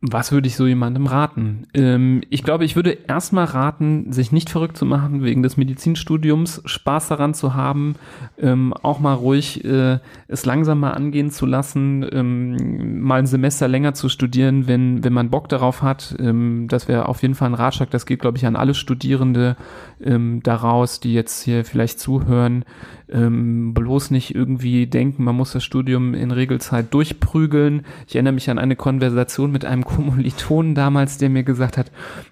Was 0.02 0.32
würde 0.32 0.48
ich 0.48 0.56
so 0.56 0.68
jemandem 0.68 1.08
raten? 1.08 1.66
Ähm, 1.74 2.22
ich 2.30 2.44
glaube, 2.44 2.66
ich 2.66 2.76
würde 2.76 2.92
erstmal 2.92 3.46
raten, 3.46 4.12
sich 4.14 4.32
nicht 4.32 4.48
verrückt 4.52 4.78
zu 4.78 4.86
machen 4.86 5.24
wegen 5.24 5.42
des 5.42 5.58
Medizinstudiums, 5.58 6.62
Spaß 6.66 7.08
daran 7.08 7.34
zu 7.34 7.56
haben, 7.56 7.96
ähm, 8.38 8.76
auch 8.76 9.00
mal 9.00 9.16
ruhig 9.16 9.66
äh, 9.66 9.98
es 10.28 10.46
langsam 10.46 10.82
mal 10.82 10.92
angehen 10.92 11.32
zu 11.32 11.48
lassen, 11.48 12.08
ähm, 12.12 13.02
mal 13.02 13.18
ein 13.18 13.26
Semester 13.26 13.68
länger 13.68 13.96
zu 13.96 14.08
studieren, 14.08 14.68
wenn, 14.68 15.04
wenn 15.04 15.14
man 15.14 15.32
Bock 15.32 15.50
darauf 15.50 15.82
hat. 15.82 16.16
Ähm, 16.20 16.68
das 16.68 16.88
wäre 16.88 17.10
auf 17.10 17.24
jeden 17.24 17.34
Fall 17.34 17.50
ein 17.50 17.56
Ratschlag, 17.56 17.90
das 17.90 18.06
geht, 18.06 18.20
glaube 18.20 18.38
ich, 18.38 18.46
an 18.46 18.56
alle 18.56 18.76
Studierende 18.76 19.58
ähm, 20.00 20.42
daraus, 20.44 21.00
die 21.00 21.14
jetzt 21.16 21.42
hier 21.42 21.66
vielleicht 21.66 22.00
zuhören. 22.00 22.66
Ähm, 23.10 23.74
bloß 23.74 24.12
nicht 24.12 24.36
irgendwie 24.36 24.86
denken, 24.86 25.24
man 25.24 25.36
muss 25.36 25.54
das 25.54 25.64
Studium 25.64 26.14
in 26.14 26.32
Regelzeit 26.32 26.94
durchprügeln. 26.94 27.86
Ich 28.06 28.16
erinnere 28.16 28.34
mich 28.34 28.50
an 28.50 28.60
eine 28.60 28.76
Konversation 28.76 29.52
mit 29.52 29.64
einem 29.64 29.86
Kommilitonen 29.86 30.76
damals, 30.76 31.18
der 31.18 31.30
mir 31.30 31.44
gesagt 31.44 31.78
hat, 31.78 31.92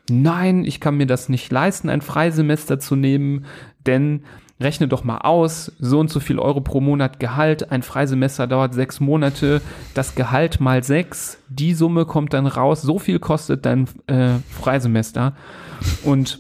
nein, 0.09 0.65
ich 0.65 0.80
kann 0.80 0.97
mir 0.97 1.07
das 1.07 1.30
nicht 1.30 1.51
leisten, 1.51 1.89
ein 1.89 2.01
Freisemester 2.01 2.80
zu 2.80 2.95
nehmen, 2.95 3.45
denn 3.86 4.23
rechne 4.59 4.88
doch 4.88 5.03
mal 5.03 5.19
aus, 5.19 5.71
so 5.80 5.99
und 5.99 6.09
so 6.09 6.19
viel 6.19 6.39
Euro 6.39 6.61
pro 6.61 6.80
Monat 6.80 7.19
Gehalt, 7.19 7.71
ein 7.71 7.82
Freisemester 7.82 8.47
dauert 8.47 8.73
sechs 8.73 8.99
Monate, 8.99 9.61
das 9.93 10.15
Gehalt 10.15 10.61
mal 10.61 10.84
sechs, 10.84 11.38
die 11.49 11.73
Summe 11.73 12.05
kommt 12.05 12.34
dann 12.34 12.47
raus, 12.47 12.82
so 12.82 12.99
viel 12.99 13.19
kostet 13.19 13.65
dein 13.65 13.88
äh, 14.07 14.36
Freisemester. 14.49 15.36
Und 16.03 16.39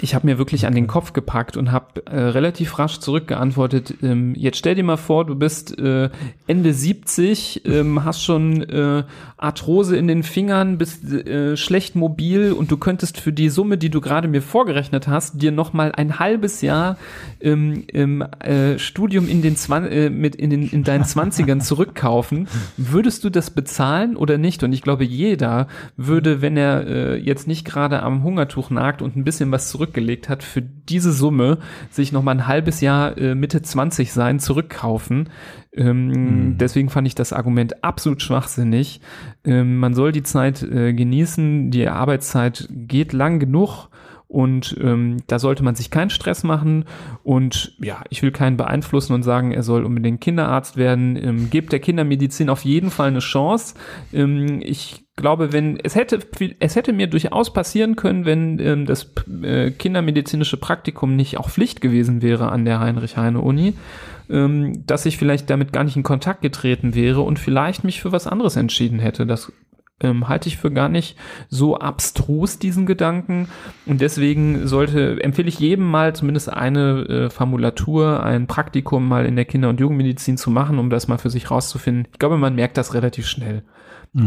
ich 0.00 0.14
habe 0.14 0.26
mir 0.26 0.38
wirklich 0.38 0.66
an 0.66 0.74
den 0.74 0.86
Kopf 0.86 1.12
gepackt 1.12 1.56
und 1.56 1.70
habe 1.70 2.06
äh, 2.06 2.18
relativ 2.18 2.78
rasch 2.78 2.98
zurückgeantwortet. 2.98 3.96
Ähm, 4.02 4.34
jetzt 4.34 4.56
stell 4.56 4.74
dir 4.74 4.84
mal 4.84 4.96
vor, 4.96 5.26
du 5.26 5.34
bist 5.34 5.78
äh, 5.78 6.08
Ende 6.46 6.72
70, 6.72 7.62
ähm, 7.66 8.04
hast 8.04 8.22
schon 8.22 8.62
äh, 8.62 9.04
Arthrose 9.36 9.96
in 9.96 10.08
den 10.08 10.22
Fingern, 10.22 10.78
bist 10.78 11.04
äh, 11.12 11.56
schlecht 11.56 11.94
mobil 11.94 12.52
und 12.52 12.70
du 12.70 12.76
könntest 12.78 13.20
für 13.20 13.32
die 13.32 13.50
Summe, 13.50 13.76
die 13.76 13.90
du 13.90 14.00
gerade 14.00 14.28
mir 14.28 14.40
vorgerechnet 14.40 15.08
hast, 15.08 15.42
dir 15.42 15.52
noch 15.52 15.72
mal 15.72 15.92
ein 15.92 16.18
halbes 16.18 16.62
Jahr 16.62 16.96
ähm, 17.40 17.84
im 17.88 18.22
äh, 18.22 18.78
Studium 18.78 19.28
in 19.28 19.42
den 19.42 19.56
Zwan 19.56 19.86
äh, 19.86 20.08
mit 20.08 20.36
in 20.36 20.50
den 20.50 20.68
in 20.68 20.84
deinen 20.84 21.04
Zwanzigern 21.04 21.60
zurückkaufen. 21.62 22.48
Würdest 22.76 23.24
du 23.24 23.30
das 23.30 23.50
bezahlen 23.50 24.16
oder 24.16 24.38
nicht? 24.38 24.62
Und 24.62 24.72
ich 24.72 24.80
glaube, 24.82 25.04
jeder 25.04 25.66
würde, 25.96 26.40
wenn 26.40 26.56
er 26.56 27.18
jetzt 27.18 27.46
nicht 27.46 27.64
gerade 27.64 28.02
am 28.02 28.22
Hungertuch 28.22 28.70
nagt 28.70 29.02
und 29.02 29.16
ein 29.16 29.24
bisschen 29.24 29.50
was 29.50 29.70
zurückgelegt 29.82 30.28
hat, 30.28 30.44
für 30.44 30.62
diese 30.62 31.12
Summe 31.12 31.58
sich 31.90 32.12
noch 32.12 32.22
mal 32.22 32.32
ein 32.32 32.46
halbes 32.46 32.80
Jahr 32.80 33.18
äh, 33.18 33.34
Mitte 33.34 33.62
20 33.62 34.12
sein 34.12 34.38
zurückkaufen. 34.38 35.28
Ähm, 35.74 36.08
Mhm. 36.12 36.58
Deswegen 36.58 36.88
fand 36.88 37.06
ich 37.06 37.14
das 37.14 37.32
Argument 37.32 37.82
absolut 37.82 38.22
schwachsinnig. 38.22 39.00
Ähm, 39.44 39.78
man 39.78 39.94
soll 39.94 40.12
die 40.12 40.22
Zeit 40.22 40.62
äh, 40.62 40.92
genießen, 40.92 41.70
die 41.70 41.88
Arbeitszeit 41.88 42.68
geht 42.70 43.12
lang 43.12 43.40
genug 43.40 43.88
und 44.32 44.74
ähm, 44.80 45.18
da 45.26 45.38
sollte 45.38 45.62
man 45.62 45.74
sich 45.74 45.90
keinen 45.90 46.08
Stress 46.08 46.42
machen 46.42 46.86
und 47.22 47.76
ja, 47.82 48.02
ich 48.08 48.22
will 48.22 48.30
keinen 48.30 48.56
beeinflussen 48.56 49.12
und 49.12 49.24
sagen, 49.24 49.52
er 49.52 49.62
soll 49.62 49.84
unbedingt 49.84 50.22
Kinderarzt 50.22 50.78
werden. 50.78 51.16
Ähm, 51.22 51.50
gebt 51.50 51.70
der 51.70 51.80
Kindermedizin 51.80 52.48
auf 52.48 52.64
jeden 52.64 52.90
Fall 52.90 53.08
eine 53.08 53.18
Chance. 53.18 53.74
Ähm, 54.10 54.62
ich 54.62 55.04
glaube, 55.16 55.52
wenn 55.52 55.78
es 55.78 55.96
hätte 55.96 56.18
es 56.60 56.76
hätte 56.76 56.94
mir 56.94 57.08
durchaus 57.08 57.52
passieren 57.52 57.94
können, 57.94 58.24
wenn 58.24 58.58
ähm, 58.58 58.86
das 58.86 59.12
äh, 59.42 59.70
kindermedizinische 59.70 60.56
Praktikum 60.56 61.14
nicht 61.14 61.36
auch 61.36 61.50
Pflicht 61.50 61.82
gewesen 61.82 62.22
wäre 62.22 62.50
an 62.50 62.64
der 62.64 62.80
Heinrich 62.80 63.18
Heine 63.18 63.42
Uni, 63.42 63.74
ähm, 64.30 64.86
dass 64.86 65.04
ich 65.04 65.18
vielleicht 65.18 65.50
damit 65.50 65.74
gar 65.74 65.84
nicht 65.84 65.96
in 65.96 66.04
Kontakt 66.04 66.40
getreten 66.40 66.94
wäre 66.94 67.20
und 67.20 67.38
vielleicht 67.38 67.84
mich 67.84 68.00
für 68.00 68.12
was 68.12 68.26
anderes 68.26 68.56
entschieden 68.56 68.98
hätte. 68.98 69.26
Das 69.26 69.52
ähm, 70.02 70.28
halte 70.28 70.48
ich 70.48 70.56
für 70.56 70.70
gar 70.70 70.88
nicht 70.88 71.16
so 71.48 71.78
abstrus, 71.78 72.58
diesen 72.58 72.86
Gedanken. 72.86 73.48
Und 73.86 74.00
deswegen 74.00 74.66
sollte, 74.66 75.22
empfehle 75.22 75.48
ich 75.48 75.58
jedem 75.58 75.90
mal 75.90 76.14
zumindest 76.14 76.52
eine 76.52 77.02
äh, 77.08 77.30
Formulatur, 77.30 78.22
ein 78.22 78.46
Praktikum 78.46 79.08
mal 79.08 79.26
in 79.26 79.36
der 79.36 79.44
Kinder- 79.44 79.68
und 79.68 79.80
Jugendmedizin 79.80 80.36
zu 80.36 80.50
machen, 80.50 80.78
um 80.78 80.90
das 80.90 81.08
mal 81.08 81.18
für 81.18 81.30
sich 81.30 81.50
rauszufinden. 81.50 82.08
Ich 82.12 82.18
glaube, 82.18 82.38
man 82.38 82.54
merkt 82.54 82.76
das 82.76 82.94
relativ 82.94 83.26
schnell 83.26 83.62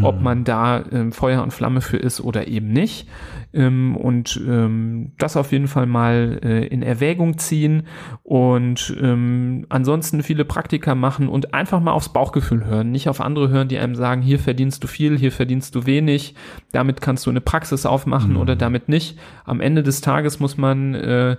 ob 0.01 0.19
man 0.19 0.43
da 0.43 0.83
ähm, 0.91 1.11
Feuer 1.11 1.43
und 1.43 1.53
Flamme 1.53 1.79
für 1.79 1.97
ist 1.97 2.19
oder 2.19 2.47
eben 2.47 2.69
nicht. 2.69 3.07
Ähm, 3.53 3.95
und 3.95 4.41
ähm, 4.47 5.11
das 5.19 5.37
auf 5.37 5.51
jeden 5.51 5.67
Fall 5.67 5.85
mal 5.85 6.39
äh, 6.43 6.65
in 6.65 6.81
Erwägung 6.81 7.37
ziehen 7.37 7.83
und 8.23 8.95
ähm, 8.99 9.67
ansonsten 9.69 10.23
viele 10.23 10.43
Praktika 10.43 10.95
machen 10.95 11.29
und 11.29 11.53
einfach 11.53 11.79
mal 11.81 11.91
aufs 11.91 12.09
Bauchgefühl 12.09 12.65
hören, 12.65 12.91
nicht 12.91 13.09
auf 13.09 13.21
andere 13.21 13.49
hören, 13.49 13.67
die 13.67 13.77
einem 13.77 13.93
sagen, 13.93 14.23
hier 14.23 14.39
verdienst 14.39 14.83
du 14.83 14.87
viel, 14.87 15.19
hier 15.19 15.31
verdienst 15.31 15.75
du 15.75 15.85
wenig, 15.85 16.33
damit 16.71 16.99
kannst 16.99 17.27
du 17.27 17.29
eine 17.29 17.41
Praxis 17.41 17.85
aufmachen 17.85 18.37
oder 18.37 18.55
damit 18.55 18.89
nicht. 18.89 19.19
Am 19.45 19.61
Ende 19.61 19.83
des 19.83 20.01
Tages 20.01 20.39
muss 20.39 20.57
man 20.57 20.95
äh, 20.95 21.37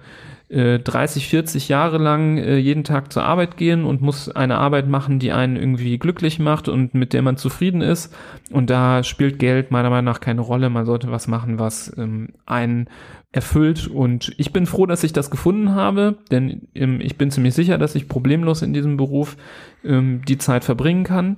äh, 0.48 0.78
30, 0.78 1.28
40 1.28 1.68
Jahre 1.68 1.98
lang 1.98 2.38
äh, 2.38 2.56
jeden 2.56 2.84
Tag 2.84 3.12
zur 3.12 3.24
Arbeit 3.24 3.56
gehen 3.56 3.84
und 3.84 4.00
muss 4.00 4.28
eine 4.28 4.58
Arbeit 4.58 4.88
machen, 4.88 5.18
die 5.18 5.32
einen 5.32 5.56
irgendwie 5.56 5.98
glücklich 5.98 6.38
macht 6.38 6.68
und 6.68 6.94
mit 6.94 7.12
der 7.12 7.22
man 7.22 7.36
zufrieden 7.36 7.80
ist. 7.80 8.14
Und 8.52 8.70
da 8.70 9.02
spielt 9.02 9.38
Geld 9.38 9.70
meiner 9.70 9.90
Meinung 9.90 10.04
nach 10.04 10.20
keine 10.20 10.42
Rolle. 10.42 10.70
Man 10.70 10.86
sollte 10.86 11.10
was 11.10 11.26
machen, 11.26 11.58
was 11.58 11.92
ähm, 11.98 12.28
einen 12.46 12.88
erfüllt. 13.32 13.88
Und 13.88 14.32
ich 14.38 14.52
bin 14.52 14.66
froh, 14.66 14.86
dass 14.86 15.04
ich 15.04 15.12
das 15.12 15.30
gefunden 15.30 15.74
habe, 15.74 16.16
denn 16.30 16.68
ähm, 16.74 17.00
ich 17.00 17.18
bin 17.18 17.30
ziemlich 17.30 17.54
sicher, 17.54 17.76
dass 17.76 17.94
ich 17.94 18.08
problemlos 18.08 18.62
in 18.62 18.72
diesem 18.72 18.96
Beruf 18.96 19.36
ähm, 19.84 20.22
die 20.26 20.38
Zeit 20.38 20.64
verbringen 20.64 21.04
kann. 21.04 21.36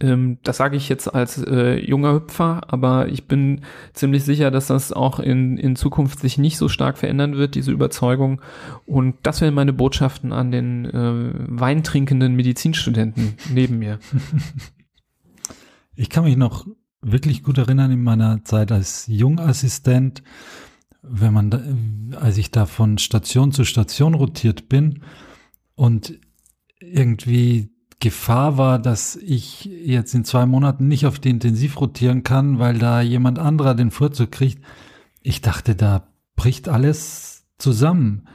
Ähm, 0.00 0.38
das 0.42 0.58
sage 0.58 0.76
ich 0.76 0.88
jetzt 0.88 1.08
als 1.14 1.42
äh, 1.42 1.78
junger 1.78 2.14
Hüpfer, 2.14 2.62
aber 2.68 3.08
ich 3.08 3.26
bin 3.26 3.62
ziemlich 3.92 4.24
sicher, 4.24 4.50
dass 4.50 4.66
das 4.66 4.92
auch 4.92 5.18
in, 5.20 5.56
in 5.56 5.76
Zukunft 5.76 6.20
sich 6.20 6.38
nicht 6.38 6.58
so 6.58 6.68
stark 6.68 6.98
verändern 6.98 7.36
wird, 7.36 7.54
diese 7.54 7.72
Überzeugung. 7.72 8.40
Und 8.86 9.16
das 9.22 9.40
wären 9.40 9.54
meine 9.54 9.72
Botschaften 9.72 10.32
an 10.32 10.50
den 10.50 10.84
äh, 10.86 11.32
weintrinkenden 11.48 12.34
Medizinstudenten 12.34 13.34
neben 13.52 13.78
mir. 13.78 13.98
Ich 15.96 16.08
kann 16.08 16.24
mich 16.24 16.38
noch 16.38 16.66
wirklich 17.02 17.42
gut 17.42 17.58
erinnern 17.58 17.90
in 17.90 18.02
meiner 18.02 18.42
Zeit 18.44 18.72
als 18.72 19.06
Jungassistent, 19.06 20.22
wenn 21.02 21.34
man, 21.34 21.50
da, 21.50 21.60
als 22.18 22.38
ich 22.38 22.50
da 22.50 22.64
von 22.64 22.96
Station 22.96 23.52
zu 23.52 23.64
Station 23.64 24.14
rotiert 24.14 24.70
bin 24.70 25.02
und 25.74 26.18
irgendwie 26.80 27.70
Gefahr 28.00 28.56
war, 28.58 28.78
dass 28.78 29.16
ich 29.16 29.64
jetzt 29.66 30.14
in 30.14 30.24
zwei 30.24 30.46
Monaten 30.46 30.88
nicht 30.88 31.06
auf 31.06 31.18
die 31.18 31.30
Intensiv 31.30 31.80
rotieren 31.80 32.22
kann, 32.22 32.58
weil 32.58 32.78
da 32.78 33.00
jemand 33.02 33.38
anderer 33.38 33.74
den 33.74 33.90
Vorzug 33.90 34.32
kriegt. 34.32 34.64
Ich 35.20 35.42
dachte, 35.42 35.74
da 35.74 36.08
bricht 36.34 36.68
alles 36.68 37.46
zusammen. 37.58 38.26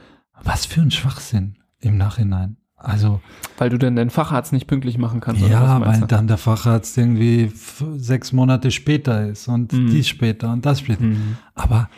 Was 0.42 0.66
für 0.66 0.82
ein 0.82 0.90
Schwachsinn 0.92 1.56
im 1.80 1.96
Nachhinein. 1.96 2.58
Also 2.76 3.20
Weil 3.58 3.70
du 3.70 3.78
dann 3.78 3.96
deinen 3.96 4.10
Facharzt 4.10 4.52
nicht 4.52 4.66
pünktlich 4.68 4.98
machen 4.98 5.20
kannst. 5.20 5.42
ja, 5.42 5.80
weil 5.80 6.00
du? 6.00 6.06
dann 6.06 6.28
der 6.28 6.36
Facharzt 6.38 6.96
irgendwie 6.96 7.50
sechs 7.96 8.32
Monate 8.32 8.70
später 8.70 9.26
ist 9.26 9.48
und 9.48 9.72
Mhm. 9.72 9.88
dies 9.90 10.06
später 10.08 10.52
und 10.52 10.64
das 10.64 10.80
später. 10.80 11.02
Mhm. 11.02 11.38
Aber 11.54 11.88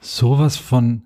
sowas 0.00 0.56
von 0.56 1.02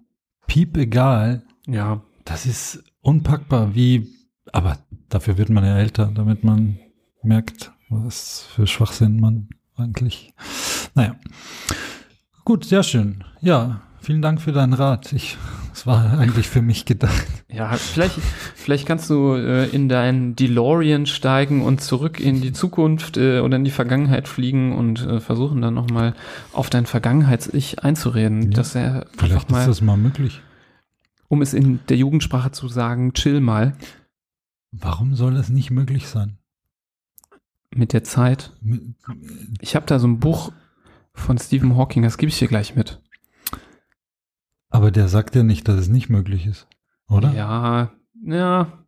piep 0.47 0.77
egal, 0.77 1.43
Ja, 1.67 2.03
das 2.25 2.45
ist 2.47 2.85
unpackbar. 3.01 3.75
Wie, 3.75 4.07
aber 4.53 4.79
dafür 5.09 5.39
wird 5.39 5.51
man 5.51 5.65
ja 5.65 5.77
älter, 5.79 6.11
damit 6.15 6.45
man 6.45 6.79
merkt, 7.23 7.73
was 7.89 8.47
für 8.55 8.67
Schwachsinn 8.67 9.21
man 9.21 9.49
eigentlich. 9.77 10.35
Naja. 10.95 11.17
Gut, 12.45 12.65
sehr 12.65 12.83
schön. 12.83 13.25
Ja, 13.41 13.81
vielen 14.01 14.23
Dank 14.23 14.41
für 14.41 14.53
deinen 14.53 14.75
Rat. 14.75 15.13
Ich, 15.13 15.39
es 15.73 15.87
war 15.87 16.19
eigentlich 16.19 16.47
für 16.47 16.61
mich 16.63 16.85
gedacht. 16.85 17.27
Ja, 17.49 17.73
vielleicht, 17.73 18.19
vielleicht 18.55 18.87
kannst 18.87 19.09
du 19.09 19.35
äh, 19.35 19.67
in 19.71 19.89
deinen 19.89 20.37
DeLorean 20.37 21.07
steigen 21.07 21.63
und 21.63 21.81
zurück 21.81 22.21
in 22.21 22.43
die 22.43 22.53
Zukunft 22.53 23.17
äh, 23.17 23.41
oder 23.41 23.57
in 23.57 23.65
die 23.65 23.71
Vergangenheit 23.71 24.29
fliegen 24.29 24.75
und 24.77 25.07
äh, 25.07 25.21
versuchen 25.21 25.63
dann 25.63 25.75
nochmal 25.75 26.15
auf 26.53 26.69
dein 26.69 26.85
Vergangenheits-Ich 26.87 27.83
einzureden. 27.83 28.43
Ja, 28.43 28.51
dass 28.51 28.75
er 28.75 29.07
Vielleicht 29.17 29.51
mal, 29.51 29.61
ist 29.61 29.69
das 29.69 29.81
mal 29.81 29.97
möglich. 29.97 30.43
um 31.29 31.41
es 31.43 31.55
in 31.55 31.81
der 31.89 31.97
Jugendsprache 31.97 32.51
zu 32.51 32.69
sagen, 32.69 33.15
chill 33.15 33.41
mal 33.41 33.75
Warum 34.77 35.15
soll 35.15 35.35
das 35.35 35.49
nicht 35.49 35.71
möglich 35.71 36.09
sein? 36.09 36.39
mit 37.77 37.93
der 37.93 38.05
Zeit. 38.05 38.53
Ich 39.61 39.75
habe 39.75 39.85
da 39.87 39.99
so 39.99 40.07
ein 40.07 40.21
Buch 40.21 40.53
von 41.13 41.39
Stephen 41.39 41.77
Hawking, 41.77 42.05
das 42.05 42.19
gebe 42.19 42.31
ich 42.31 42.39
dir 42.39 42.47
gleich 42.47 42.77
mit. 42.77 43.03
Aber 44.71 44.93
der 44.93 45.09
sagt 45.09 45.35
ja 45.35 45.43
nicht, 45.43 45.67
dass 45.67 45.81
es 45.81 45.89
nicht 45.89 46.09
möglich 46.09 46.47
ist, 46.47 46.69
oder? 47.09 47.33
Ja, 47.33 47.91
ja, 48.25 48.85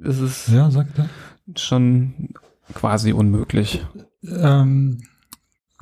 es 0.00 0.18
ist 0.18 0.48
Ja, 0.48 0.68
sagt 0.72 0.98
er. 0.98 1.08
schon 1.56 2.30
quasi 2.74 3.12
unmöglich. 3.12 3.86
Ähm, 4.24 5.00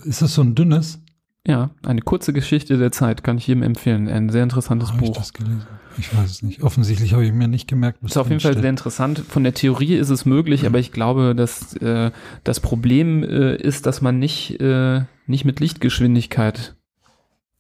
ist 0.05 0.21
das 0.21 0.35
so 0.35 0.43
ein 0.43 0.55
dünnes? 0.55 1.01
Ja, 1.47 1.71
eine 1.85 2.03
kurze 2.03 2.35
Geschichte 2.35 2.77
der 2.77 2.93
Zeit 2.93 3.25
kann 3.25 3.39
ich 3.39 3.47
jedem 3.47 3.63
empfehlen. 3.63 4.09
Ein 4.09 4.29
sehr 4.29 4.43
interessantes 4.43 4.91
ich 4.91 4.97
Buch. 4.99 5.17
das 5.17 5.33
gelesen? 5.33 5.67
Ich 5.99 6.17
weiß 6.17 6.31
es 6.31 6.43
nicht. 6.43 6.63
Offensichtlich 6.63 7.13
habe 7.13 7.25
ich 7.25 7.33
mir 7.33 7.49
nicht 7.49 7.69
gemerkt. 7.69 7.99
was 8.01 8.13
Ist 8.13 8.17
auf 8.17 8.29
jeden 8.29 8.41
Fall 8.41 8.53
drin 8.53 8.63
sehr 8.63 8.69
steht. 8.69 8.71
interessant. 8.71 9.19
Von 9.29 9.45
der 9.45 9.55
Theorie 9.55 9.95
ist 9.95 10.11
es 10.11 10.25
möglich, 10.25 10.67
aber 10.67 10.79
ich 10.79 10.93
glaube, 10.93 11.35
dass 11.35 11.75
äh, 11.77 12.11
das 12.45 12.61
Problem 12.61 13.23
äh, 13.23 13.57
ist, 13.57 13.87
dass 13.87 14.01
man 14.01 14.19
nicht, 14.19 14.61
äh, 14.61 15.03
nicht 15.27 15.45
mit 15.45 15.61
Lichtgeschwindigkeit 15.61 16.77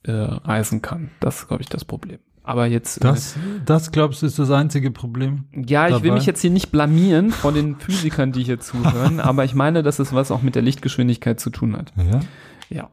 äh, 0.05 0.13
reisen 0.13 0.83
kann. 0.83 1.11
Das 1.21 1.41
ist, 1.41 1.49
glaube 1.49 1.63
ich, 1.63 1.69
das 1.69 1.85
Problem. 1.85 2.19
Aber 2.45 2.67
jetzt. 2.67 3.05
Das, 3.05 3.37
das 3.65 3.93
glaubst 3.93 4.23
du, 4.23 4.27
ist 4.27 4.39
das 4.39 4.51
einzige 4.51 4.91
Problem? 4.91 5.45
Äh, 5.53 5.63
ja, 5.69 5.89
ich 5.89 6.03
will 6.03 6.13
mich 6.13 6.27
jetzt 6.27 6.41
hier 6.41 6.51
nicht 6.51 6.73
blamieren 6.73 7.31
vor 7.31 7.53
den 7.53 7.77
Physikern, 7.77 8.33
die 8.33 8.43
hier 8.43 8.59
zuhören, 8.59 9.21
aber 9.21 9.45
ich 9.45 9.55
meine, 9.55 9.83
dass 9.83 9.99
es 10.01 10.13
was 10.13 10.31
auch 10.31 10.43
mit 10.43 10.55
der 10.57 10.63
Lichtgeschwindigkeit 10.63 11.39
zu 11.39 11.51
tun 11.51 11.77
hat. 11.77 11.93
Ja. 11.97 12.21
Ja. 12.69 12.91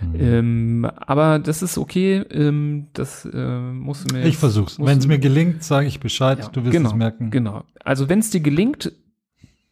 Hm. 0.00 0.14
Ähm, 0.20 0.90
aber 0.96 1.38
das 1.38 1.62
ist 1.62 1.78
okay. 1.78 2.18
Ähm, 2.30 2.88
das 2.92 3.24
äh, 3.24 3.58
musst 3.58 4.10
du 4.10 4.14
mir. 4.14 4.20
ich 4.20 4.26
jetzt- 4.32 4.40
versuch's. 4.40 4.78
Wenn 4.78 4.98
es 4.98 5.06
mir 5.06 5.18
gelingt, 5.18 5.62
sage 5.64 5.86
ich 5.86 6.00
Bescheid. 6.00 6.38
Ja, 6.40 6.48
du 6.48 6.64
wirst 6.64 6.72
genau, 6.72 6.90
es 6.90 6.94
merken. 6.94 7.30
Genau. 7.30 7.64
Also 7.84 8.08
wenn 8.08 8.18
es 8.18 8.30
dir 8.30 8.40
gelingt, 8.40 8.92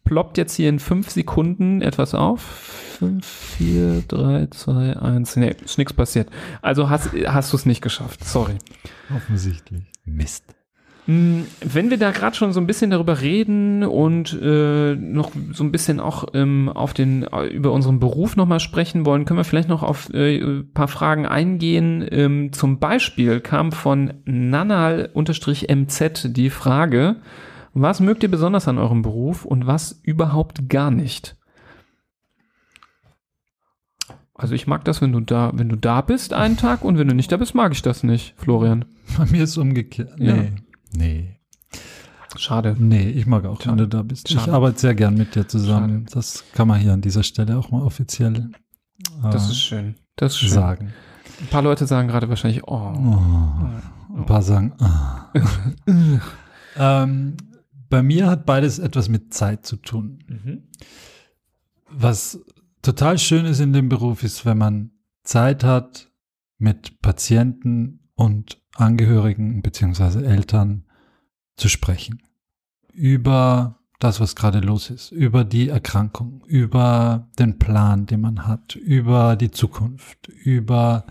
ploppt 0.03 0.37
jetzt 0.37 0.55
hier 0.55 0.69
in 0.69 0.79
fünf 0.79 1.09
Sekunden 1.09 1.81
etwas 1.81 2.13
auf. 2.15 2.41
Fünf, 2.97 3.25
vier, 3.25 4.03
drei, 4.07 4.47
zwei, 4.51 4.95
eins. 4.97 5.35
Nee, 5.35 5.55
ist 5.63 5.77
nichts 5.77 5.93
passiert. 5.93 6.29
Also 6.61 6.89
hast, 6.89 7.09
hast 7.27 7.51
du 7.51 7.57
es 7.57 7.65
nicht 7.65 7.81
geschafft. 7.81 8.23
Sorry. 8.23 8.55
Offensichtlich. 9.13 9.83
Mist. 10.05 10.54
Hm, 11.07 11.45
Wenn 11.61 11.91
wir 11.91 11.97
da 11.97 12.09
gerade 12.11 12.35
schon 12.35 12.51
so 12.51 12.59
ein 12.59 12.65
bisschen 12.65 12.89
darüber 12.89 13.21
reden 13.21 13.83
und 13.83 14.33
äh, 14.41 14.95
noch 14.95 15.31
so 15.51 15.63
ein 15.63 15.71
bisschen 15.71 15.99
auch 15.99 16.25
ähm, 16.33 16.67
auf 16.69 16.93
den 16.95 17.23
äh, 17.23 17.45
über 17.45 17.71
unseren 17.71 17.99
Beruf 17.99 18.35
nochmal 18.35 18.59
sprechen 18.59 19.05
wollen, 19.05 19.25
können 19.25 19.37
wir 19.39 19.43
vielleicht 19.43 19.69
noch 19.69 19.83
auf 19.83 20.11
äh, 20.13 20.39
ein 20.39 20.71
paar 20.73 20.87
Fragen 20.87 21.27
eingehen. 21.27 22.03
Ähm, 22.09 22.53
zum 22.53 22.79
Beispiel 22.79 23.39
kam 23.39 23.71
von 23.71 24.13
Nanal-MZ 24.25 26.23
die 26.35 26.49
Frage, 26.49 27.17
was 27.75 27.99
mögt 27.99 28.23
ihr 28.23 28.31
besonders 28.31 28.67
an 28.67 28.79
eurem 28.79 29.01
Beruf 29.03 29.45
und 29.45 29.67
was 29.67 29.99
überhaupt 30.03 30.69
gar 30.69 30.89
nicht? 30.89 31.35
Also 34.33 34.53
ich 34.53 34.67
mag 34.67 34.83
das, 34.85 35.01
wenn 35.01 35.11
du 35.13 35.21
da, 35.21 35.51
wenn 35.53 35.69
du 35.69 35.77
da 35.77 36.01
bist 36.01 36.33
einen 36.33 36.57
Tag 36.57 36.83
und 36.83 36.97
wenn 36.97 37.07
du 37.07 37.15
nicht 37.15 37.31
da 37.31 37.37
bist, 37.37 37.55
mag 37.55 37.71
ich 37.71 37.81
das 37.81 38.03
nicht, 38.03 38.33
Florian. 38.37 38.85
Bei 39.17 39.25
mir 39.25 39.43
ist 39.43 39.51
es 39.51 39.57
umgekehrt. 39.57 40.17
Nee, 40.17 40.27
Ja. 40.27 40.43
Nee, 40.97 41.39
Schade. 42.37 42.75
nee, 42.77 43.09
ich 43.09 43.25
mag 43.25 43.45
auch, 43.45 43.65
wenn 43.65 43.77
du 43.77 43.87
da 43.87 44.01
bist. 44.01 44.29
Schade. 44.29 44.41
Ich 44.49 44.53
arbeite 44.53 44.79
sehr 44.79 44.95
gern 44.95 45.15
mit 45.15 45.35
dir 45.35 45.47
zusammen. 45.47 46.05
Schade. 46.07 46.15
Das 46.15 46.43
kann 46.53 46.67
man 46.67 46.79
hier 46.79 46.93
an 46.93 47.01
dieser 47.01 47.23
Stelle 47.23 47.57
auch 47.57 47.71
mal 47.71 47.81
offiziell 47.81 48.35
äh, 49.23 49.31
Das 49.31 49.49
ist 49.49 49.61
schön. 49.61 49.95
Das 50.15 50.33
ist 50.33 50.39
schön. 50.39 50.49
sagen. 50.49 50.93
Ein 51.41 51.47
paar 51.47 51.61
Leute 51.61 51.85
sagen 51.87 52.07
gerade 52.07 52.29
wahrscheinlich, 52.29 52.63
oh. 52.63 52.93
Oh. 52.93 54.17
Ein 54.17 54.25
paar 54.25 54.41
sagen, 54.41 54.73
ah. 54.79 55.31
ähm, 56.77 57.37
bei 57.89 58.01
mir 58.01 58.27
hat 58.27 58.45
beides 58.45 58.79
etwas 58.79 59.09
mit 59.09 59.33
Zeit 59.33 59.65
zu 59.65 59.77
tun. 59.77 60.19
Mhm. 60.27 60.63
Was 61.89 62.39
total 62.81 63.17
schön 63.17 63.45
ist 63.45 63.59
in 63.59 63.73
dem 63.73 63.89
Beruf, 63.89 64.23
ist, 64.23 64.45
wenn 64.45 64.57
man 64.57 64.91
Zeit 65.23 65.63
hat, 65.63 66.09
mit 66.57 67.01
Patienten 67.01 68.09
und 68.15 68.61
Angehörigen 68.75 69.61
beziehungsweise 69.61 70.25
Eltern 70.25 70.84
zu 71.57 71.69
sprechen. 71.69 72.21
Über 72.93 73.79
das, 73.99 74.19
was 74.19 74.35
gerade 74.35 74.59
los 74.59 74.89
ist, 74.89 75.11
über 75.11 75.43
die 75.43 75.69
Erkrankung, 75.69 76.43
über 76.47 77.27
den 77.39 77.59
Plan, 77.59 78.05
den 78.05 78.21
man 78.21 78.45
hat, 78.45 78.75
über 78.75 79.35
die 79.35 79.51
Zukunft, 79.51 80.27
über 80.27 81.05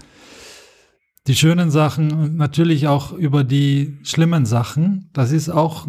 die 1.26 1.34
schönen 1.34 1.70
Sachen 1.70 2.12
und 2.12 2.36
natürlich 2.36 2.86
auch 2.86 3.12
über 3.12 3.44
die 3.44 3.98
schlimmen 4.02 4.44
Sachen. 4.44 5.08
Das 5.12 5.32
ist 5.32 5.48
auch, 5.48 5.86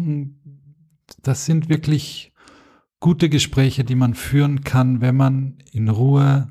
das 1.22 1.44
sind 1.44 1.68
wirklich 1.68 2.32
gute 3.00 3.28
Gespräche, 3.28 3.84
die 3.84 3.94
man 3.94 4.14
führen 4.14 4.62
kann, 4.64 5.00
wenn 5.00 5.16
man 5.16 5.58
in 5.70 5.88
Ruhe 5.88 6.50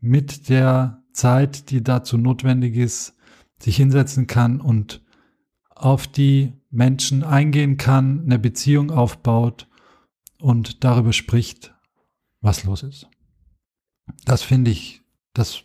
mit 0.00 0.48
der 0.48 1.02
Zeit, 1.12 1.70
die 1.70 1.82
dazu 1.82 2.16
notwendig 2.16 2.76
ist, 2.76 3.14
sich 3.58 3.76
hinsetzen 3.76 4.26
kann 4.26 4.60
und 4.60 5.02
auf 5.78 6.06
die 6.06 6.52
Menschen 6.70 7.24
eingehen 7.24 7.76
kann, 7.76 8.24
eine 8.24 8.38
Beziehung 8.38 8.90
aufbaut 8.90 9.68
und 10.40 10.84
darüber 10.84 11.12
spricht, 11.12 11.74
was 12.40 12.64
los 12.64 12.82
ist. 12.82 13.08
Das 14.24 14.42
finde 14.42 14.70
ich, 14.70 15.02
das 15.32 15.62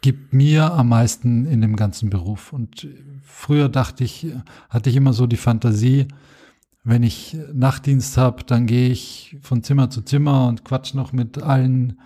gibt 0.00 0.32
mir 0.32 0.72
am 0.72 0.88
meisten 0.90 1.46
in 1.46 1.60
dem 1.60 1.76
ganzen 1.76 2.10
Beruf. 2.10 2.52
Und 2.52 2.86
früher 3.22 3.68
dachte 3.68 4.04
ich, 4.04 4.26
hatte 4.68 4.90
ich 4.90 4.96
immer 4.96 5.12
so 5.12 5.26
die 5.26 5.36
Fantasie, 5.36 6.08
wenn 6.82 7.02
ich 7.02 7.36
Nachtdienst 7.52 8.18
habe, 8.18 8.44
dann 8.44 8.66
gehe 8.66 8.90
ich 8.90 9.38
von 9.40 9.62
Zimmer 9.62 9.88
zu 9.88 10.02
Zimmer 10.02 10.48
und 10.48 10.64
quatsch 10.64 10.92
noch 10.92 11.12
mit 11.12 11.42
allen 11.42 11.98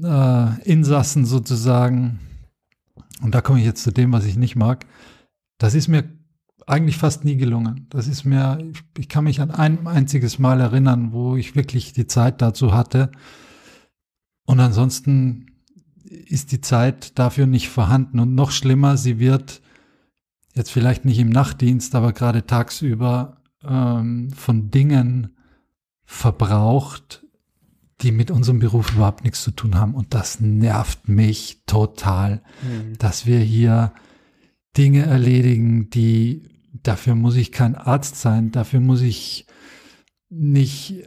äh, 0.00 0.62
Insassen 0.62 1.24
sozusagen. 1.26 2.20
Und 3.20 3.34
da 3.34 3.40
komme 3.40 3.58
ich 3.58 3.64
jetzt 3.64 3.82
zu 3.82 3.90
dem, 3.90 4.12
was 4.12 4.24
ich 4.24 4.36
nicht 4.36 4.54
mag. 4.54 4.86
Das 5.58 5.74
ist 5.74 5.88
mir 5.88 6.04
eigentlich 6.66 6.98
fast 6.98 7.24
nie 7.24 7.36
gelungen. 7.36 7.86
Das 7.90 8.08
ist 8.08 8.24
mir, 8.24 8.58
ich, 8.98 9.08
kann 9.08 9.24
mich 9.24 9.40
an 9.40 9.52
ein 9.52 9.86
einziges 9.86 10.38
Mal 10.38 10.60
erinnern, 10.60 11.12
wo 11.12 11.36
ich 11.36 11.54
wirklich 11.54 11.92
die 11.92 12.08
Zeit 12.08 12.42
dazu 12.42 12.74
hatte. 12.74 13.12
Und 14.46 14.60
ansonsten 14.60 15.46
ist 16.04 16.52
die 16.52 16.60
Zeit 16.60 17.18
dafür 17.18 17.46
nicht 17.46 17.68
vorhanden. 17.68 18.18
Und 18.18 18.34
noch 18.34 18.50
schlimmer, 18.50 18.96
sie 18.96 19.18
wird 19.18 19.62
jetzt 20.54 20.70
vielleicht 20.70 21.04
nicht 21.04 21.18
im 21.18 21.30
Nachtdienst, 21.30 21.94
aber 21.94 22.12
gerade 22.12 22.46
tagsüber 22.46 23.42
ähm, 23.62 24.30
von 24.30 24.70
Dingen 24.70 25.36
verbraucht, 26.04 27.24
die 28.02 28.12
mit 28.12 28.30
unserem 28.30 28.58
Beruf 28.58 28.92
überhaupt 28.92 29.24
nichts 29.24 29.42
zu 29.42 29.52
tun 29.52 29.76
haben. 29.76 29.94
Und 29.94 30.14
das 30.14 30.40
nervt 30.40 31.08
mich 31.08 31.62
total, 31.66 32.42
dass 32.98 33.26
wir 33.26 33.38
hier 33.38 33.92
Dinge 34.76 35.06
erledigen, 35.06 35.88
die, 35.90 36.48
dafür 36.82 37.14
muss 37.14 37.36
ich 37.36 37.52
kein 37.52 37.74
Arzt 37.74 38.16
sein, 38.16 38.52
dafür 38.52 38.80
muss 38.80 39.02
ich 39.02 39.46
nicht 40.28 41.04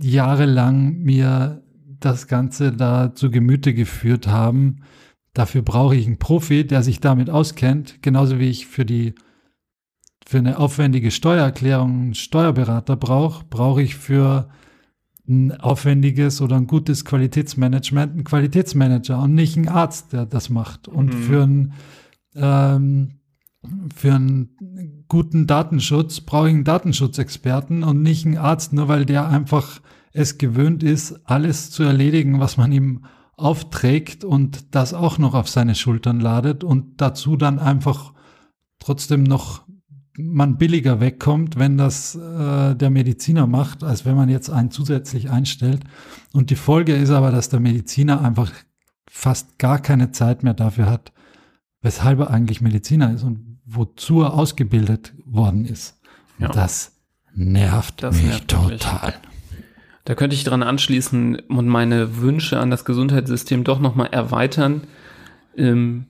jahrelang 0.00 0.98
mir 0.98 1.62
das 2.00 2.26
Ganze 2.26 2.72
da 2.72 3.14
zu 3.14 3.30
Gemüte 3.30 3.74
geführt 3.74 4.26
haben. 4.26 4.82
Dafür 5.34 5.62
brauche 5.62 5.94
ich 5.96 6.06
einen 6.06 6.18
Profi, 6.18 6.66
der 6.66 6.82
sich 6.82 7.00
damit 7.00 7.30
auskennt, 7.30 8.02
genauso 8.02 8.38
wie 8.38 8.50
ich 8.50 8.66
für 8.66 8.84
die 8.84 9.14
für 10.26 10.38
eine 10.38 10.58
aufwendige 10.58 11.10
Steuererklärung 11.10 11.90
einen 11.90 12.14
Steuerberater 12.14 12.96
brauche, 12.96 13.44
brauche 13.44 13.82
ich 13.82 13.96
für 13.96 14.48
ein 15.28 15.52
aufwendiges 15.52 16.40
oder 16.40 16.56
ein 16.56 16.66
gutes 16.66 17.04
Qualitätsmanagement 17.04 18.12
einen 18.12 18.24
Qualitätsmanager 18.24 19.20
und 19.20 19.34
nicht 19.34 19.56
einen 19.56 19.68
Arzt, 19.68 20.12
der 20.12 20.26
das 20.26 20.48
macht. 20.50 20.88
Und 20.88 21.06
Mhm. 21.12 21.22
für 21.22 21.42
einen 21.42 21.72
ähm, 22.34 23.20
für 23.94 24.14
einen 24.14 25.04
guten 25.08 25.46
Datenschutz 25.46 26.20
brauche 26.20 26.48
ich 26.48 26.54
einen 26.54 26.64
Datenschutzexperten 26.64 27.84
und 27.84 28.02
nicht 28.02 28.26
einen 28.26 28.38
Arzt, 28.38 28.72
nur 28.72 28.88
weil 28.88 29.06
der 29.06 29.28
einfach 29.28 29.80
es 30.12 30.38
gewöhnt 30.38 30.82
ist, 30.82 31.20
alles 31.24 31.70
zu 31.70 31.82
erledigen, 31.82 32.40
was 32.40 32.56
man 32.56 32.72
ihm 32.72 33.04
aufträgt 33.36 34.24
und 34.24 34.74
das 34.74 34.94
auch 34.94 35.18
noch 35.18 35.34
auf 35.34 35.48
seine 35.48 35.74
Schultern 35.74 36.20
ladet 36.20 36.64
und 36.64 37.00
dazu 37.00 37.36
dann 37.36 37.58
einfach 37.58 38.12
trotzdem 38.78 39.22
noch 39.22 39.62
man 40.18 40.58
billiger 40.58 41.00
wegkommt, 41.00 41.58
wenn 41.58 41.78
das 41.78 42.14
äh, 42.14 42.74
der 42.74 42.90
Mediziner 42.90 43.46
macht, 43.46 43.82
als 43.82 44.04
wenn 44.04 44.14
man 44.14 44.28
jetzt 44.28 44.50
einen 44.50 44.70
zusätzlich 44.70 45.30
einstellt. 45.30 45.84
Und 46.34 46.50
die 46.50 46.56
Folge 46.56 46.94
ist 46.94 47.10
aber, 47.10 47.30
dass 47.30 47.48
der 47.48 47.60
Mediziner 47.60 48.20
einfach 48.20 48.52
fast 49.08 49.58
gar 49.58 49.78
keine 49.78 50.12
Zeit 50.12 50.42
mehr 50.42 50.52
dafür 50.52 50.90
hat, 50.90 51.12
weshalb 51.80 52.18
er 52.20 52.30
eigentlich 52.30 52.60
Mediziner 52.60 53.12
ist 53.12 53.22
und 53.22 53.51
wozu 53.74 54.22
er 54.22 54.34
ausgebildet 54.34 55.12
worden 55.24 55.64
ist. 55.64 55.98
Ja. 56.38 56.48
Das 56.48 56.92
nervt 57.34 58.02
Das 58.02 58.16
mich 58.16 58.24
nervt 58.26 58.48
total. 58.48 59.14
Da 60.04 60.14
könnte 60.14 60.34
ich 60.34 60.44
dran 60.44 60.62
anschließen 60.62 61.36
und 61.48 61.68
meine 61.68 62.16
Wünsche 62.16 62.58
an 62.58 62.70
das 62.70 62.84
Gesundheitssystem 62.84 63.62
doch 63.64 63.78
nochmal 63.78 64.08
erweitern. 64.10 64.82
Ähm, 65.56 66.06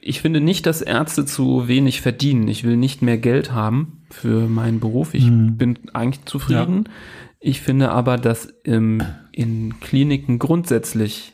ich 0.00 0.20
finde 0.20 0.40
nicht, 0.40 0.66
dass 0.66 0.82
Ärzte 0.82 1.24
zu 1.24 1.68
wenig 1.68 2.00
verdienen. 2.00 2.48
Ich 2.48 2.64
will 2.64 2.76
nicht 2.76 3.02
mehr 3.02 3.18
Geld 3.18 3.52
haben 3.52 4.02
für 4.10 4.48
meinen 4.48 4.80
Beruf. 4.80 5.14
Ich 5.14 5.24
Mhm. 5.26 5.56
bin 5.56 5.78
eigentlich 5.92 6.24
zufrieden. 6.26 6.88
Ich 7.40 7.60
finde 7.60 7.90
aber, 7.90 8.16
dass 8.18 8.52
ähm, 8.64 9.02
in 9.32 9.78
Kliniken 9.80 10.38
grundsätzlich 10.38 11.32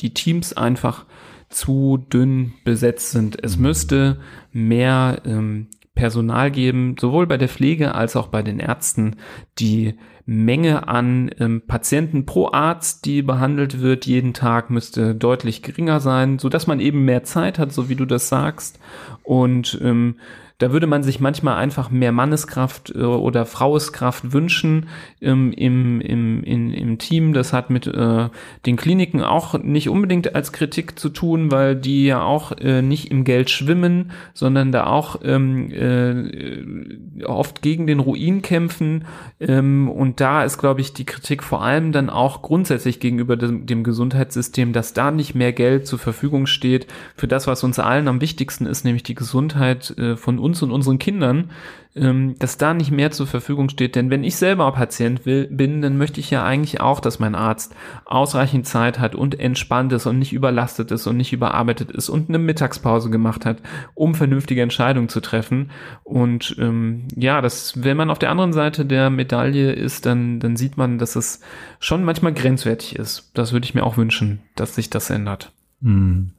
die 0.00 0.12
Teams 0.12 0.52
einfach 0.54 1.04
zu 1.52 1.98
dünn 2.12 2.54
besetzt 2.64 3.10
sind. 3.10 3.42
Es 3.42 3.56
müsste 3.56 4.18
mehr 4.52 5.22
ähm, 5.24 5.68
Personal 5.94 6.50
geben, 6.50 6.96
sowohl 6.98 7.26
bei 7.26 7.36
der 7.36 7.48
Pflege 7.48 7.94
als 7.94 8.16
auch 8.16 8.28
bei 8.28 8.42
den 8.42 8.58
Ärzten. 8.58 9.16
Die 9.58 9.94
Menge 10.24 10.88
an 10.88 11.30
ähm, 11.38 11.62
Patienten 11.66 12.26
pro 12.26 12.50
Arzt, 12.50 13.04
die 13.04 13.22
behandelt 13.22 13.80
wird 13.80 14.06
jeden 14.06 14.32
Tag, 14.34 14.70
müsste 14.70 15.14
deutlich 15.14 15.62
geringer 15.62 16.00
sein, 16.00 16.38
so 16.38 16.48
dass 16.48 16.66
man 16.66 16.80
eben 16.80 17.04
mehr 17.04 17.24
Zeit 17.24 17.58
hat, 17.58 17.72
so 17.72 17.88
wie 17.88 17.96
du 17.96 18.06
das 18.06 18.28
sagst. 18.28 18.78
Und 19.22 19.78
ähm, 19.82 20.16
da 20.62 20.72
würde 20.72 20.86
man 20.86 21.02
sich 21.02 21.18
manchmal 21.18 21.56
einfach 21.56 21.90
mehr 21.90 22.12
Manneskraft 22.12 22.94
äh, 22.94 23.00
oder 23.02 23.46
Fraueskraft 23.46 24.32
wünschen 24.32 24.86
ähm, 25.20 25.52
im, 25.52 26.00
im, 26.00 26.44
in, 26.44 26.72
im 26.72 26.98
Team. 26.98 27.32
Das 27.32 27.52
hat 27.52 27.68
mit 27.68 27.88
äh, 27.88 28.28
den 28.64 28.76
Kliniken 28.76 29.22
auch 29.22 29.58
nicht 29.58 29.88
unbedingt 29.88 30.36
als 30.36 30.52
Kritik 30.52 31.00
zu 31.00 31.08
tun, 31.08 31.50
weil 31.50 31.74
die 31.74 32.06
ja 32.06 32.22
auch 32.22 32.52
äh, 32.52 32.80
nicht 32.80 33.10
im 33.10 33.24
Geld 33.24 33.50
schwimmen, 33.50 34.12
sondern 34.34 34.70
da 34.70 34.86
auch 34.86 35.20
ähm, 35.24 35.72
äh, 35.72 37.24
oft 37.24 37.60
gegen 37.60 37.88
den 37.88 37.98
Ruin 37.98 38.40
kämpfen. 38.42 39.04
Ähm, 39.40 39.88
und 39.88 40.20
da 40.20 40.44
ist, 40.44 40.58
glaube 40.58 40.80
ich, 40.80 40.92
die 40.92 41.06
Kritik 41.06 41.42
vor 41.42 41.62
allem 41.62 41.90
dann 41.90 42.08
auch 42.08 42.40
grundsätzlich 42.40 43.00
gegenüber 43.00 43.36
dem, 43.36 43.66
dem 43.66 43.82
Gesundheitssystem, 43.82 44.72
dass 44.72 44.94
da 44.94 45.10
nicht 45.10 45.34
mehr 45.34 45.52
Geld 45.52 45.88
zur 45.88 45.98
Verfügung 45.98 46.46
steht 46.46 46.86
für 47.16 47.26
das, 47.26 47.48
was 47.48 47.64
uns 47.64 47.80
allen 47.80 48.06
am 48.06 48.20
wichtigsten 48.20 48.66
ist, 48.66 48.84
nämlich 48.84 49.02
die 49.02 49.16
Gesundheit 49.16 49.98
äh, 49.98 50.16
von 50.16 50.38
uns 50.38 50.51
und 50.60 50.72
unseren 50.72 50.98
Kindern, 50.98 51.50
ähm, 51.94 52.34
dass 52.38 52.56
da 52.56 52.74
nicht 52.74 52.90
mehr 52.90 53.10
zur 53.10 53.26
Verfügung 53.26 53.68
steht. 53.68 53.94
Denn 53.94 54.10
wenn 54.10 54.24
ich 54.24 54.36
selber 54.36 54.70
Patient 54.72 55.26
will, 55.26 55.46
bin, 55.46 55.82
dann 55.82 55.98
möchte 55.98 56.20
ich 56.20 56.30
ja 56.30 56.44
eigentlich 56.44 56.80
auch, 56.80 57.00
dass 57.00 57.18
mein 57.18 57.34
Arzt 57.34 57.74
ausreichend 58.04 58.66
Zeit 58.66 58.98
hat 58.98 59.14
und 59.14 59.38
entspannt 59.38 59.92
ist 59.92 60.06
und 60.06 60.18
nicht 60.18 60.32
überlastet 60.32 60.90
ist 60.90 61.06
und 61.06 61.16
nicht 61.16 61.32
überarbeitet 61.32 61.90
ist 61.90 62.08
und 62.08 62.28
eine 62.28 62.38
Mittagspause 62.38 63.10
gemacht 63.10 63.44
hat, 63.44 63.58
um 63.94 64.14
vernünftige 64.14 64.62
Entscheidungen 64.62 65.08
zu 65.08 65.20
treffen. 65.20 65.70
Und 66.02 66.56
ähm, 66.58 67.08
ja, 67.14 67.40
das, 67.40 67.84
wenn 67.84 67.96
man 67.96 68.10
auf 68.10 68.18
der 68.18 68.30
anderen 68.30 68.52
Seite 68.52 68.86
der 68.86 69.10
Medaille 69.10 69.72
ist, 69.72 70.06
dann, 70.06 70.40
dann 70.40 70.56
sieht 70.56 70.76
man, 70.76 70.98
dass 70.98 71.14
es 71.14 71.40
schon 71.78 72.04
manchmal 72.04 72.32
grenzwertig 72.32 72.96
ist. 72.96 73.30
Das 73.34 73.52
würde 73.52 73.64
ich 73.64 73.74
mir 73.74 73.84
auch 73.84 73.96
wünschen, 73.96 74.40
dass 74.56 74.74
sich 74.74 74.90
das 74.90 75.10
ändert. 75.10 75.52
Hm. 75.82 76.32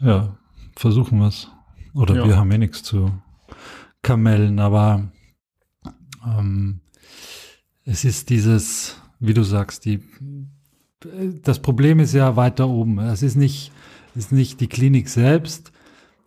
Ja, 0.00 0.36
versuchen 0.74 1.20
wir 1.20 1.28
es. 1.28 1.48
Oder 1.94 2.16
Ja. 2.16 2.26
wir 2.26 2.36
haben 2.36 2.50
eh 2.50 2.58
nichts 2.58 2.82
zu 2.82 3.12
Kamellen, 4.02 4.58
aber 4.58 5.10
ähm, 6.26 6.80
es 7.84 8.04
ist 8.04 8.30
dieses, 8.30 8.96
wie 9.20 9.34
du 9.34 9.42
sagst, 9.42 9.84
die, 9.84 10.00
das 11.42 11.60
Problem 11.60 12.00
ist 12.00 12.12
ja 12.14 12.36
weiter 12.36 12.68
oben. 12.68 12.98
Es 12.98 13.22
ist 13.22 13.36
nicht, 13.36 13.72
ist 14.14 14.32
nicht 14.32 14.60
die 14.60 14.68
Klinik 14.68 15.08
selbst, 15.08 15.72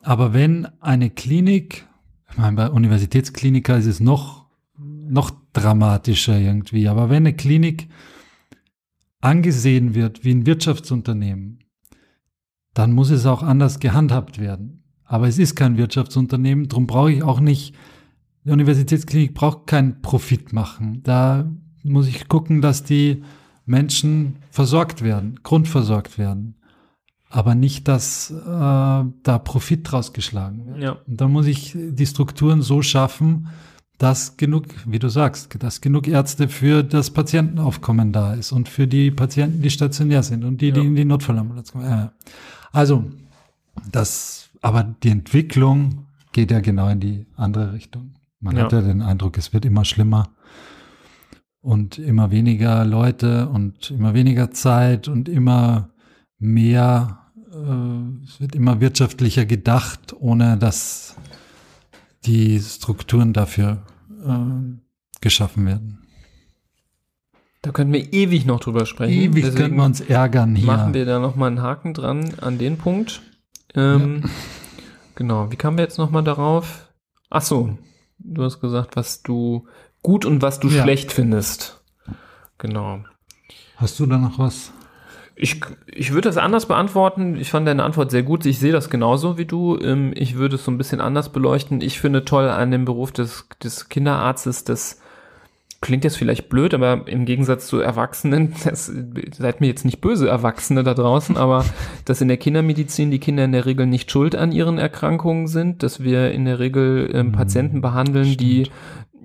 aber 0.02 0.34
wenn 0.34 0.68
eine 0.82 1.10
Klinik, 1.10 1.88
ich 2.32 2.38
meine, 2.38 2.56
bei 2.56 2.70
Universitätskliniker 2.70 3.78
ist 3.78 3.86
es 3.86 4.00
noch, 4.00 4.46
noch 4.78 5.32
dramatischer 5.54 6.38
irgendwie, 6.38 6.88
aber 6.88 7.10
wenn 7.10 7.24
eine 7.24 7.36
Klinik 7.36 7.90
angesehen 9.22 9.96
wird 9.96 10.24
wie 10.24 10.32
ein 10.32 10.46
Wirtschaftsunternehmen, 10.46 11.60
dann 12.74 12.92
muss 12.92 13.10
es 13.10 13.26
auch 13.26 13.42
anders 13.42 13.80
gehandhabt 13.80 14.38
werden. 14.40 14.84
Aber 15.06 15.28
es 15.28 15.38
ist 15.38 15.56
kein 15.56 15.78
Wirtschaftsunternehmen, 15.78 16.68
darum 16.68 16.88
brauche 16.88 17.12
ich 17.12 17.24
auch 17.24 17.40
nicht, 17.40 17.76
die 18.44 18.52
Universitätsklinik 18.52 19.34
braucht 19.34 19.68
keinen 19.68 20.02
Profit 20.02 20.54
machen. 20.54 21.02
Da 21.04 21.50
muss 21.84 22.08
ich 22.08 22.28
gucken, 22.28 22.62
dass 22.62 22.84
die 22.84 23.24
Menschen 23.66 24.38
versorgt 24.52 25.02
werden, 25.04 25.40
grundversorgt 25.44 26.18
werden. 26.18 26.56
Aber 27.30 27.56
nicht, 27.56 27.88
dass 27.88 28.32
äh, 28.32 28.36
da 28.46 29.40
Profit 29.44 29.92
draus 29.92 30.14
geschlagen 30.14 30.66
wird. 30.68 30.78
Ja. 30.80 30.92
Und 31.08 31.20
da 31.22 31.28
muss 31.28 31.48
ich 31.48 31.76
die 31.76 32.06
Strukturen 32.06 32.62
so 32.62 32.82
schaffen, 32.82 33.48
dass 33.98 34.38
genug, 34.38 34.66
wie 34.86 35.00
du 35.00 35.10
sagst, 35.10 35.56
dass 35.62 35.82
genug 35.82 36.08
Ärzte 36.08 36.48
für 36.50 36.84
das 36.84 37.10
Patientenaufkommen 37.12 38.12
da 38.12 38.34
ist 38.34 38.52
und 38.52 38.70
für 38.70 38.88
die 38.88 39.10
Patienten, 39.10 39.62
die 39.62 39.70
stationär 39.70 40.22
sind 40.22 40.44
und 40.44 40.62
die, 40.62 40.72
die 40.72 40.80
Ja. 40.82 40.86
in 40.86 40.96
die 40.96 41.06
Notfallambulanz 41.06 41.72
kommen. 41.72 41.86
Ja. 41.86 42.12
Also, 42.72 43.06
das, 43.92 44.45
aber 44.66 44.84
die 45.04 45.10
Entwicklung 45.10 46.08
geht 46.32 46.50
ja 46.50 46.60
genau 46.60 46.90
in 46.90 47.00
die 47.00 47.28
andere 47.36 47.74
Richtung. 47.74 48.16
Man 48.40 48.58
Ja. 48.58 48.64
hat 48.64 48.72
ja 48.72 48.82
den 48.82 49.04
Eindruck, 49.04 49.38
es 49.38 49.54
wird 49.54 49.64
immer 49.64 49.86
schlimmer 49.86 50.30
und 51.62 52.00
immer 52.00 52.32
weniger 52.32 52.84
Leute 52.84 53.48
und 53.48 53.92
immer 53.92 54.16
weniger 54.16 54.50
Zeit 54.50 55.08
und 55.08 55.30
immer 55.30 55.90
mehr, 56.40 57.20
äh, 57.52 58.24
es 58.26 58.42
wird 58.42 58.56
immer 58.56 58.82
wirtschaftlicher 58.82 59.46
gedacht, 59.46 60.16
ohne 60.20 60.58
dass 60.58 61.16
die 62.26 62.60
Strukturen 62.60 63.34
dafür 63.34 63.84
äh, 64.26 64.80
geschaffen 65.22 65.68
werden. 65.68 66.00
Da 67.62 67.72
könnten 67.72 67.94
wir 67.94 68.12
ewig 68.14 68.48
noch 68.48 68.62
drüber 68.62 68.88
sprechen. 68.88 69.14
Ewig 69.14 69.44
Deswegen 69.44 69.56
können 69.64 69.76
wir 69.78 69.86
uns 69.86 70.02
ärgern 70.02 70.56
hier. 70.56 70.66
Machen 70.66 70.96
wir 70.96 71.06
da 71.06 71.20
nochmal 71.20 71.50
einen 71.50 71.62
Haken 71.62 71.94
dran 71.94 72.34
an 72.42 72.58
den 72.58 72.78
Punkt. 72.78 73.22
Ähm, 73.76 74.24
Genau, 75.16 75.50
wie 75.50 75.56
kamen 75.56 75.78
wir 75.78 75.84
jetzt 75.86 75.98
nochmal 75.98 76.24
darauf? 76.24 76.90
Ach 77.30 77.42
so, 77.42 77.78
du 78.20 78.44
hast 78.44 78.60
gesagt, 78.60 78.98
was 78.98 79.24
du 79.24 79.66
gut 80.02 80.26
und 80.26 80.42
was 80.42 80.60
du 80.60 80.68
Ja. 80.68 80.84
schlecht 80.84 81.14
findest. 81.14 81.82
Genau. 82.58 83.00
Hast 83.78 83.98
du 84.00 84.06
da 84.06 84.18
noch 84.18 84.40
was? 84.40 84.74
Ich, 85.38 85.62
ich 85.88 86.12
würde 86.12 86.28
das 86.30 86.38
anders 86.38 86.66
beantworten. 86.66 87.36
Ich 87.38 87.50
fand 87.50 87.68
deine 87.68 87.84
Antwort 87.84 88.12
sehr 88.12 88.24
gut. 88.24 88.46
Ich 88.46 88.60
sehe 88.60 88.72
das 88.74 88.90
genauso 88.90 89.38
wie 89.38 89.46
du. 89.46 89.78
Ähm, 89.80 90.12
Ich 90.16 90.36
würde 90.36 90.56
es 90.56 90.66
so 90.66 90.72
ein 90.72 90.78
bisschen 90.78 91.00
anders 91.02 91.32
beleuchten. 91.32 91.82
Ich 91.82 92.00
finde 92.00 92.24
toll 92.26 92.50
an 92.50 92.72
dem 92.72 92.84
Beruf 92.86 93.12
des, 93.12 93.48
des 93.64 93.88
Kinderarztes, 93.90 94.64
das 94.66 95.00
klingt 95.86 96.04
jetzt 96.04 96.18
vielleicht 96.18 96.50
blöd, 96.50 96.74
aber 96.74 97.08
im 97.08 97.26
Gegensatz 97.26 97.68
zu 97.68 97.80
Erwachsenen, 97.80 98.56
das, 98.64 98.92
seid 99.38 99.62
mir 99.62 99.68
jetzt 99.68 99.86
nicht 99.86 100.02
böse 100.02 100.28
Erwachsene 100.28 100.84
da 100.84 100.96
draußen, 100.96 101.38
aber 101.38 101.64
dass 102.06 102.22
in 102.22 102.28
der 102.28 102.38
Kindermedizin 102.38 103.12
die 103.12 103.20
Kinder 103.20 103.46
in 103.46 103.52
der 103.52 103.68
Regel 103.68 103.86
nicht 103.86 104.10
schuld 104.10 104.36
an 104.36 104.52
ihren 104.52 104.80
Erkrankungen 104.80 105.46
sind, 105.46 105.84
dass 105.84 106.04
wir 106.04 106.32
in 106.32 106.46
der 106.46 106.58
Regel 106.58 107.12
ähm, 107.14 107.34
Patienten 107.34 107.82
behandeln, 107.82 108.36
die 108.36 108.64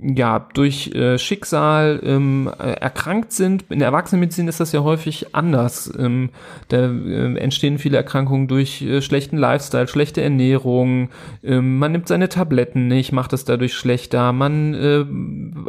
ja, 0.03 0.49
durch 0.55 0.95
äh, 0.95 1.19
Schicksal 1.19 2.01
ähm, 2.03 2.51
äh, 2.59 2.73
erkrankt 2.73 3.33
sind. 3.33 3.65
In 3.69 3.81
der 3.81 3.89
Erwachsenenmedizin 3.89 4.49
ist 4.49 4.59
das 4.59 4.73
ja 4.73 4.83
häufig 4.83 5.35
anders. 5.35 5.93
Ähm, 5.99 6.31
da 6.69 6.91
äh, 6.91 7.35
entstehen 7.37 7.79
viele 7.79 7.99
Erkrankungen 7.99 8.49
durch 8.49 8.81
äh, 8.81 9.03
schlechten 9.03 9.37
Lifestyle, 9.37 9.89
schlechte 9.89 10.23
Ernährung. 10.23 11.11
Ähm, 11.43 11.79
man 11.79 11.93
nimmt 11.93 12.09
seine 12.09 12.31
Tabletten 12.31 12.89
nicht, 12.89 13.13
macht 13.13 13.35
es 13.35 13.45
dadurch 13.45 13.75
schlechter. 13.75 14.33
Man 14.33 14.75
äh, 14.75 15.05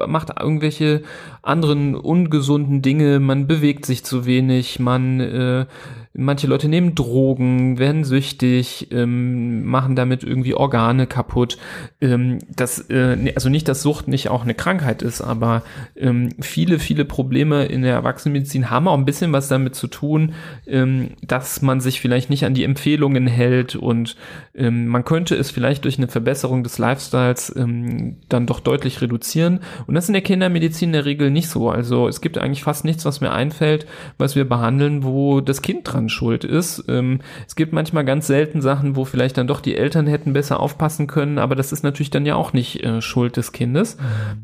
macht 0.08 0.30
irgendwelche 0.40 1.04
anderen 1.42 1.96
ungesunden 1.96 2.82
Dinge. 2.82 3.20
Man 3.20 3.48
bewegt 3.48 3.86
sich 3.86 4.06
zu 4.06 4.26
wenig. 4.26 4.80
Man 4.80 5.20
äh, 5.20 5.66
Manche 6.14 6.48
Leute 6.48 6.68
nehmen 6.68 6.94
Drogen, 6.94 7.80
werden 7.80 8.04
süchtig, 8.04 8.90
ähm, 8.92 9.66
machen 9.66 9.96
damit 9.96 10.24
irgendwie 10.24 10.54
Organe 10.54 11.08
kaputt. 11.08 11.58
Ähm, 12.02 12.40
das, 12.54 12.80
äh, 12.90 13.16
ne- 13.16 13.32
also 13.36 13.48
nicht, 13.50 13.68
dass 13.68 13.82
Sucht 13.82 14.08
nicht 14.10 14.30
auch 14.30 14.44
eine 14.44 14.54
Krankheit 14.54 15.02
ist, 15.02 15.22
aber 15.22 15.64
ähm, 15.96 16.30
viele, 16.42 16.80
viele 16.80 17.06
Probleme 17.06 17.66
in 17.66 17.82
der 17.84 17.94
Erwachsenenmedizin 17.94 18.70
haben 18.70 18.88
auch 18.90 18.98
ein 18.98 19.06
bisschen 19.06 19.32
was 19.32 19.48
damit 19.48 19.76
zu 19.76 19.88
tun, 19.88 20.34
ähm, 20.68 21.12
dass 21.26 21.62
man 21.62 21.80
sich 21.80 22.02
vielleicht 22.02 22.30
nicht 22.30 22.44
an 22.46 22.54
die 22.54 22.66
Empfehlungen 22.66 23.28
hält 23.28 23.76
und 23.76 24.18
ähm, 24.54 24.88
man 24.88 25.06
könnte 25.06 25.36
es 25.36 25.50
vielleicht 25.50 25.86
durch 25.86 25.98
eine 25.98 26.10
Verbesserung 26.10 26.64
des 26.64 26.78
Lifestyles 26.78 27.56
ähm, 27.56 28.18
dann 28.28 28.48
doch 28.48 28.60
deutlich 28.60 29.02
reduzieren. 29.02 29.62
Und 29.88 29.96
das 29.96 30.10
in 30.10 30.14
der 30.14 30.22
Kindermedizin 30.22 30.90
in 30.90 30.94
der 30.94 31.06
Regel 31.06 31.32
nicht 31.32 31.48
so. 31.48 31.70
Also 31.70 32.08
es 32.08 32.20
gibt 32.20 32.38
eigentlich 32.38 32.64
fast 32.64 32.84
nichts, 32.84 33.06
was 33.06 33.22
mir 33.22 33.32
einfällt, 33.32 33.86
was 34.18 34.36
wir 34.36 34.48
behandeln, 34.48 35.04
wo 35.04 35.40
das 35.40 35.62
Kind 35.62 35.82
dran 35.92 36.01
schuld 36.10 36.44
ist. 36.44 36.86
Ähm, 36.88 37.20
es 37.48 37.56
gibt 37.56 37.74
manchmal 37.74 38.06
ganz 38.06 38.28
selten 38.28 38.62
Sachen, 38.62 38.96
wo 38.96 39.06
vielleicht 39.06 39.38
dann 39.38 39.48
doch 39.48 39.62
die 39.62 39.76
Eltern 39.76 40.08
hätten 40.08 40.34
besser 40.34 40.60
aufpassen 40.60 41.08
können, 41.08 41.38
aber 41.38 41.56
das 41.56 41.72
ist 41.72 41.84
natürlich 41.84 42.10
dann 42.10 42.26
ja 42.26 42.36
auch 42.36 42.54
nicht 42.54 42.84
äh, 42.84 43.02
Schuld 43.02 43.38
des 43.38 43.52
Kindes. 43.52 43.98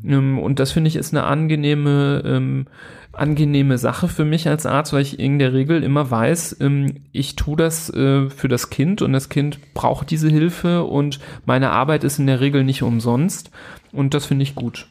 Ähm, 0.04 0.38
und 0.38 0.58
das 0.58 0.72
finde 0.72 0.88
ich 0.88 0.96
ist 0.96 1.12
eine 1.12 1.24
angenehme, 1.24 2.22
ähm, 2.24 2.66
angenehme 3.12 3.78
Sache 3.78 4.08
für 4.08 4.24
mich 4.24 4.48
als 4.48 4.66
Arzt, 4.66 4.92
weil 4.92 5.02
ich 5.02 5.18
in 5.18 5.38
der 5.38 5.52
Regel 5.52 5.82
immer 5.82 6.10
weiß, 6.10 6.58
ähm, 6.60 7.02
ich 7.12 7.36
tue 7.36 7.56
das 7.56 7.90
äh, 7.90 8.30
für 8.30 8.48
das 8.48 8.70
Kind 8.70 9.02
und 9.02 9.12
das 9.12 9.28
Kind 9.28 9.74
braucht 9.74 10.10
diese 10.10 10.28
Hilfe 10.28 10.84
und 10.84 11.18
meine 11.44 11.70
Arbeit 11.70 12.04
ist 12.04 12.18
in 12.18 12.26
der 12.26 12.40
Regel 12.40 12.64
nicht 12.64 12.82
umsonst 12.82 13.50
und 13.92 14.14
das 14.14 14.26
finde 14.26 14.44
ich 14.44 14.54
gut. 14.54 14.86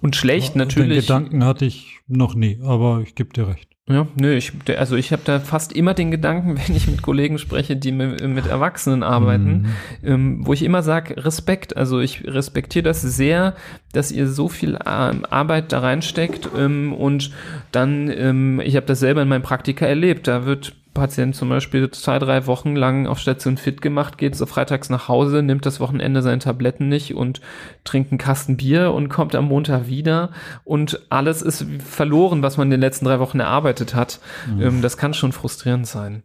Und 0.00 0.16
schlecht 0.16 0.54
Den 0.54 0.58
natürlich. 0.58 1.06
Gedanken 1.06 1.44
hatte 1.44 1.64
ich 1.64 2.00
noch 2.06 2.34
nie, 2.34 2.60
aber 2.62 3.00
ich 3.02 3.14
gebe 3.14 3.32
dir 3.32 3.48
recht. 3.48 3.68
Ja, 3.88 4.06
nö, 4.14 4.36
ich, 4.36 4.52
also 4.78 4.94
ich 4.94 5.10
habe 5.10 5.22
da 5.24 5.40
fast 5.40 5.72
immer 5.72 5.92
den 5.92 6.12
Gedanken, 6.12 6.56
wenn 6.68 6.76
ich 6.76 6.86
mit 6.86 7.02
Kollegen 7.02 7.38
spreche, 7.38 7.76
die 7.76 7.90
mit, 7.90 8.26
mit 8.26 8.46
Erwachsenen 8.46 9.02
arbeiten, 9.02 9.74
ähm, 10.04 10.46
wo 10.46 10.52
ich 10.52 10.62
immer 10.62 10.82
sage, 10.82 11.24
Respekt. 11.24 11.76
Also 11.76 11.98
ich 11.98 12.24
respektiere 12.24 12.84
das 12.84 13.02
sehr, 13.02 13.54
dass 13.92 14.12
ihr 14.12 14.28
so 14.28 14.48
viel 14.48 14.78
ähm, 14.86 15.26
Arbeit 15.28 15.72
da 15.72 15.80
reinsteckt 15.80 16.48
ähm, 16.56 16.92
und 16.92 17.32
dann, 17.72 18.08
ähm, 18.08 18.60
ich 18.60 18.76
habe 18.76 18.86
das 18.86 19.00
selber 19.00 19.22
in 19.22 19.28
meinem 19.28 19.42
Praktika 19.42 19.84
erlebt, 19.84 20.28
da 20.28 20.46
wird 20.46 20.76
Patient 20.94 21.34
zum 21.34 21.48
Beispiel 21.48 21.90
zwei, 21.90 22.18
drei 22.18 22.46
Wochen 22.46 22.76
lang 22.76 23.06
auf 23.06 23.18
Station 23.18 23.56
fit 23.56 23.80
gemacht, 23.80 24.18
geht 24.18 24.36
so 24.36 24.46
freitags 24.46 24.90
nach 24.90 25.08
Hause, 25.08 25.42
nimmt 25.42 25.66
das 25.66 25.80
Wochenende 25.80 26.22
seine 26.22 26.38
Tabletten 26.38 26.88
nicht 26.88 27.14
und 27.14 27.40
trinkt 27.84 28.12
einen 28.12 28.18
Kasten 28.18 28.56
Bier 28.56 28.92
und 28.92 29.08
kommt 29.08 29.34
am 29.34 29.46
Montag 29.46 29.88
wieder 29.88 30.30
und 30.64 31.00
alles 31.10 31.42
ist 31.42 31.66
verloren, 31.84 32.42
was 32.42 32.56
man 32.56 32.68
in 32.68 32.72
den 32.72 32.80
letzten 32.80 33.06
drei 33.06 33.18
Wochen 33.18 33.40
erarbeitet 33.40 33.94
hat. 33.94 34.20
Ähm, 34.60 34.82
das 34.82 34.96
kann 34.96 35.14
schon 35.14 35.32
frustrierend 35.32 35.86
sein. 35.86 36.22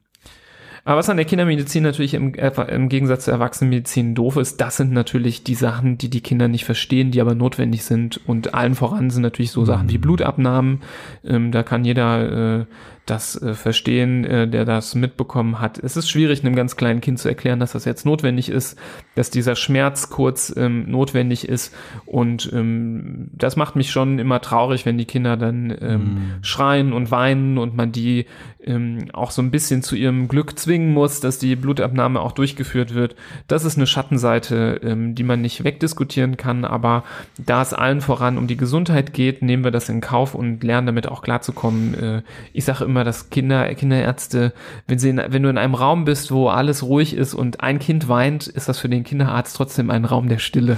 Aber 0.87 0.99
was 0.99 1.09
an 1.09 1.17
der 1.17 1.25
Kindermedizin 1.25 1.83
natürlich 1.83 2.13
im, 2.13 2.33
äh, 2.35 2.49
im 2.73 2.87
Gegensatz 2.87 3.25
zur 3.25 3.33
Erwachsenenmedizin 3.33 4.15
doof 4.15 4.37
ist, 4.37 4.61
das 4.61 4.77
sind 4.77 4.93
natürlich 4.93 5.43
die 5.43 5.53
Sachen, 5.53 5.97
die 5.97 6.09
die 6.09 6.21
Kinder 6.21 6.47
nicht 6.47 6.63
verstehen, 6.63 7.11
die 7.11 7.19
aber 7.19 7.35
notwendig 7.35 7.83
sind. 7.83 8.21
Und 8.25 8.53
allen 8.53 8.73
voran 8.73 9.09
sind 9.09 9.21
natürlich 9.21 9.51
so 9.51 9.65
Sachen 9.65 9.89
wie 9.89 9.97
Blutabnahmen. 9.97 10.79
Ähm, 11.25 11.51
da 11.51 11.63
kann 11.63 11.83
jeder 11.83 12.59
äh, 12.61 12.65
das 13.09 13.41
äh, 13.41 13.53
verstehen, 13.53 14.25
äh, 14.25 14.47
der 14.47 14.65
das 14.65 14.93
mitbekommen 14.95 15.59
hat. 15.59 15.79
Es 15.79 15.97
ist 15.97 16.09
schwierig, 16.09 16.43
einem 16.43 16.55
ganz 16.55 16.75
kleinen 16.75 17.01
Kind 17.01 17.19
zu 17.19 17.27
erklären, 17.27 17.59
dass 17.59 17.71
das 17.71 17.85
jetzt 17.85 18.05
notwendig 18.05 18.49
ist, 18.49 18.77
dass 19.15 19.29
dieser 19.29 19.55
Schmerz 19.55 20.09
kurz 20.09 20.53
ähm, 20.55 20.89
notwendig 20.91 21.47
ist. 21.47 21.73
Und 22.05 22.51
ähm, 22.53 23.29
das 23.33 23.55
macht 23.55 23.75
mich 23.75 23.91
schon 23.91 24.19
immer 24.19 24.41
traurig, 24.41 24.85
wenn 24.85 24.97
die 24.97 25.05
Kinder 25.05 25.37
dann 25.37 25.75
ähm, 25.81 26.17
schreien 26.41 26.93
und 26.93 27.09
weinen 27.09 27.57
und 27.57 27.75
man 27.75 27.91
die 27.91 28.25
ähm, 28.67 29.05
auch 29.13 29.31
so 29.31 29.41
ein 29.41 29.51
bisschen 29.51 29.81
zu 29.81 29.95
ihrem 29.95 30.27
Glück 30.27 30.59
zwingen 30.59 30.93
muss, 30.93 31.19
dass 31.19 31.39
die 31.39 31.55
Blutabnahme 31.55 32.19
auch 32.19 32.33
durchgeführt 32.33 32.93
wird. 32.93 33.15
Das 33.47 33.65
ist 33.65 33.77
eine 33.77 33.87
Schattenseite, 33.87 34.81
ähm, 34.83 35.15
die 35.15 35.23
man 35.23 35.41
nicht 35.41 35.63
wegdiskutieren 35.63 36.37
kann, 36.37 36.65
aber 36.65 37.03
da 37.37 37.61
es 37.61 37.73
allen 37.73 38.01
voran 38.01 38.37
um 38.37 38.47
die 38.47 38.57
Gesundheit 38.57 39.13
geht, 39.13 39.41
nehmen 39.41 39.63
wir 39.63 39.71
das 39.71 39.89
in 39.89 40.01
Kauf 40.01 40.35
und 40.35 40.63
lernen 40.63 40.87
damit 40.87 41.07
auch 41.07 41.21
klarzukommen. 41.21 41.93
Äh, 41.93 42.21
ich 42.53 42.65
sage 42.65 42.83
immer, 42.83 42.96
dass 43.03 43.29
Kinder, 43.29 43.73
Kinderärzte, 43.75 44.53
wenn, 44.87 44.99
sie 44.99 45.09
in, 45.09 45.21
wenn 45.27 45.43
du 45.43 45.49
in 45.49 45.57
einem 45.57 45.75
Raum 45.75 46.05
bist, 46.05 46.31
wo 46.31 46.49
alles 46.49 46.83
ruhig 46.83 47.15
ist 47.15 47.33
und 47.33 47.61
ein 47.61 47.79
Kind 47.79 48.07
weint, 48.07 48.47
ist 48.47 48.69
das 48.69 48.79
für 48.79 48.89
den 48.89 49.03
Kinderarzt 49.03 49.55
trotzdem 49.55 49.89
ein 49.89 50.05
Raum 50.05 50.29
der 50.29 50.39
Stille. 50.39 50.77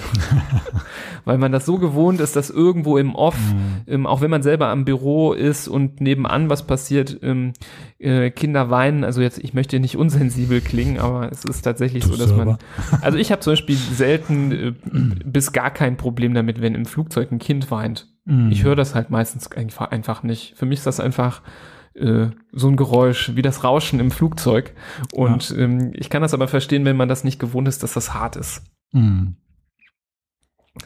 Weil 1.26 1.38
man 1.38 1.52
das 1.52 1.66
so 1.66 1.78
gewohnt 1.78 2.20
ist, 2.20 2.36
dass 2.36 2.50
irgendwo 2.50 2.98
im 2.98 3.16
Off, 3.16 3.38
mhm. 3.38 3.82
ähm, 3.88 4.08
auch 4.08 4.22
wenn 4.22 4.32
man 4.32 4.44
selber 4.44 4.68
am 4.68 4.86
Büro 4.86 5.34
ist 5.34 5.68
und 5.68 6.02
nebenan 6.02 6.50
was 6.50 6.66
passiert, 6.66 7.20
ähm, 7.22 7.54
äh, 8.00 8.32
Kinder 8.32 8.70
weinen. 8.70 9.04
Also 9.04 9.22
jetzt, 9.22 9.38
ich 9.40 9.54
möchte 9.54 9.80
nicht 9.80 9.98
unsensibel 9.98 10.62
klingen, 10.62 11.00
aber 11.00 11.32
es 11.32 11.46
ist 11.46 11.62
tatsächlich 11.62 12.04
du 12.04 12.10
so, 12.10 12.18
dass 12.18 12.30
selber. 12.30 12.46
man. 12.46 12.58
Also 13.02 13.18
ich 13.18 13.32
habe 13.32 13.42
zum 13.42 13.54
Beispiel 13.54 13.76
selten 13.76 14.52
äh, 14.52 14.74
bis 15.26 15.52
gar 15.52 15.72
kein 15.72 15.98
Problem 15.98 16.34
damit, 16.34 16.62
wenn 16.62 16.76
im 16.76 16.86
Flugzeug 16.86 17.32
ein 17.32 17.40
Kind 17.40 17.72
weint. 17.72 18.08
Mhm. 18.26 18.52
Ich 18.52 18.64
höre 18.64 18.76
das 18.76 18.96
halt 18.96 19.10
meistens 19.10 19.50
einfach 19.52 20.24
nicht. 20.24 20.54
Für 20.56 20.66
mich 20.66 20.80
ist 20.80 20.88
das 20.88 21.00
einfach 21.00 21.42
äh, 21.94 22.28
so 22.52 22.68
ein 22.68 22.78
Geräusch 22.78 23.36
wie 23.36 23.42
das 23.42 23.64
Rauschen 23.64 24.00
im 24.00 24.12
Flugzeug. 24.12 24.74
Und 25.12 25.50
ja. 25.50 25.58
ähm, 25.58 25.92
ich 25.94 26.10
kann 26.10 26.22
das 26.22 26.34
aber 26.34 26.48
verstehen, 26.48 26.86
wenn 26.86 26.98
man 26.98 27.10
das 27.10 27.24
nicht 27.24 27.40
gewohnt 27.40 27.68
ist, 27.68 27.84
dass 27.84 27.94
das 27.94 28.14
hart 28.14 28.36
ist. 28.36 28.64
Mhm. 28.92 29.36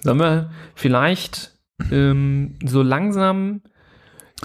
Sollen 0.01 0.19
wir 0.19 0.49
vielleicht 0.75 1.57
ähm, 1.91 2.55
so 2.63 2.81
langsam 2.81 3.61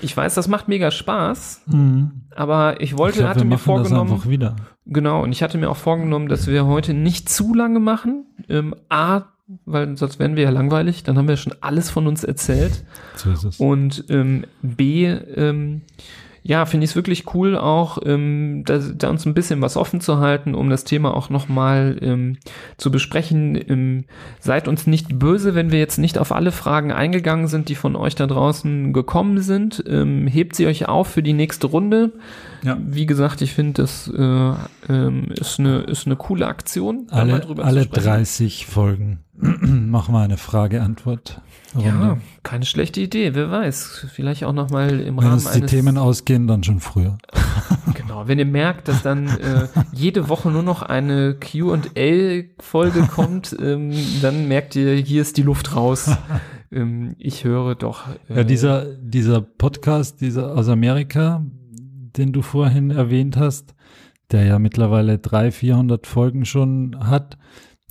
ich 0.00 0.16
weiß, 0.16 0.34
das 0.34 0.48
macht 0.48 0.68
mega 0.68 0.90
Spaß, 0.90 1.62
mhm. 1.66 2.22
aber 2.34 2.80
ich 2.80 2.96
wollte, 2.96 3.18
ich 3.18 3.24
glaub, 3.24 3.30
hatte 3.30 3.44
mir 3.44 3.58
vorgenommen, 3.58 4.20
genau, 4.86 5.22
und 5.22 5.32
ich 5.32 5.42
hatte 5.42 5.58
mir 5.58 5.70
auch 5.70 5.76
vorgenommen, 5.76 6.28
dass 6.28 6.46
wir 6.46 6.66
heute 6.66 6.94
nicht 6.94 7.28
zu 7.28 7.54
lange 7.54 7.80
machen. 7.80 8.26
Ähm, 8.48 8.74
A, 8.88 9.22
weil 9.64 9.96
sonst 9.96 10.18
wären 10.18 10.36
wir 10.36 10.44
ja 10.44 10.50
langweilig, 10.50 11.02
dann 11.02 11.16
haben 11.16 11.28
wir 11.28 11.36
schon 11.36 11.54
alles 11.60 11.90
von 11.90 12.06
uns 12.06 12.24
erzählt. 12.24 12.84
So 13.16 13.30
ist 13.30 13.44
es. 13.44 13.60
Und 13.60 14.04
ähm, 14.08 14.44
B, 14.62 15.06
ähm, 15.06 15.82
ja, 16.42 16.64
finde 16.66 16.84
ich 16.84 16.90
es 16.90 16.96
wirklich 16.96 17.34
cool, 17.34 17.56
auch 17.56 17.98
ähm, 18.04 18.62
da, 18.64 18.78
da 18.78 19.10
uns 19.10 19.26
ein 19.26 19.34
bisschen 19.34 19.60
was 19.60 19.76
offen 19.76 20.00
zu 20.00 20.18
halten, 20.18 20.54
um 20.54 20.70
das 20.70 20.84
Thema 20.84 21.14
auch 21.14 21.30
nochmal 21.30 21.98
ähm, 22.00 22.38
zu 22.76 22.90
besprechen. 22.90 23.56
Ähm, 23.68 24.04
seid 24.40 24.68
uns 24.68 24.86
nicht 24.86 25.18
böse, 25.18 25.54
wenn 25.54 25.72
wir 25.72 25.78
jetzt 25.78 25.98
nicht 25.98 26.18
auf 26.18 26.32
alle 26.32 26.52
Fragen 26.52 26.92
eingegangen 26.92 27.48
sind, 27.48 27.68
die 27.68 27.74
von 27.74 27.96
euch 27.96 28.14
da 28.14 28.26
draußen 28.26 28.92
gekommen 28.92 29.40
sind. 29.40 29.84
Ähm, 29.86 30.26
hebt 30.26 30.56
sie 30.56 30.66
euch 30.66 30.88
auf 30.88 31.08
für 31.08 31.22
die 31.22 31.32
nächste 31.32 31.66
Runde. 31.66 32.12
Ja. 32.62 32.76
Wie 32.80 33.06
gesagt, 33.06 33.40
ich 33.42 33.52
finde, 33.52 33.82
das 33.82 34.08
äh, 34.08 34.52
ähm, 34.88 35.28
ist, 35.38 35.58
eine, 35.58 35.80
ist 35.80 36.06
eine 36.06 36.16
coole 36.16 36.46
Aktion. 36.46 37.06
Alle, 37.10 37.46
alle 37.58 37.86
30 37.86 38.66
Folgen 38.66 39.20
machen 39.40 40.14
wir 40.14 40.20
eine 40.20 40.36
Frage-Antwort. 40.36 41.40
Ja, 41.76 42.16
keine 42.42 42.64
schlechte 42.64 43.00
Idee, 43.00 43.34
wer 43.34 43.50
weiß. 43.50 44.06
Vielleicht 44.12 44.44
auch 44.44 44.52
nochmal 44.52 45.00
im 45.00 45.16
Wenn 45.16 45.24
Rahmen 45.24 45.34
uns 45.34 45.50
die 45.50 45.60
Themen 45.60 45.98
ausgehen, 45.98 46.46
dann 46.46 46.64
schon 46.64 46.80
früher. 46.80 47.18
genau, 47.94 48.26
wenn 48.26 48.38
ihr 48.38 48.46
merkt, 48.46 48.88
dass 48.88 49.02
dann 49.02 49.28
äh, 49.28 49.68
jede 49.92 50.28
Woche 50.28 50.50
nur 50.50 50.62
noch 50.62 50.82
eine 50.82 51.34
Q&A-Folge 51.34 53.02
kommt, 53.14 53.54
ähm, 53.60 53.92
dann 54.22 54.48
merkt 54.48 54.76
ihr, 54.76 54.94
hier 54.94 55.22
ist 55.22 55.36
die 55.36 55.42
Luft 55.42 55.76
raus. 55.76 56.10
ähm, 56.72 57.14
ich 57.18 57.44
höre 57.44 57.74
doch. 57.74 58.08
Äh, 58.28 58.36
ja, 58.36 58.44
dieser, 58.44 58.86
dieser 58.96 59.42
Podcast, 59.42 60.20
dieser 60.22 60.56
aus 60.56 60.68
Amerika, 60.68 61.44
den 62.18 62.32
du 62.32 62.42
vorhin 62.42 62.90
erwähnt 62.90 63.36
hast, 63.36 63.74
der 64.30 64.44
ja 64.44 64.58
mittlerweile 64.58 65.18
300, 65.18 65.54
400 65.54 66.06
Folgen 66.06 66.44
schon 66.44 66.96
hat, 67.00 67.38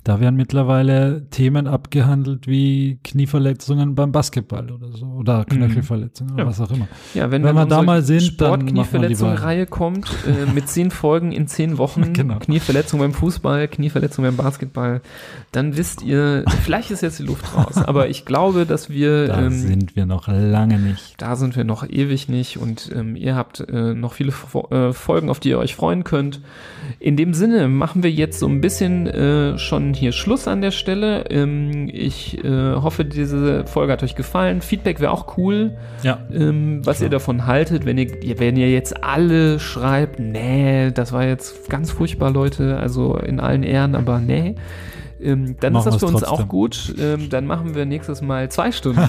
da 0.08 0.20
werden 0.20 0.36
mittlerweile 0.36 1.26
Themen 1.28 1.66
abgehandelt 1.66 2.46
wie 2.46 2.98
Knieverletzungen 3.04 3.94
beim 3.94 4.10
Basketball 4.10 4.70
oder 4.70 4.90
so 4.90 5.04
oder 5.04 5.40
mhm. 5.40 5.44
Knöchelverletzungen 5.56 6.32
mhm. 6.32 6.40
oder 6.40 6.46
was 6.46 6.62
auch 6.62 6.70
immer. 6.70 6.88
Ja, 7.12 7.30
wenn, 7.30 7.44
wenn 7.44 7.54
wir 7.54 7.66
da 7.66 7.82
mal 7.82 8.02
sind, 8.02 8.40
dann 8.40 8.64
Knieverletzung-Reihe 8.64 9.66
kommt 9.66 10.08
äh, 10.26 10.50
mit 10.50 10.66
zehn 10.66 10.90
Folgen 10.90 11.30
in 11.30 11.46
zehn 11.46 11.76
Wochen, 11.76 12.12
genau. 12.14 12.38
Knieverletzung 12.38 13.00
beim 13.00 13.12
Fußball, 13.12 13.68
Knieverletzung 13.68 14.24
beim 14.24 14.36
Basketball, 14.36 15.02
dann 15.52 15.76
wisst 15.76 16.02
ihr, 16.02 16.44
vielleicht 16.62 16.90
ist 16.90 17.02
jetzt 17.02 17.18
die 17.18 17.24
Luft 17.24 17.54
raus, 17.54 17.76
aber 17.86 18.08
ich 18.08 18.24
glaube, 18.24 18.64
dass 18.64 18.88
wir 18.88 19.26
da 19.26 19.42
ähm, 19.42 19.52
sind 19.52 19.94
wir 19.94 20.06
noch 20.06 20.26
lange 20.26 20.78
nicht. 20.78 21.20
Da 21.20 21.36
sind 21.36 21.54
wir 21.54 21.64
noch 21.64 21.86
ewig 21.86 22.30
nicht 22.30 22.56
und 22.56 22.90
ähm, 22.96 23.14
ihr 23.14 23.36
habt 23.36 23.60
äh, 23.60 23.92
noch 23.92 24.14
viele 24.14 24.32
äh, 24.70 24.94
Folgen, 24.94 25.28
auf 25.28 25.38
die 25.38 25.50
ihr 25.50 25.58
euch 25.58 25.74
freuen 25.74 26.02
könnt. 26.02 26.40
In 26.98 27.18
dem 27.18 27.34
Sinne 27.34 27.68
machen 27.68 28.02
wir 28.02 28.10
jetzt 28.10 28.38
so 28.38 28.48
ein 28.48 28.62
bisschen 28.62 29.06
äh, 29.06 29.58
schon 29.58 29.97
hier 29.98 30.12
Schluss 30.12 30.48
an 30.48 30.60
der 30.60 30.70
Stelle. 30.70 31.24
Ähm, 31.30 31.88
ich 31.92 32.42
äh, 32.44 32.74
hoffe, 32.74 33.04
diese 33.04 33.66
Folge 33.66 33.92
hat 33.92 34.02
euch 34.02 34.14
gefallen. 34.14 34.62
Feedback 34.62 35.00
wäre 35.00 35.12
auch 35.12 35.36
cool, 35.36 35.76
ja. 36.02 36.20
ähm, 36.32 36.84
was 36.84 36.98
Klar. 36.98 37.06
ihr 37.06 37.10
davon 37.10 37.46
haltet. 37.46 37.84
Wenn 37.84 37.98
ihr, 37.98 38.38
wenn 38.38 38.56
ihr 38.56 38.70
jetzt 38.70 39.02
alle 39.02 39.60
schreibt, 39.60 40.18
nee, 40.18 40.90
das 40.92 41.12
war 41.12 41.24
jetzt 41.24 41.68
ganz 41.68 41.90
furchtbar, 41.90 42.30
Leute, 42.30 42.78
also 42.78 43.16
in 43.16 43.40
allen 43.40 43.62
Ehren, 43.62 43.94
aber 43.94 44.20
nee. 44.20 44.54
Ähm, 45.20 45.56
dann 45.58 45.72
machen 45.72 45.88
ist 45.88 45.94
das 45.94 46.00
für 46.00 46.06
uns 46.06 46.20
trotzdem. 46.20 46.44
auch 46.44 46.48
gut. 46.48 46.94
Ähm, 46.98 47.28
dann 47.28 47.46
machen 47.46 47.74
wir 47.74 47.84
nächstes 47.86 48.22
Mal 48.22 48.50
zwei 48.50 48.72
Stunden. 48.72 49.00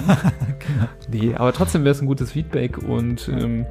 genau. 0.58 0.88
Nee, 1.08 1.34
aber 1.34 1.52
trotzdem 1.52 1.84
wäre 1.84 1.92
es 1.92 2.00
ein 2.00 2.06
gutes 2.06 2.32
Feedback 2.32 2.78
und 2.78 3.28
ähm, 3.28 3.66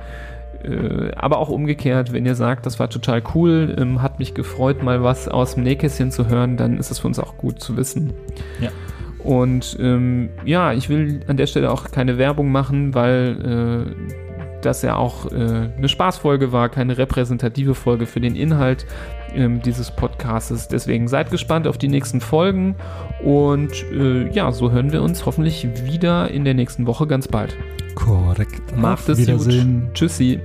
äh, 0.63 1.11
aber 1.15 1.37
auch 1.37 1.49
umgekehrt, 1.49 2.13
wenn 2.13 2.25
ihr 2.25 2.35
sagt, 2.35 2.65
das 2.65 2.79
war 2.79 2.89
total 2.89 3.21
cool, 3.33 3.75
ähm, 3.77 4.01
hat 4.01 4.19
mich 4.19 4.33
gefreut, 4.33 4.83
mal 4.83 5.03
was 5.03 5.27
aus 5.27 5.55
dem 5.55 5.63
Nähkästchen 5.63 6.11
zu 6.11 6.27
hören, 6.27 6.57
dann 6.57 6.77
ist 6.77 6.91
es 6.91 6.99
für 6.99 7.07
uns 7.07 7.19
auch 7.19 7.37
gut 7.37 7.61
zu 7.61 7.77
wissen. 7.77 8.13
Ja. 8.59 8.69
Und 9.23 9.77
ähm, 9.79 10.29
ja, 10.45 10.73
ich 10.73 10.89
will 10.89 11.21
an 11.27 11.37
der 11.37 11.47
Stelle 11.47 11.71
auch 11.71 11.91
keine 11.91 12.17
Werbung 12.17 12.51
machen, 12.51 12.95
weil 12.95 13.85
äh, 13.87 14.09
das 14.61 14.81
ja 14.81 14.95
auch 14.95 15.31
äh, 15.31 15.69
eine 15.77 15.89
Spaßfolge 15.89 16.51
war, 16.51 16.69
keine 16.69 16.97
repräsentative 16.97 17.75
Folge 17.75 18.05
für 18.05 18.19
den 18.19 18.35
Inhalt 18.35 18.85
ähm, 19.33 19.61
dieses 19.61 19.91
Podcasts. 19.91 20.67
Deswegen 20.67 21.07
seid 21.07 21.31
gespannt 21.31 21.67
auf 21.67 21.77
die 21.77 21.87
nächsten 21.87 22.21
Folgen 22.21 22.75
und 23.23 23.71
äh, 23.91 24.29
ja, 24.31 24.51
so 24.51 24.71
hören 24.71 24.91
wir 24.91 25.01
uns 25.01 25.25
hoffentlich 25.25 25.67
wieder 25.85 26.31
in 26.31 26.45
der 26.45 26.53
nächsten 26.53 26.87
Woche 26.87 27.07
ganz 27.07 27.27
bald. 27.27 27.55
Korrekt. 27.99 28.75
Macht 28.75 29.09
es 29.09 29.25
gut. 29.25 29.93
Tschüssi. 29.93 30.39